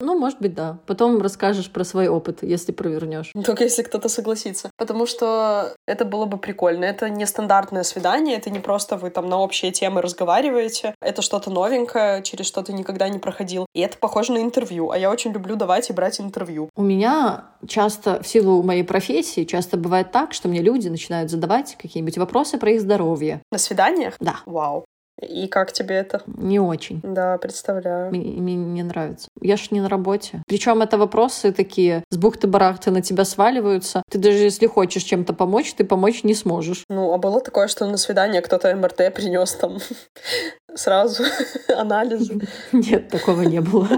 Ну, 0.00 0.14
Ну, 0.14 0.18
может 0.18 0.40
быть, 0.40 0.54
да. 0.54 0.78
Потом 0.86 1.20
расскажешь 1.20 1.70
про 1.70 1.84
свой 1.84 2.08
опыт, 2.08 2.42
если 2.42 2.72
провернешь. 2.72 3.32
Только 3.44 3.64
если 3.64 3.82
кто-то 3.82 4.08
согласится. 4.08 4.70
Потому 4.76 5.06
что 5.06 5.74
это 5.86 6.04
было 6.04 6.24
бы 6.24 6.38
прикольно. 6.38 6.84
Это 6.84 7.10
не 7.10 7.26
стандартное 7.26 7.82
свидание, 7.82 8.36
это 8.36 8.48
не 8.50 8.60
просто 8.60 8.96
вы 8.96 9.10
там 9.10 9.28
на 9.28 9.38
общие 9.38 9.70
темы 9.72 10.00
разговариваете. 10.00 10.94
Это 11.02 11.20
что-то 11.20 11.50
новенькое, 11.50 12.22
через 12.22 12.46
что 12.46 12.62
ты 12.62 12.72
никогда 12.72 13.08
не 13.08 13.18
проходил. 13.18 13.66
И 13.74 13.80
это 13.80 13.98
похоже 13.98 14.32
на 14.32 14.38
интервью. 14.38 14.90
А 14.90 14.98
я 14.98 15.10
очень 15.10 15.32
люблю 15.32 15.56
давать 15.56 15.90
и 15.90 15.92
брать 15.92 16.20
интервью. 16.20 16.70
У 16.76 16.82
меня 16.82 17.44
часто, 17.66 18.22
в 18.22 18.26
силу 18.26 18.62
моей 18.62 18.84
профессии, 18.84 19.44
часто 19.44 19.76
бывает 19.76 20.10
так, 20.12 20.32
что 20.32 20.48
мне 20.48 20.62
люди 20.62 20.88
начинают 20.88 21.30
задавать 21.30 21.76
какие-нибудь 21.76 22.18
вопросы 22.18 22.56
про 22.58 22.70
их 22.70 22.80
здоровье. 22.80 23.42
На 23.50 23.58
свиданиях? 23.58 24.14
Да. 24.20 24.36
Вау. 24.46 24.84
И 25.20 25.48
как 25.48 25.72
тебе 25.72 25.96
это? 25.96 26.22
Не 26.26 26.60
очень. 26.60 27.00
Да, 27.02 27.38
представляю. 27.38 28.10
Мне, 28.10 28.40
мне 28.40 28.54
не 28.54 28.82
нравится. 28.82 29.28
Я 29.40 29.56
ж 29.56 29.70
не 29.70 29.80
на 29.80 29.88
работе. 29.88 30.42
Причем 30.46 30.82
это 30.82 30.96
вопросы 30.96 31.52
такие 31.52 32.04
с 32.10 32.16
бухты-барахты 32.16 32.90
на 32.90 33.02
тебя 33.02 33.24
сваливаются. 33.24 34.02
Ты 34.10 34.18
даже 34.18 34.38
если 34.38 34.66
хочешь 34.66 35.02
чем-то 35.02 35.32
помочь, 35.32 35.74
ты 35.74 35.84
помочь 35.84 36.24
не 36.24 36.34
сможешь. 36.34 36.84
Ну, 36.88 37.12
а 37.12 37.18
было 37.18 37.40
такое, 37.40 37.68
что 37.68 37.86
на 37.86 37.96
свидание 37.96 38.42
кто-то 38.42 38.74
МРТ 38.74 39.14
принес 39.14 39.52
там 39.54 39.78
сразу 40.74 41.24
анализы? 41.76 42.40
Нет, 42.72 43.08
такого 43.08 43.42
не 43.42 43.60
было. 43.60 43.88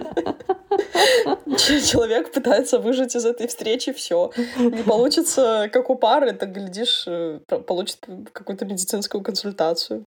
Человек 1.57 2.33
пытается 2.33 2.79
выжить 2.79 3.15
из 3.17 3.27
этой 3.27 3.47
встречи 3.47 3.93
все. 3.93 4.31
Не 4.59 4.83
получится, 4.83 5.69
как 5.73 5.91
у 5.91 5.97
пары, 5.97 6.33
так, 6.33 6.53
глядишь, 6.53 7.05
э, 7.07 7.41
получит 7.67 7.99
какую-то 8.33 8.65
медицинскую 8.65 9.23
консультацию. 9.23 10.05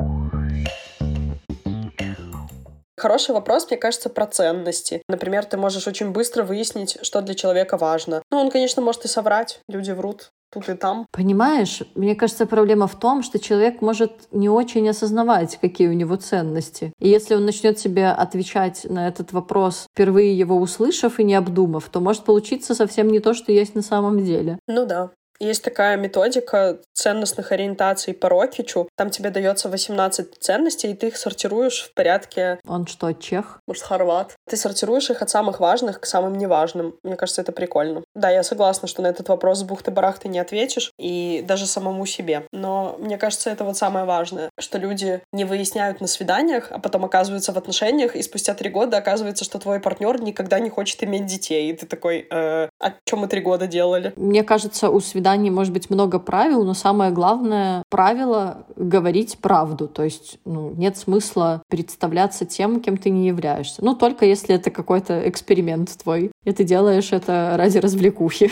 Хороший 2.98 3.34
вопрос, 3.34 3.66
мне 3.70 3.78
кажется, 3.78 4.10
про 4.10 4.26
ценности. 4.26 5.02
Например, 5.08 5.44
ты 5.44 5.56
можешь 5.56 5.86
очень 5.86 6.10
быстро 6.10 6.42
выяснить, 6.42 6.98
что 7.02 7.20
для 7.22 7.34
человека 7.34 7.76
важно. 7.76 8.22
Ну, 8.30 8.38
он, 8.38 8.50
конечно, 8.50 8.82
может 8.82 9.04
и 9.04 9.08
соврать. 9.08 9.60
Люди 9.68 9.92
врут 9.92 10.30
тут 10.50 10.68
и 10.68 10.74
там. 10.74 11.06
Понимаешь, 11.12 11.82
мне 11.94 12.14
кажется, 12.14 12.46
проблема 12.46 12.86
в 12.86 12.98
том, 12.98 13.22
что 13.22 13.38
человек 13.38 13.82
может 13.82 14.12
не 14.32 14.48
очень 14.48 14.88
осознавать, 14.88 15.58
какие 15.60 15.88
у 15.88 15.92
него 15.92 16.16
ценности. 16.16 16.92
И 16.98 17.08
если 17.08 17.34
он 17.34 17.44
начнет 17.44 17.78
себе 17.78 18.08
отвечать 18.08 18.84
на 18.84 19.08
этот 19.08 19.32
вопрос, 19.32 19.86
впервые 19.92 20.36
его 20.36 20.56
услышав 20.56 21.18
и 21.20 21.24
не 21.24 21.34
обдумав, 21.34 21.88
то 21.90 22.00
может 22.00 22.24
получиться 22.24 22.74
совсем 22.74 23.08
не 23.08 23.20
то, 23.20 23.34
что 23.34 23.52
есть 23.52 23.74
на 23.74 23.82
самом 23.82 24.24
деле. 24.24 24.58
Ну 24.66 24.86
да. 24.86 25.10
Есть 25.40 25.62
такая 25.62 25.96
методика 25.96 26.78
ценностных 26.92 27.52
ориентаций 27.52 28.12
по 28.12 28.28
Рокичу. 28.28 28.88
Там 28.96 29.10
тебе 29.10 29.30
дается 29.30 29.68
18 29.68 30.38
ценностей, 30.40 30.90
и 30.90 30.94
ты 30.94 31.08
их 31.08 31.16
сортируешь 31.16 31.82
в 31.82 31.94
порядке... 31.94 32.58
Он 32.66 32.86
что, 32.86 33.12
чех? 33.12 33.60
Может, 33.66 33.84
хорват. 33.84 34.34
Ты 34.48 34.56
сортируешь 34.56 35.10
их 35.10 35.22
от 35.22 35.30
самых 35.30 35.60
важных 35.60 36.00
к 36.00 36.06
самым 36.06 36.36
неважным. 36.36 36.96
Мне 37.02 37.16
кажется, 37.16 37.42
это 37.42 37.52
прикольно. 37.52 38.02
Да, 38.14 38.30
я 38.30 38.42
согласна, 38.42 38.88
что 38.88 39.02
на 39.02 39.06
этот 39.08 39.28
вопрос 39.28 39.60
с 39.60 39.62
бухты-барахты 39.62 40.28
не 40.28 40.40
ответишь, 40.40 40.92
и 40.98 41.44
даже 41.46 41.66
самому 41.66 42.04
себе. 42.06 42.44
Но 42.52 42.96
мне 42.98 43.16
кажется, 43.16 43.50
это 43.50 43.64
вот 43.64 43.76
самое 43.76 44.04
важное, 44.04 44.50
что 44.58 44.78
люди 44.78 45.22
не 45.32 45.44
выясняют 45.44 46.00
на 46.00 46.06
свиданиях, 46.06 46.68
а 46.70 46.78
потом 46.78 47.04
оказываются 47.04 47.52
в 47.52 47.58
отношениях, 47.58 48.16
и 48.16 48.22
спустя 48.22 48.54
три 48.54 48.70
года 48.70 48.96
оказывается, 48.96 49.44
что 49.44 49.58
твой 49.58 49.80
партнер 49.80 50.20
никогда 50.20 50.58
не 50.58 50.70
хочет 50.70 51.02
иметь 51.04 51.26
детей. 51.26 51.70
И 51.70 51.76
ты 51.76 51.86
такой, 51.86 52.26
э, 52.28 52.68
а 52.80 52.92
что 53.06 53.16
мы 53.16 53.26
три 53.26 53.40
года 53.40 53.66
делали? 53.66 54.12
Мне 54.16 54.44
кажется, 54.44 54.90
у 54.90 55.00
свидании 55.00 55.50
может 55.50 55.72
быть 55.72 55.90
много 55.90 56.18
правил, 56.18 56.64
но 56.64 56.74
самое 56.74 57.10
главное 57.10 57.82
правило— 57.90 58.64
говорить 58.76 59.38
правду. 59.38 59.88
То 59.88 60.04
есть 60.04 60.38
ну, 60.44 60.70
нет 60.76 60.96
смысла 60.96 61.62
представляться 61.68 62.46
тем, 62.46 62.80
кем 62.80 62.96
ты 62.96 63.10
не 63.10 63.26
являешься. 63.26 63.84
Ну, 63.84 63.94
только 63.94 64.26
если 64.26 64.54
это 64.54 64.70
какой-то 64.70 65.28
эксперимент 65.28 65.96
твой, 66.02 66.30
и 66.48 66.52
ты 66.52 66.64
делаешь 66.64 67.12
это 67.12 67.54
ради 67.56 67.78
развлекухи. 67.78 68.50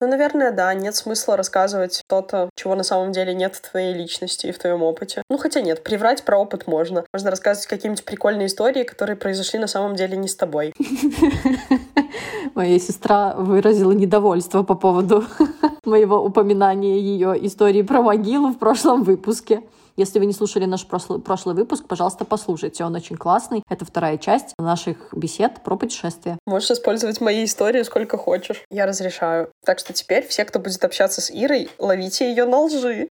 Ну, 0.00 0.08
наверное, 0.08 0.50
да, 0.50 0.74
нет 0.74 0.96
смысла 0.96 1.36
рассказывать 1.36 2.02
что-то, 2.04 2.50
чего 2.56 2.74
на 2.74 2.82
самом 2.82 3.12
деле 3.12 3.34
нет 3.34 3.54
в 3.54 3.70
твоей 3.70 3.94
личности 3.94 4.48
и 4.48 4.52
в 4.52 4.58
твоем 4.58 4.82
опыте. 4.82 5.22
Ну, 5.30 5.38
хотя 5.38 5.60
нет, 5.60 5.84
приврать 5.84 6.24
про 6.24 6.38
опыт 6.38 6.66
можно. 6.66 7.04
Можно 7.12 7.30
рассказывать 7.30 7.68
какие-нибудь 7.68 8.04
прикольные 8.04 8.48
истории, 8.48 8.82
которые 8.82 9.16
произошли 9.16 9.60
на 9.60 9.68
самом 9.68 9.94
деле 9.94 10.16
не 10.16 10.26
с 10.26 10.34
тобой. 10.34 10.74
Моя 12.54 12.78
сестра 12.80 13.34
выразила 13.34 13.92
недовольство 13.92 14.64
по 14.64 14.74
поводу 14.74 15.24
моего 15.84 16.16
упоминания 16.16 16.98
ее 16.98 17.34
истории 17.46 17.82
про 17.82 18.02
могилу 18.02 18.48
в 18.48 18.58
прошлом 18.58 19.04
выпуске. 19.04 19.62
Если 19.96 20.18
вы 20.18 20.26
не 20.26 20.32
слушали 20.32 20.64
наш 20.64 20.86
прошлый, 20.86 21.20
прошлый 21.20 21.54
выпуск, 21.54 21.86
пожалуйста, 21.86 22.24
послушайте. 22.24 22.84
Он 22.84 22.94
очень 22.94 23.16
классный. 23.16 23.62
Это 23.68 23.84
вторая 23.84 24.18
часть 24.18 24.54
наших 24.58 25.12
бесед 25.12 25.62
про 25.62 25.76
путешествия. 25.76 26.38
Можешь 26.46 26.70
использовать 26.70 27.20
мои 27.20 27.44
истории 27.44 27.82
сколько 27.82 28.16
хочешь. 28.16 28.64
Я 28.70 28.86
разрешаю. 28.86 29.50
Так 29.64 29.78
что 29.78 29.92
теперь 29.92 30.26
все, 30.26 30.44
кто 30.44 30.58
будет 30.58 30.82
общаться 30.84 31.20
с 31.20 31.30
Ирой, 31.30 31.68
ловите 31.78 32.28
ее 32.28 32.46
на 32.46 32.60
лжи. 32.60 33.08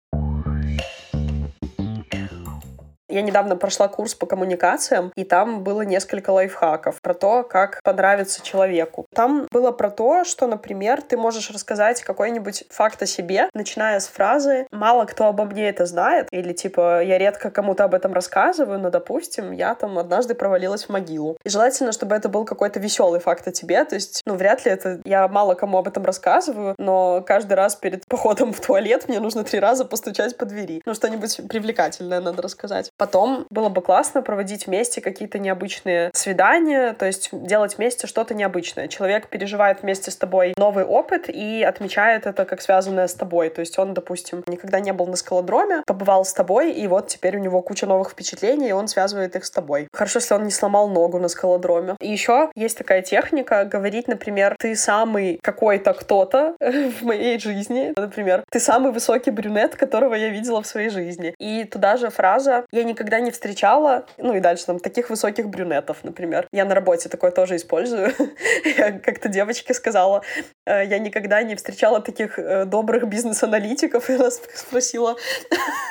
Я 3.11 3.21
недавно 3.21 3.57
прошла 3.57 3.89
курс 3.89 4.15
по 4.15 4.25
коммуникациям, 4.25 5.11
и 5.15 5.25
там 5.25 5.63
было 5.63 5.81
несколько 5.81 6.29
лайфхаков 6.29 7.01
про 7.01 7.13
то, 7.13 7.43
как 7.43 7.81
понравиться 7.83 8.41
человеку. 8.41 9.05
Там 9.13 9.47
было 9.51 9.71
про 9.71 9.89
то, 9.89 10.23
что, 10.23 10.47
например, 10.47 11.01
ты 11.01 11.17
можешь 11.17 11.51
рассказать 11.51 12.01
какой-нибудь 12.03 12.63
факт 12.69 13.01
о 13.01 13.05
себе, 13.05 13.49
начиная 13.53 13.99
с 13.99 14.07
фразы 14.07 14.65
«мало 14.71 15.03
кто 15.03 15.27
обо 15.27 15.43
мне 15.43 15.67
это 15.67 15.85
знает», 15.85 16.29
или 16.31 16.53
типа 16.53 17.03
«я 17.03 17.17
редко 17.17 17.51
кому-то 17.51 17.83
об 17.83 17.93
этом 17.93 18.13
рассказываю, 18.13 18.79
но, 18.79 18.89
допустим, 18.89 19.51
я 19.51 19.75
там 19.75 19.99
однажды 19.99 20.33
провалилась 20.33 20.85
в 20.85 20.89
могилу». 20.89 21.37
И 21.43 21.49
желательно, 21.49 21.91
чтобы 21.91 22.15
это 22.15 22.29
был 22.29 22.45
какой-то 22.45 22.79
веселый 22.79 23.19
факт 23.19 23.45
о 23.45 23.51
тебе, 23.51 23.83
то 23.83 23.95
есть, 23.95 24.21
ну, 24.25 24.35
вряд 24.35 24.63
ли 24.65 24.71
это 24.71 25.01
я 25.03 25.27
мало 25.27 25.55
кому 25.55 25.79
об 25.79 25.89
этом 25.89 26.05
рассказываю, 26.05 26.75
но 26.77 27.21
каждый 27.27 27.53
раз 27.53 27.75
перед 27.75 28.07
походом 28.07 28.53
в 28.53 28.61
туалет 28.61 29.09
мне 29.09 29.19
нужно 29.19 29.43
три 29.43 29.59
раза 29.59 29.83
постучать 29.83 30.37
по 30.37 30.45
двери. 30.45 30.81
Ну, 30.85 30.93
что-нибудь 30.93 31.41
привлекательное 31.49 32.21
надо 32.21 32.41
рассказать. 32.41 32.89
Потом 33.01 33.47
было 33.49 33.69
бы 33.69 33.81
классно 33.81 34.21
проводить 34.21 34.67
вместе 34.67 35.01
какие-то 35.01 35.39
необычные 35.39 36.11
свидания, 36.13 36.93
то 36.93 37.07
есть 37.07 37.29
делать 37.31 37.79
вместе 37.79 38.05
что-то 38.05 38.35
необычное. 38.35 38.87
Человек 38.87 39.27
переживает 39.27 39.81
вместе 39.81 40.11
с 40.11 40.15
тобой 40.15 40.53
новый 40.55 40.85
опыт 40.85 41.27
и 41.27 41.63
отмечает 41.63 42.27
это 42.27 42.45
как 42.45 42.61
связанное 42.61 43.07
с 43.07 43.15
тобой. 43.15 43.49
То 43.49 43.61
есть 43.61 43.79
он, 43.79 43.95
допустим, 43.95 44.43
никогда 44.45 44.79
не 44.79 44.93
был 44.93 45.07
на 45.07 45.15
скалодроме, 45.15 45.81
побывал 45.87 46.23
с 46.25 46.31
тобой, 46.31 46.73
и 46.73 46.85
вот 46.85 47.07
теперь 47.07 47.37
у 47.37 47.39
него 47.39 47.63
куча 47.63 47.87
новых 47.87 48.11
впечатлений, 48.11 48.69
и 48.69 48.71
он 48.71 48.87
связывает 48.87 49.35
их 49.35 49.45
с 49.45 49.49
тобой. 49.49 49.87
Хорошо, 49.91 50.19
если 50.19 50.35
он 50.35 50.43
не 50.43 50.51
сломал 50.51 50.87
ногу 50.87 51.17
на 51.17 51.27
скалодроме. 51.27 51.95
И 51.99 52.07
еще 52.07 52.51
есть 52.53 52.77
такая 52.77 53.01
техника 53.01 53.65
говорить, 53.65 54.07
например, 54.07 54.55
ты 54.59 54.75
самый 54.75 55.39
какой-то 55.41 55.93
кто-то 55.93 56.55
в 56.59 57.01
моей 57.01 57.39
жизни. 57.39 57.93
Например, 57.97 58.43
ты 58.51 58.59
самый 58.59 58.91
высокий 58.91 59.31
брюнет, 59.31 59.75
которого 59.75 60.13
я 60.13 60.29
видела 60.29 60.61
в 60.61 60.67
своей 60.67 60.89
жизни. 60.89 61.33
И 61.39 61.63
туда 61.63 61.97
же 61.97 62.11
фраза 62.11 62.63
«я 62.71 62.90
никогда 62.91 63.19
не 63.19 63.31
встречала, 63.31 64.05
ну 64.17 64.35
и 64.35 64.39
дальше 64.39 64.65
там, 64.65 64.79
таких 64.79 65.09
высоких 65.09 65.49
брюнетов, 65.49 66.03
например. 66.03 66.47
Я 66.51 66.65
на 66.65 66.75
работе 66.75 67.09
такое 67.09 67.31
тоже 67.31 67.55
использую. 67.55 68.13
я 68.77 68.91
как-то 68.91 69.29
девочке 69.29 69.73
сказала, 69.73 70.21
«Э, 70.65 70.85
я 70.85 70.99
никогда 70.99 71.41
не 71.43 71.55
встречала 71.55 72.01
таких 72.01 72.37
э, 72.37 72.65
добрых 72.65 73.07
бизнес-аналитиков, 73.07 74.09
и 74.09 74.13
она 74.13 74.29
спросила, 74.31 75.15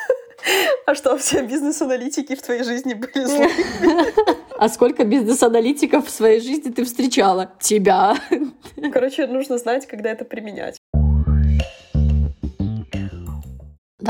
а 0.87 0.95
что, 0.95 1.17
все 1.19 1.43
бизнес-аналитики 1.43 2.35
в 2.35 2.43
твоей 2.43 2.63
жизни 2.65 2.95
были 2.95 3.25
злыми? 3.25 4.41
А 4.61 4.69
сколько 4.69 5.05
бизнес-аналитиков 5.05 6.07
в 6.07 6.11
своей 6.11 6.39
жизни 6.39 6.71
ты 6.71 6.85
встречала? 6.85 7.51
Тебя. 7.61 8.15
Короче, 8.93 9.27
нужно 9.27 9.57
знать, 9.57 9.87
когда 9.87 10.11
это 10.11 10.27
применять. 10.27 10.77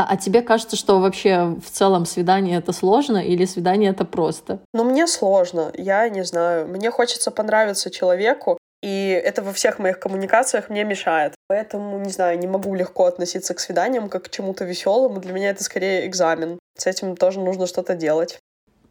Да, 0.00 0.06
а 0.08 0.16
тебе 0.16 0.40
кажется, 0.40 0.76
что 0.76 0.98
вообще 0.98 1.56
в 1.62 1.70
целом 1.70 2.06
свидание 2.06 2.56
это 2.58 2.72
сложно 2.72 3.18
или 3.18 3.44
свидание 3.44 3.90
это 3.90 4.06
просто? 4.06 4.60
Ну, 4.72 4.84
мне 4.84 5.06
сложно, 5.06 5.70
я 5.74 6.08
не 6.08 6.24
знаю. 6.24 6.66
Мне 6.68 6.90
хочется 6.90 7.30
понравиться 7.30 7.90
человеку, 7.90 8.56
и 8.82 9.10
это 9.22 9.42
во 9.42 9.52
всех 9.52 9.78
моих 9.78 10.00
коммуникациях 10.00 10.70
мне 10.70 10.84
мешает. 10.84 11.34
Поэтому, 11.48 11.98
не 11.98 12.10
знаю, 12.10 12.38
не 12.38 12.46
могу 12.46 12.74
легко 12.74 13.04
относиться 13.04 13.52
к 13.52 13.60
свиданиям 13.60 14.08
как 14.08 14.24
к 14.24 14.30
чему-то 14.30 14.64
веселому. 14.64 15.20
Для 15.20 15.34
меня 15.34 15.50
это 15.50 15.62
скорее 15.62 16.06
экзамен. 16.06 16.58
С 16.78 16.86
этим 16.86 17.14
тоже 17.14 17.40
нужно 17.40 17.66
что-то 17.66 17.94
делать. 17.94 18.38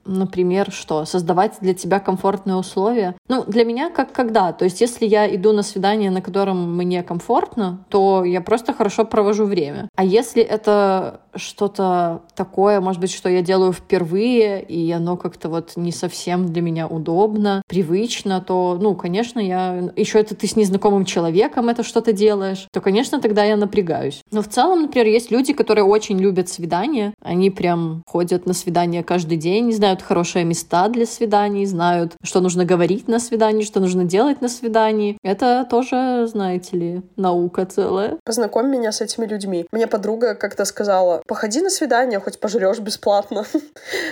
Например, 0.09 0.71
что? 0.71 1.05
Создавать 1.05 1.57
для 1.61 1.73
тебя 1.73 1.99
комфортные 1.99 2.55
условия? 2.55 3.15
Ну, 3.27 3.43
для 3.45 3.63
меня 3.63 3.91
как 3.91 4.11
когда. 4.11 4.51
То 4.53 4.65
есть, 4.65 4.81
если 4.81 5.05
я 5.05 5.33
иду 5.33 5.53
на 5.53 5.61
свидание, 5.61 6.09
на 6.09 6.21
котором 6.21 6.75
мне 6.75 7.03
комфортно, 7.03 7.85
то 7.89 8.23
я 8.25 8.41
просто 8.41 8.73
хорошо 8.73 9.05
провожу 9.05 9.45
время. 9.45 9.87
А 9.95 10.03
если 10.03 10.41
это 10.41 11.21
что-то 11.35 12.23
такое, 12.35 12.81
может 12.81 12.99
быть, 12.99 13.13
что 13.13 13.29
я 13.29 13.43
делаю 13.43 13.71
впервые, 13.71 14.63
и 14.63 14.91
оно 14.91 15.15
как-то 15.15 15.47
вот 15.47 15.73
не 15.75 15.91
совсем 15.91 16.51
для 16.51 16.63
меня 16.63 16.87
удобно, 16.87 17.61
привычно, 17.67 18.41
то, 18.41 18.77
ну, 18.81 18.95
конечно, 18.95 19.39
я... 19.39 19.91
Еще 19.95 20.19
это 20.19 20.35
ты 20.35 20.47
с 20.47 20.55
незнакомым 20.55 21.05
человеком 21.05 21.69
это 21.69 21.83
что-то 21.83 22.13
делаешь, 22.13 22.67
то, 22.73 22.81
конечно, 22.81 23.21
тогда 23.21 23.43
я 23.43 23.57
напрягаюсь. 23.57 24.21
Но 24.31 24.41
в 24.41 24.47
целом, 24.47 24.81
например, 24.81 25.07
есть 25.07 25.29
люди, 25.29 25.53
которые 25.53 25.85
очень 25.85 26.17
любят 26.17 26.49
свидания. 26.49 27.13
Они 27.21 27.51
прям 27.51 28.01
ходят 28.07 28.47
на 28.47 28.53
свидания 28.53 29.03
каждый 29.03 29.37
день. 29.37 29.67
Не 29.67 29.73
знаю, 29.73 29.98
знают 29.99 30.01
хорошие 30.01 30.45
места 30.45 30.87
для 30.87 31.05
свиданий, 31.05 31.65
знают, 31.65 32.13
что 32.23 32.41
нужно 32.41 32.65
говорить 32.65 33.07
на 33.07 33.19
свидании, 33.19 33.63
что 33.63 33.79
нужно 33.79 34.03
делать 34.03 34.41
на 34.41 34.49
свидании. 34.49 35.17
Это 35.23 35.65
тоже, 35.69 36.27
знаете 36.27 36.77
ли, 36.77 37.01
наука 37.17 37.65
целая. 37.65 38.17
Познакомь 38.25 38.67
меня 38.67 38.91
с 38.91 39.01
этими 39.01 39.25
людьми. 39.25 39.65
Мне 39.71 39.87
подруга 39.87 40.35
как-то 40.35 40.65
сказала, 40.65 41.21
походи 41.27 41.61
на 41.61 41.69
свидание, 41.69 42.19
хоть 42.19 42.39
пожрешь 42.39 42.79
бесплатно. 42.79 43.45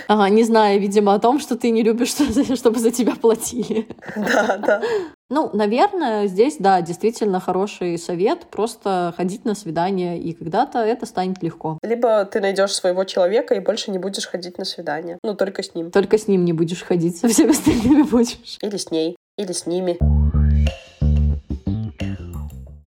Ага, 0.08 0.30
не 0.30 0.44
зная, 0.44 0.78
видимо, 0.78 1.14
о 1.14 1.20
том, 1.20 1.40
что 1.40 1.56
ты 1.56 1.72
не 1.72 1.84
любишь, 1.84 2.16
чтобы 2.56 2.80
за 2.80 2.92
тебя 2.92 3.14
платили. 3.16 3.88
Да, 4.16 4.58
да. 4.58 4.82
Ну, 5.30 5.50
наверное, 5.52 6.28
здесь, 6.28 6.56
да, 6.58 6.82
действительно 6.82 7.42
хороший 7.42 7.98
совет 7.98 8.48
просто 8.50 9.14
ходить 9.18 9.44
на 9.44 9.56
свидание, 9.56 10.18
и 10.18 10.32
когда-то 10.32 10.80
это 10.80 11.06
станет 11.06 11.44
легко. 11.44 11.78
Либо 11.84 12.24
ты 12.24 12.40
найдешь 12.40 12.74
своего 12.74 13.04
человека 13.04 13.54
и 13.54 13.60
больше 13.60 13.92
не 13.92 14.00
будешь 14.00 14.26
ходить 14.26 14.58
на 14.58 14.64
свидание. 14.64 15.18
Ну, 15.24 15.36
только 15.36 15.64
с 15.64 15.76
ним. 15.76 15.92
Только 15.92 16.18
с 16.18 16.30
ним 16.30 16.46
не 16.46 16.54
будешь 16.54 16.82
ходить, 16.82 17.18
со 17.18 17.28
всеми 17.28 17.52
остальными 17.52 18.04
будешь. 18.04 18.58
Или 18.62 18.78
с 18.78 18.90
ней, 18.90 19.18
или 19.38 19.52
с 19.52 19.66
ними. 19.66 19.98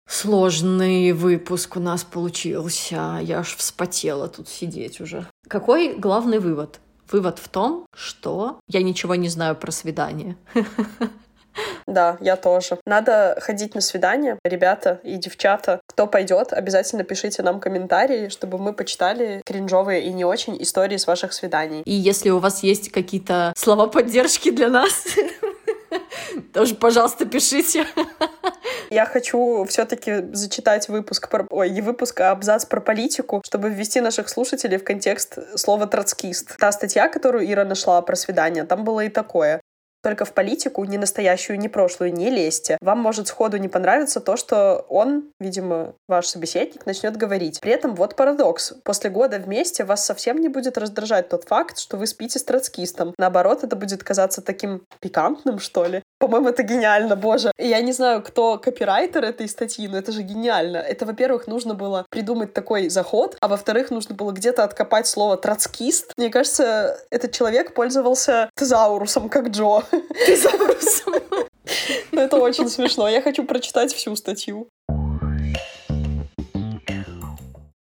Сложный 0.06 1.14
выпуск 1.14 1.78
у 1.78 1.80
нас 1.80 2.04
получился. 2.04 3.20
Я 3.22 3.40
аж 3.40 3.56
вспотела 3.56 4.28
тут 4.28 4.50
сидеть 4.50 5.00
уже. 5.00 5.26
Какой 5.48 5.96
главный 5.96 6.40
вывод? 6.40 6.82
Вывод 7.10 7.40
в 7.40 7.48
том, 7.48 7.86
что 7.96 8.60
я 8.68 8.82
ничего 8.82 9.16
не 9.16 9.30
знаю 9.30 9.56
про 9.56 9.72
свидание. 9.72 10.36
Да, 11.88 12.18
я 12.20 12.36
тоже. 12.36 12.80
Надо 12.86 13.38
ходить 13.42 13.76
на 13.76 13.82
свидания. 13.82 14.38
Ребята 14.44 15.00
и 15.04 15.18
девчата, 15.18 15.82
кто 15.88 16.08
пойдет, 16.08 16.52
обязательно 16.52 17.04
пишите 17.04 17.44
нам 17.44 17.60
комментарии, 17.60 18.30
чтобы 18.30 18.58
мы 18.58 18.74
почитали 18.74 19.42
кринжовые 19.46 20.04
и 20.04 20.12
не 20.12 20.26
очень 20.26 20.62
истории 20.62 20.98
с 20.98 21.08
ваших 21.08 21.34
свиданий. 21.34 21.82
И 21.82 21.94
если 21.94 22.30
у 22.30 22.40
вас 22.40 22.64
есть 22.64 22.92
какие-то 22.92 23.54
слова 23.56 23.88
поддержки 23.88 24.52
для 24.52 24.70
нас, 24.70 25.06
тоже, 26.54 26.76
пожалуйста, 26.76 27.26
пишите. 27.26 27.86
Я 28.90 29.06
хочу 29.06 29.66
все-таки 29.66 30.34
зачитать 30.34 30.90
выпуск 30.90 31.30
про... 31.30 31.46
Ой, 31.50 31.70
не 31.70 31.82
выпуск, 31.82 32.20
а 32.22 32.32
абзац 32.32 32.66
про 32.66 32.82
политику, 32.82 33.42
чтобы 33.46 33.70
ввести 33.70 34.02
наших 34.02 34.30
слушателей 34.30 34.78
в 34.78 34.84
контекст 34.84 35.38
слова 35.56 35.88
«троцкист». 35.88 36.58
Та 36.58 36.72
статья, 36.72 37.08
которую 37.10 37.52
Ира 37.52 37.66
нашла 37.66 38.02
про 38.02 38.16
свидание, 38.16 38.64
там 38.64 38.84
было 38.84 39.02
и 39.02 39.10
такое. 39.10 39.62
Только 40.06 40.24
в 40.24 40.34
политику, 40.34 40.86
ни 40.86 40.98
настоящую, 40.98 41.58
ни 41.58 41.68
прошлую, 41.68 42.14
не 42.14 42.30
лезьте. 42.30 42.78
Вам 42.80 43.00
может 43.00 43.28
сходу 43.28 43.58
не 43.58 43.68
понравиться 43.68 44.20
то, 44.20 44.38
что 44.38 44.86
он, 44.88 45.32
видимо, 45.40 45.96
ваш 46.08 46.28
собеседник, 46.28 46.86
начнет 46.86 47.18
говорить. 47.18 47.60
При 47.60 47.72
этом 47.72 47.96
вот 47.96 48.16
парадокс. 48.16 48.74
После 48.84 49.10
года 49.10 49.40
вместе 49.40 49.84
вас 49.84 50.06
совсем 50.06 50.38
не 50.38 50.48
будет 50.48 50.78
раздражать 50.78 51.30
тот 51.30 51.46
факт, 51.46 51.80
что 51.80 51.98
вы 51.98 52.06
спите 52.06 52.38
с 52.38 52.44
троцкистом. 52.44 53.16
Наоборот, 53.18 53.64
это 53.64 53.76
будет 53.76 54.04
казаться 54.04 54.44
таким 54.44 54.84
пикантным, 55.00 55.58
что 55.58 55.86
ли. 55.86 56.04
По-моему, 56.20 56.50
это 56.50 56.62
гениально, 56.62 57.16
боже. 57.16 57.52
Я 57.58 57.82
не 57.82 57.92
знаю, 57.92 58.22
кто 58.22 58.60
копирайтер 58.60 59.24
этой 59.24 59.50
статьи, 59.50 59.88
но 59.88 59.98
это 59.98 60.12
же 60.12 60.22
гениально. 60.22 60.78
Это, 60.78 61.08
во-первых, 61.08 61.48
нужно 61.48 61.74
было 61.74 62.06
придумать 62.12 62.54
такой 62.54 62.90
заход, 62.90 63.38
а 63.42 63.48
во-вторых, 63.48 63.90
нужно 63.90 64.14
было 64.14 64.32
где-то 64.32 64.64
откопать 64.64 65.08
слово 65.08 65.36
«троцкист». 65.36 66.14
Мне 66.16 66.30
кажется, 66.30 67.00
этот 67.10 67.32
человек 67.32 67.74
пользовался 67.74 68.52
тезаурусом, 68.56 69.30
как 69.30 69.50
Джо. 69.50 69.84
Тезаурусом. 70.26 71.14
Ну, 72.12 72.22
это 72.22 72.38
очень 72.38 72.70
смешно. 72.70 73.08
Я 73.10 73.22
хочу 73.22 73.46
прочитать 73.46 73.94
всю 73.94 74.16
статью. 74.16 74.68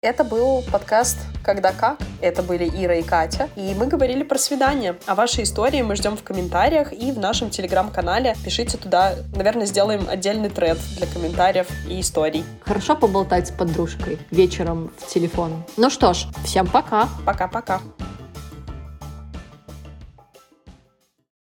Это 0.02 0.22
был 0.22 0.62
подкаст 0.70 1.18
«Когда 1.44 1.72
как». 1.72 1.98
Это 2.20 2.40
были 2.44 2.68
Ира 2.68 2.94
и 2.94 3.02
Катя. 3.02 3.48
И 3.56 3.74
мы 3.74 3.88
говорили 3.88 4.22
про 4.22 4.38
свидание. 4.38 4.94
А 5.06 5.16
ваши 5.16 5.42
истории 5.42 5.82
мы 5.82 5.96
ждем 5.96 6.16
в 6.16 6.22
комментариях 6.22 6.92
и 6.92 7.10
в 7.10 7.18
нашем 7.18 7.50
телеграм-канале. 7.50 8.36
Пишите 8.44 8.78
туда. 8.78 9.14
Наверное, 9.34 9.66
сделаем 9.66 10.06
отдельный 10.08 10.48
тред 10.48 10.78
для 10.96 11.08
комментариев 11.08 11.66
и 11.88 12.00
историй. 12.00 12.44
Хорошо 12.60 12.94
поболтать 12.94 13.48
с 13.48 13.50
подружкой 13.50 14.18
вечером 14.30 14.92
в 14.96 15.08
телефон. 15.08 15.64
Ну 15.76 15.90
что 15.90 16.14
ж, 16.14 16.26
всем 16.44 16.68
пока. 16.68 17.08
Пока-пока. 17.24 17.80